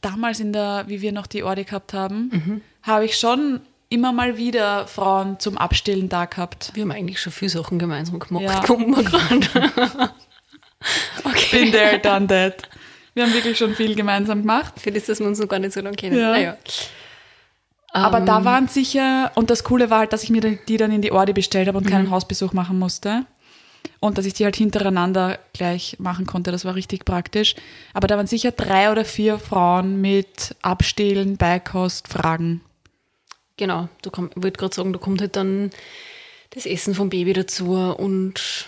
damals 0.00 0.40
in 0.40 0.52
der, 0.52 0.84
wie 0.88 1.00
wir 1.00 1.12
noch 1.12 1.26
die 1.26 1.42
Ordi 1.42 1.64
gehabt 1.64 1.92
haben, 1.94 2.30
Mhm. 2.32 2.60
habe 2.82 3.04
ich 3.04 3.16
schon 3.18 3.60
immer 3.88 4.12
mal 4.12 4.36
wieder 4.36 4.86
Frauen 4.86 5.38
zum 5.40 5.58
Abstillen 5.58 6.08
da 6.08 6.24
gehabt. 6.26 6.70
Wir 6.74 6.82
haben 6.82 6.92
eigentlich 6.92 7.20
schon 7.20 7.32
viele 7.32 7.50
Sachen 7.50 7.78
gemeinsam 7.78 8.18
gemacht, 8.18 8.44
Ja. 8.44 8.60
kommt 8.60 8.88
mir 8.88 9.02
gerade. 9.02 9.40
okay. 11.24 11.64
Been 11.64 11.72
there, 11.72 11.98
done 11.98 12.26
that. 12.28 12.62
Wir 13.14 13.24
haben 13.24 13.34
wirklich 13.34 13.58
schon 13.58 13.74
viel 13.74 13.94
gemeinsam 13.96 14.40
gemacht. 14.42 14.74
Für 14.78 14.92
das, 14.92 15.06
dass 15.06 15.18
wir 15.18 15.26
uns 15.26 15.38
noch 15.40 15.48
gar 15.48 15.58
nicht 15.58 15.72
so 15.72 15.80
lange 15.80 15.96
kennen. 15.96 16.16
Ja. 16.18 16.30
Naja. 16.30 16.56
Aber 17.92 18.18
Ähm, 18.18 18.26
da 18.26 18.44
waren 18.44 18.68
sicher, 18.68 19.32
und 19.34 19.50
das 19.50 19.64
Coole 19.64 19.90
war 19.90 19.98
halt, 20.00 20.12
dass 20.12 20.22
ich 20.22 20.30
mir 20.30 20.40
die 20.40 20.76
dann 20.76 20.92
in 20.92 21.02
die 21.02 21.10
Ordi 21.10 21.32
bestellt 21.32 21.66
habe 21.66 21.78
und 21.78 21.86
Mhm. 21.86 21.90
keinen 21.90 22.10
Hausbesuch 22.10 22.52
machen 22.52 22.78
musste. 22.78 23.26
Und 24.00 24.16
dass 24.16 24.24
ich 24.24 24.32
die 24.32 24.44
halt 24.44 24.56
hintereinander 24.56 25.38
gleich 25.52 25.96
machen 25.98 26.26
konnte. 26.26 26.50
Das 26.50 26.64
war 26.64 26.74
richtig 26.74 27.04
praktisch. 27.04 27.54
Aber 27.92 28.08
da 28.08 28.16
waren 28.16 28.26
sicher 28.26 28.50
drei 28.50 28.90
oder 28.90 29.04
vier 29.04 29.38
Frauen 29.38 30.00
mit 30.00 30.56
Abstillen, 30.62 31.36
Beikost, 31.36 32.08
Fragen. 32.08 32.62
Genau, 33.58 33.90
da 34.00 34.08
komm, 34.08 34.30
ich 34.34 34.42
wollte 34.42 34.58
gerade 34.58 34.74
sagen, 34.74 34.94
da 34.94 34.98
kommt 34.98 35.20
halt 35.20 35.36
dann 35.36 35.70
das 36.48 36.64
Essen 36.64 36.94
vom 36.94 37.10
Baby 37.10 37.34
dazu 37.34 37.74
und 37.74 38.66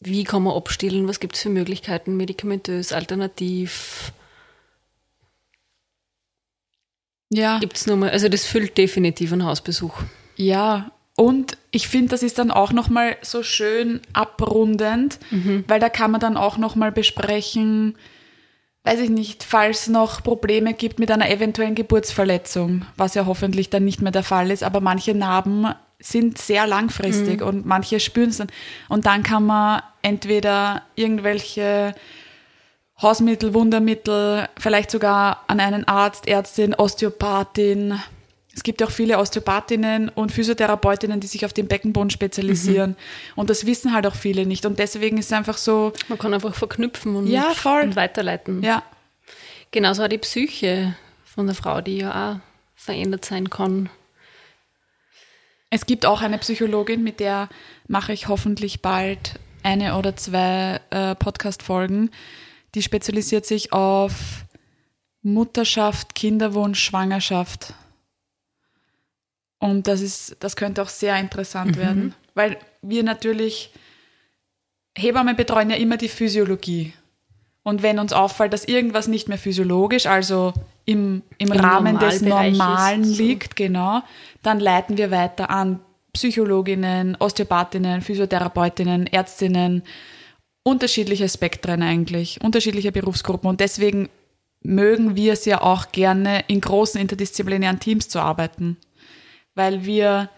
wie 0.00 0.22
kann 0.22 0.42
man 0.44 0.54
abstillen, 0.54 1.08
was 1.08 1.18
gibt 1.18 1.34
es 1.34 1.42
für 1.42 1.48
Möglichkeiten, 1.48 2.16
medikamentös, 2.16 2.92
alternativ. 2.92 4.12
Ja. 7.30 7.58
Gibt 7.58 7.76
es 7.76 7.86
nochmal, 7.86 8.10
also 8.10 8.28
das 8.28 8.46
füllt 8.46 8.78
definitiv 8.78 9.32
einen 9.32 9.44
Hausbesuch. 9.44 9.98
Ja, 10.36 10.92
und 11.16 11.56
ich 11.70 11.86
finde, 11.88 12.08
das 12.08 12.22
ist 12.22 12.38
dann 12.38 12.50
auch 12.50 12.72
nochmal 12.72 13.16
so 13.22 13.42
schön 13.42 14.00
abrundend, 14.12 15.18
weil 15.68 15.80
da 15.80 15.88
kann 15.88 16.10
man 16.10 16.20
dann 16.20 16.36
auch 16.36 16.56
nochmal 16.58 16.90
besprechen, 16.92 17.96
weiß 18.82 19.00
ich 19.00 19.10
nicht, 19.10 19.44
falls 19.44 19.88
noch 19.88 20.22
Probleme 20.22 20.74
gibt 20.74 20.98
mit 20.98 21.10
einer 21.10 21.30
eventuellen 21.30 21.74
Geburtsverletzung, 21.74 22.84
was 22.96 23.14
ja 23.14 23.26
hoffentlich 23.26 23.70
dann 23.70 23.84
nicht 23.84 24.02
mehr 24.02 24.12
der 24.12 24.24
Fall 24.24 24.50
ist, 24.50 24.62
aber 24.62 24.80
manche 24.80 25.14
Narben 25.14 25.68
sind 26.00 26.38
sehr 26.38 26.66
langfristig 26.66 27.40
und 27.42 27.64
manche 27.64 28.00
spüren 28.00 28.28
es 28.30 28.38
dann. 28.38 28.48
Und 28.88 29.06
dann 29.06 29.22
kann 29.22 29.46
man 29.46 29.82
entweder 30.02 30.82
irgendwelche 30.96 31.94
Hausmittel, 33.00 33.54
Wundermittel, 33.54 34.48
vielleicht 34.58 34.90
sogar 34.90 35.44
an 35.46 35.60
einen 35.60 35.88
Arzt, 35.88 36.28
Ärztin, 36.28 36.74
Osteopathin. 36.74 38.00
Es 38.54 38.62
gibt 38.62 38.82
auch 38.82 38.90
viele 38.90 39.18
Osteopathinnen 39.18 40.08
und 40.10 40.30
Physiotherapeutinnen, 40.32 41.18
die 41.20 41.26
sich 41.26 41.44
auf 41.44 41.52
den 41.52 41.66
Beckenboden 41.66 42.10
spezialisieren. 42.10 42.96
Und 43.34 43.50
das 43.50 43.66
wissen 43.66 43.92
halt 43.92 44.06
auch 44.06 44.14
viele 44.14 44.46
nicht. 44.46 44.64
Und 44.64 44.78
deswegen 44.78 45.18
ist 45.18 45.26
es 45.26 45.32
einfach 45.32 45.56
so, 45.56 45.92
Man 46.08 46.18
kann 46.18 46.32
einfach 46.32 46.54
verknüpfen 46.54 47.16
und, 47.16 47.26
Ja, 47.26 47.50
voll. 47.54 47.82
und 47.82 47.96
weiterleiten. 47.96 48.62
ja, 48.62 48.82
Genauso 49.72 50.04
auch 50.04 50.08
die 50.08 50.18
Psyche 50.18 50.94
von 51.24 51.46
der 51.46 51.56
Frau, 51.56 51.80
die 51.80 51.98
ja 51.98 52.34
auch 52.34 52.40
verändert 52.76 53.24
sein 53.24 53.50
kann. 53.50 53.90
Es 55.70 55.86
gibt 55.86 56.06
auch 56.06 56.22
eine 56.22 56.38
Psychologin, 56.38 57.02
mit 57.02 57.18
der 57.18 57.48
mache 57.88 58.12
ich 58.12 58.28
hoffentlich 58.28 58.82
bald 58.82 59.40
eine 59.64 59.96
oder 59.96 60.14
zwei 60.14 60.80
äh, 60.90 61.16
Podcast-Folgen. 61.16 62.10
Die 62.76 62.82
spezialisiert 62.82 63.46
sich 63.46 63.72
auf 63.72 64.44
Mutterschaft, 65.22 66.14
Kinderwunsch, 66.14 66.78
Schwangerschaft. 66.80 67.74
Und 69.58 69.86
das 69.86 70.00
ist, 70.00 70.36
das 70.40 70.56
könnte 70.56 70.82
auch 70.82 70.88
sehr 70.88 71.18
interessant 71.18 71.76
werden, 71.76 72.14
weil 72.34 72.58
wir 72.82 73.02
natürlich 73.02 73.72
Hebammen 74.96 75.36
betreuen 75.36 75.70
ja 75.70 75.76
immer 75.76 75.96
die 75.96 76.08
Physiologie. 76.08 76.92
Und 77.62 77.82
wenn 77.82 77.98
uns 77.98 78.12
auffällt, 78.12 78.52
dass 78.52 78.66
irgendwas 78.66 79.08
nicht 79.08 79.28
mehr 79.28 79.38
physiologisch, 79.38 80.06
also 80.06 80.52
im, 80.84 81.22
im, 81.38 81.50
Rahmen 81.50 81.98
des 81.98 82.20
Normalbereich 82.20 82.52
ist, 82.52 82.58
Normalen 82.58 83.04
so. 83.04 83.22
liegt, 83.22 83.56
genau, 83.56 84.02
dann 84.42 84.60
leiten 84.60 84.98
wir 84.98 85.10
weiter 85.10 85.48
an 85.50 85.80
Psychologinnen, 86.12 87.16
Osteopathinnen, 87.18 88.02
Physiotherapeutinnen, 88.02 89.06
Ärztinnen, 89.06 89.82
unterschiedliche 90.62 91.28
Spektren 91.28 91.82
eigentlich, 91.82 92.40
unterschiedliche 92.42 92.92
Berufsgruppen. 92.92 93.48
Und 93.48 93.60
deswegen 93.60 94.10
mögen 94.60 95.16
wir 95.16 95.32
es 95.32 95.44
ja 95.44 95.62
auch 95.62 95.90
gerne, 95.90 96.44
in 96.48 96.60
großen 96.60 97.00
interdisziplinären 97.00 97.80
Teams 97.80 98.08
zu 98.08 98.20
arbeiten, 98.20 98.76
weil 99.54 99.84
wir 99.84 100.28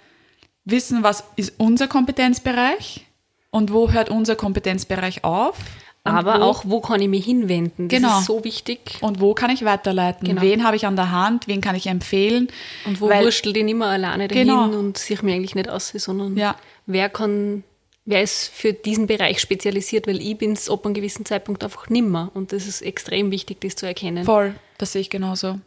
wissen, 0.65 1.03
was 1.03 1.25
ist 1.37 1.55
unser 1.59 1.89
Kompetenzbereich 1.89 3.07
und 3.51 3.73
wo 3.73 3.91
hört 3.91 4.09
unser 4.11 4.37
Kompetenzbereich 4.37 5.25
auf 5.25 5.57
Aber 6.05 6.39
wo- 6.41 6.45
auch, 6.45 6.63
wo 6.67 6.81
kann 6.81 7.01
ich 7.01 7.09
mich 7.09 7.25
hinwenden? 7.25 7.89
Das 7.89 7.99
Genau. 8.01 8.19
ist 8.21 8.27
so 8.27 8.45
wichtig. 8.45 8.99
Und 9.01 9.21
wo 9.21 9.35
kann 9.35 9.51
ich 9.51 9.65
weiterleiten? 9.65 10.27
Genau. 10.29 10.41
Wen 10.43 10.65
habe 10.65 10.77
ich 10.77 10.87
an 10.87 10.95
der 10.97 11.11
Hand? 11.11 11.49
Wen 11.49 11.61
kann 11.61 11.75
ich 11.75 11.87
empfehlen? 11.89 12.49
Und 12.85 13.01
wo 13.01 13.09
Weil- 13.09 13.25
wurstelt 13.25 13.57
ich 13.57 13.65
nicht 13.65 13.75
mehr 13.77 13.89
alleine 13.89 14.29
dahin 14.29 14.47
Genau. 14.49 14.65
und 14.69 14.99
sich 14.99 15.23
mir 15.23 15.35
eigentlich 15.35 15.55
nicht 15.57 15.69
aus, 15.69 15.89
sondern 15.89 16.37
Ja. 16.37 16.55
wer 16.87 17.09
kann, 17.09 17.65
wer 18.05 18.23
ist 18.23 18.49
für 18.55 18.73
diesen 18.73 19.07
Bereich 19.09 19.41
spezialisiert, 19.41 20.07
weil 20.07 20.21
ich 20.21 20.39
bin 20.39 20.53
es 20.53 20.69
ab 20.71 20.85
einem 20.85 20.95
gewissen 20.95 21.25
Zeitpunkt 21.25 21.65
einfach 21.65 21.89
nimmer. 21.89 22.31
Und 22.35 22.53
das 22.53 22.67
ist 22.69 22.83
extrem 22.83 23.31
wichtig, 23.33 23.61
das 23.63 23.75
zu 23.77 23.87
erkennen. 23.87 24.25
Voll, 24.25 24.55
das 24.79 24.93
sehe 24.93 25.01
ich 25.01 25.11
genauso. 25.11 25.59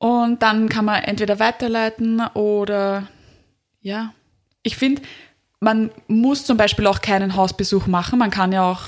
Und 0.00 0.42
dann 0.42 0.70
kann 0.70 0.86
man 0.86 1.04
entweder 1.04 1.38
weiterleiten 1.38 2.22
oder 2.32 3.06
ja. 3.82 4.14
Ich 4.62 4.76
finde, 4.76 5.02
man 5.60 5.90
muss 6.08 6.46
zum 6.46 6.56
Beispiel 6.56 6.86
auch 6.86 7.02
keinen 7.02 7.36
Hausbesuch 7.36 7.86
machen. 7.86 8.18
Man 8.18 8.30
kann 8.30 8.50
ja 8.50 8.70
auch 8.70 8.80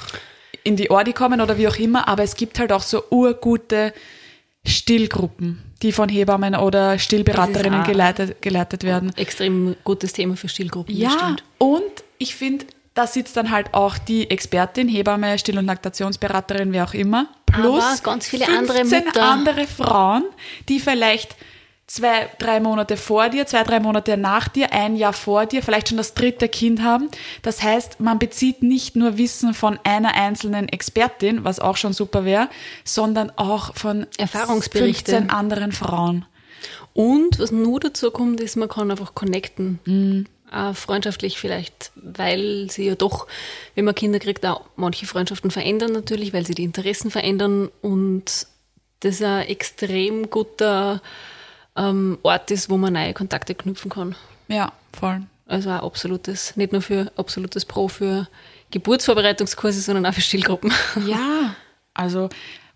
in 0.64 0.76
die 0.76 0.90
Ordi 0.90 1.12
kommen 1.12 1.42
oder 1.42 1.58
wie 1.58 1.68
auch 1.68 1.76
immer, 1.76 2.08
aber 2.08 2.22
es 2.22 2.34
gibt 2.34 2.58
halt 2.58 2.72
auch 2.72 2.80
so 2.80 3.02
urgute 3.10 3.92
Stillgruppen, 4.64 5.62
die 5.82 5.92
von 5.92 6.08
Hebammen 6.08 6.54
oder 6.54 6.98
Stillberaterinnen 6.98 7.84
geleitet, 7.84 8.40
geleitet 8.40 8.82
werden. 8.82 9.12
Extrem 9.16 9.76
gutes 9.84 10.14
Thema 10.14 10.34
für 10.36 10.48
Stillgruppen. 10.48 10.96
Ja, 10.96 11.10
stimmt. 11.10 11.44
und 11.58 12.04
ich 12.16 12.34
finde, 12.34 12.64
da 12.94 13.06
sitzt 13.06 13.36
dann 13.36 13.50
halt 13.50 13.72
auch 13.72 13.98
die 13.98 14.30
Expertin, 14.30 14.88
Hebamme, 14.88 15.38
Still- 15.38 15.58
und 15.58 15.66
Laktationsberaterin, 15.66 16.72
wer 16.72 16.84
auch 16.84 16.94
immer, 16.94 17.28
plus 17.46 17.82
Aber 17.82 17.96
ganz 18.02 18.26
viele 18.26 18.44
15 18.44 18.58
andere 18.58 18.84
Mütter. 18.84 19.22
andere 19.22 19.66
Frauen, 19.66 20.24
die 20.68 20.78
vielleicht 20.80 21.36
zwei, 21.86 22.30
drei 22.38 22.60
Monate 22.60 22.96
vor 22.96 23.28
dir, 23.28 23.46
zwei, 23.46 23.64
drei 23.64 23.78
Monate 23.80 24.16
nach 24.16 24.48
dir, 24.48 24.72
ein 24.72 24.96
Jahr 24.96 25.12
vor 25.12 25.46
dir, 25.46 25.62
vielleicht 25.62 25.88
schon 25.88 25.98
das 25.98 26.14
dritte 26.14 26.48
Kind 26.48 26.82
haben. 26.82 27.08
Das 27.42 27.62
heißt, 27.62 28.00
man 28.00 28.18
bezieht 28.18 28.62
nicht 28.62 28.96
nur 28.96 29.18
Wissen 29.18 29.52
von 29.52 29.78
einer 29.84 30.14
einzelnen 30.14 30.68
Expertin, 30.68 31.44
was 31.44 31.60
auch 31.60 31.76
schon 31.76 31.92
super 31.92 32.24
wäre, 32.24 32.48
sondern 32.84 33.30
auch 33.36 33.74
von 33.74 34.06
Erfahrungsberichte. 34.16 35.12
15 35.12 35.30
anderen 35.30 35.72
Frauen. 35.72 36.24
Und 36.94 37.38
was 37.38 37.50
nur 37.50 37.80
dazu 37.80 38.10
kommt, 38.10 38.40
ist, 38.40 38.56
man 38.56 38.68
kann 38.68 38.90
einfach 38.90 39.14
connecten. 39.14 39.78
Mhm. 39.84 40.26
Auch 40.52 40.74
freundschaftlich 40.76 41.38
vielleicht, 41.38 41.92
weil 41.94 42.70
sie 42.70 42.86
ja 42.86 42.94
doch, 42.94 43.26
wenn 43.74 43.86
man 43.86 43.94
Kinder 43.94 44.18
kriegt, 44.18 44.44
auch 44.44 44.66
manche 44.76 45.06
Freundschaften 45.06 45.50
verändern 45.50 45.92
natürlich, 45.92 46.34
weil 46.34 46.44
sie 46.44 46.54
die 46.54 46.64
Interessen 46.64 47.10
verändern 47.10 47.70
und 47.80 48.46
das 49.00 49.22
ein 49.22 49.46
extrem 49.46 50.28
guter 50.28 51.00
ähm, 51.74 52.18
Ort 52.22 52.50
ist, 52.50 52.68
wo 52.68 52.76
man 52.76 52.92
neue 52.92 53.14
Kontakte 53.14 53.54
knüpfen 53.54 53.90
kann. 53.90 54.14
Ja, 54.48 54.72
voll. 54.92 55.22
Also 55.46 55.70
ein 55.70 55.80
absolutes, 55.80 56.56
nicht 56.56 56.72
nur 56.72 56.82
für 56.82 57.10
absolutes 57.16 57.64
Pro 57.64 57.88
für 57.88 58.28
Geburtsvorbereitungskurse, 58.70 59.80
sondern 59.80 60.04
auch 60.06 60.14
für 60.14 60.20
Stillgruppen. 60.20 60.72
Ja, 61.06 61.54
also, 61.94 62.28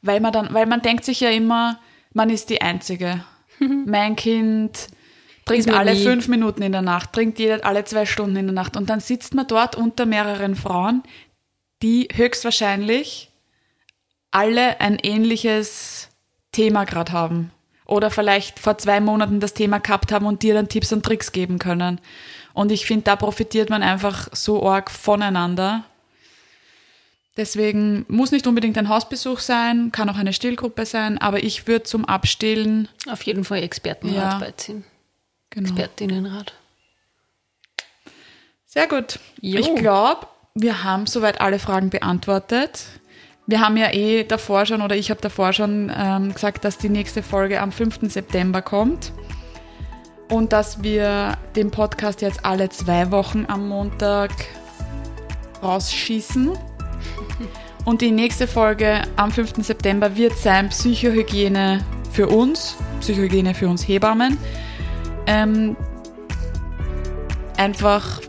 weil 0.03 0.21
man 0.21 0.33
dann, 0.33 0.53
weil 0.55 0.67
man 0.67 0.81
denkt 0.81 1.05
sich 1.05 1.21
ja 1.21 1.31
immer, 1.31 1.79
man 2.15 2.31
ist 2.31 2.49
die 2.49 2.63
Einzige. 2.63 3.25
mein 3.87 4.17
Kind 4.17 4.89
trinkt 5.47 5.71
alle 5.73 5.95
nie. 5.95 6.03
fünf 6.05 6.29
Minuten 6.29 6.61
in 6.61 6.73
der 6.73 6.83
Nacht, 6.83 7.13
trinkt 7.15 7.39
jede, 7.39 7.65
alle 7.65 7.85
zwei 7.85 8.05
Stunden 8.05 8.37
in 8.37 8.47
der 8.47 8.55
Nacht. 8.55 8.77
Und 8.77 8.91
dann 8.91 9.01
sitzt 9.01 9.35
man 9.35 9.47
dort 9.47 9.77
unter 9.77 10.05
mehreren 10.05 10.55
Frauen, 10.57 11.03
die 11.83 12.09
höchstwahrscheinlich 12.13 13.31
alle 14.31 14.81
ein 14.81 14.99
ähnliches 15.03 16.09
Thema 16.53 16.85
gerade 16.85 17.13
haben. 17.13 17.51
Oder 17.87 18.11
vielleicht 18.11 18.59
vor 18.59 18.77
zwei 18.79 19.01
Monaten 19.01 19.39
das 19.41 19.55
Thema 19.55 19.79
gehabt 19.79 20.11
haben 20.11 20.27
und 20.27 20.43
dir 20.43 20.55
dann 20.55 20.69
Tipps 20.69 20.93
und 20.93 21.05
Tricks 21.05 21.31
geben 21.33 21.59
können. 21.59 22.01
Und 22.53 22.73
ich 22.73 22.85
finde, 22.85 23.05
da 23.05 23.17
profitiert 23.17 23.71
man 23.71 23.83
einfach 23.83 24.29
so 24.33 24.69
arg 24.69 24.91
voneinander. 24.91 25.85
Deswegen 27.37 28.07
muss 28.09 28.33
nicht 28.33 28.47
unbedingt 28.47 28.79
ein 28.79 28.89
Hausbesuch 28.89 29.41
sein, 29.41 29.93
kann 29.93 30.09
auch 30.09 30.17
eine 30.17 30.33
Stillgruppe 30.33 30.87
sein, 30.87 31.19
aber 31.19 31.45
ich 31.45 31.67
würde 31.67 31.83
zum 31.85 32.07
Abstillen, 32.07 32.89
Auf 33.09 33.23
jeden 33.23 33.45
Fall 33.45 33.63
Expertenrat 33.63 34.17
Ja. 34.17 34.39
beiziehen. 34.39 34.85
Genau. 35.57 35.69
Expertinnenrat. 35.71 36.53
Sehr 38.67 38.87
gut. 38.87 39.19
Jo. 39.41 39.59
Ich 39.59 39.75
glaube, 39.75 40.27
wir 40.55 40.85
haben 40.85 41.07
soweit 41.07 41.41
alle 41.41 41.59
Fragen 41.59 41.91
beantwortet. 41.91 42.85
Wir 43.47 43.61
haben 43.61 43.77
ja 43.77 43.93
eh 43.93 44.25
davor 44.25 44.67
schon, 44.67 44.83
oder 44.83 44.97
ich 44.97 45.11
habe 45.11 45.21
davor 45.21 45.53
schon 45.53 45.91
ähm, 45.97 46.35
gesagt, 46.35 46.65
dass 46.65 46.79
die 46.79 46.89
nächste 46.89 47.23
Folge 47.23 47.61
am 47.61 47.73
5. 47.73 48.01
September 48.11 48.61
kommt. 48.61 49.13
Und 50.29 50.53
dass 50.53 50.83
wir 50.83 51.39
den 51.55 51.71
Podcast 51.71 52.21
jetzt 52.21 52.45
alle 52.45 52.69
zwei 52.69 53.11
Wochen 53.13 53.47
am 53.49 53.69
Montag 53.69 54.33
rausschießen. 55.63 56.51
Und 57.85 58.01
die 58.01 58.11
nächste 58.11 58.49
Folge 58.49 59.03
am 59.15 59.31
5. 59.31 59.65
September 59.65 60.17
wird 60.17 60.37
sein 60.37 60.71
Psychohygiene 60.71 61.85
für 62.11 62.27
uns, 62.27 62.77
Psychohygiene 63.01 63.55
für 63.55 63.69
uns 63.69 63.87
Hebammen. 63.87 64.37
Ähm, 65.27 65.77
einfach, 67.57 68.21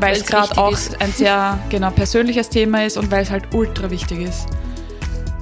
weil 0.00 0.16
es 0.16 0.26
gerade 0.26 0.56
auch 0.58 0.72
ist. 0.72 1.00
ein 1.00 1.12
sehr 1.12 1.58
genau 1.70 1.90
persönliches 1.90 2.48
Thema 2.48 2.84
ist 2.84 2.96
und 2.96 3.10
weil 3.10 3.22
es 3.22 3.30
halt 3.30 3.54
ultra 3.54 3.90
wichtig 3.90 4.20
ist. 4.20 4.46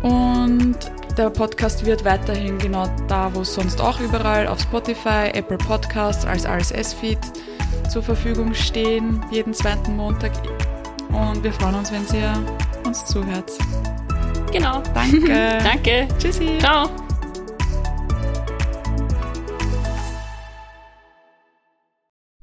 Und 0.03 0.77
der 1.17 1.31
Podcast 1.31 1.85
wird 1.87 2.05
weiterhin 2.05 2.59
genau 2.59 2.89
da, 3.09 3.31
wo 3.33 3.41
es 3.41 3.55
sonst 3.55 3.81
auch 3.81 3.99
überall 4.01 4.47
auf 4.47 4.61
Spotify, 4.61 5.31
Apple 5.33 5.59
Podcasts 5.59 6.25
als 6.27 6.47
RSS-Feed 6.47 7.19
zur 7.89 8.03
Verfügung 8.03 8.53
stehen, 8.55 9.25
jeden 9.31 9.55
zweiten 9.55 9.97
Montag. 9.97 10.33
Und 11.09 11.43
wir 11.43 11.53
freuen 11.53 11.77
uns, 11.77 11.91
wenn 11.91 12.05
ihr 12.15 12.33
uns 12.85 13.05
zuhört. 13.07 13.51
Genau. 14.53 14.83
Danke. 14.95 15.59
Danke. 15.63 16.09
Tschüssi. 16.19 16.59
Ciao. 16.59 17.06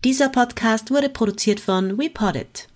Dieser 0.03 0.27
Podcast 0.27 0.91
wurde 0.91 1.07
produziert 1.07 1.61
von 1.61 1.97
WePoddit. 1.97 2.67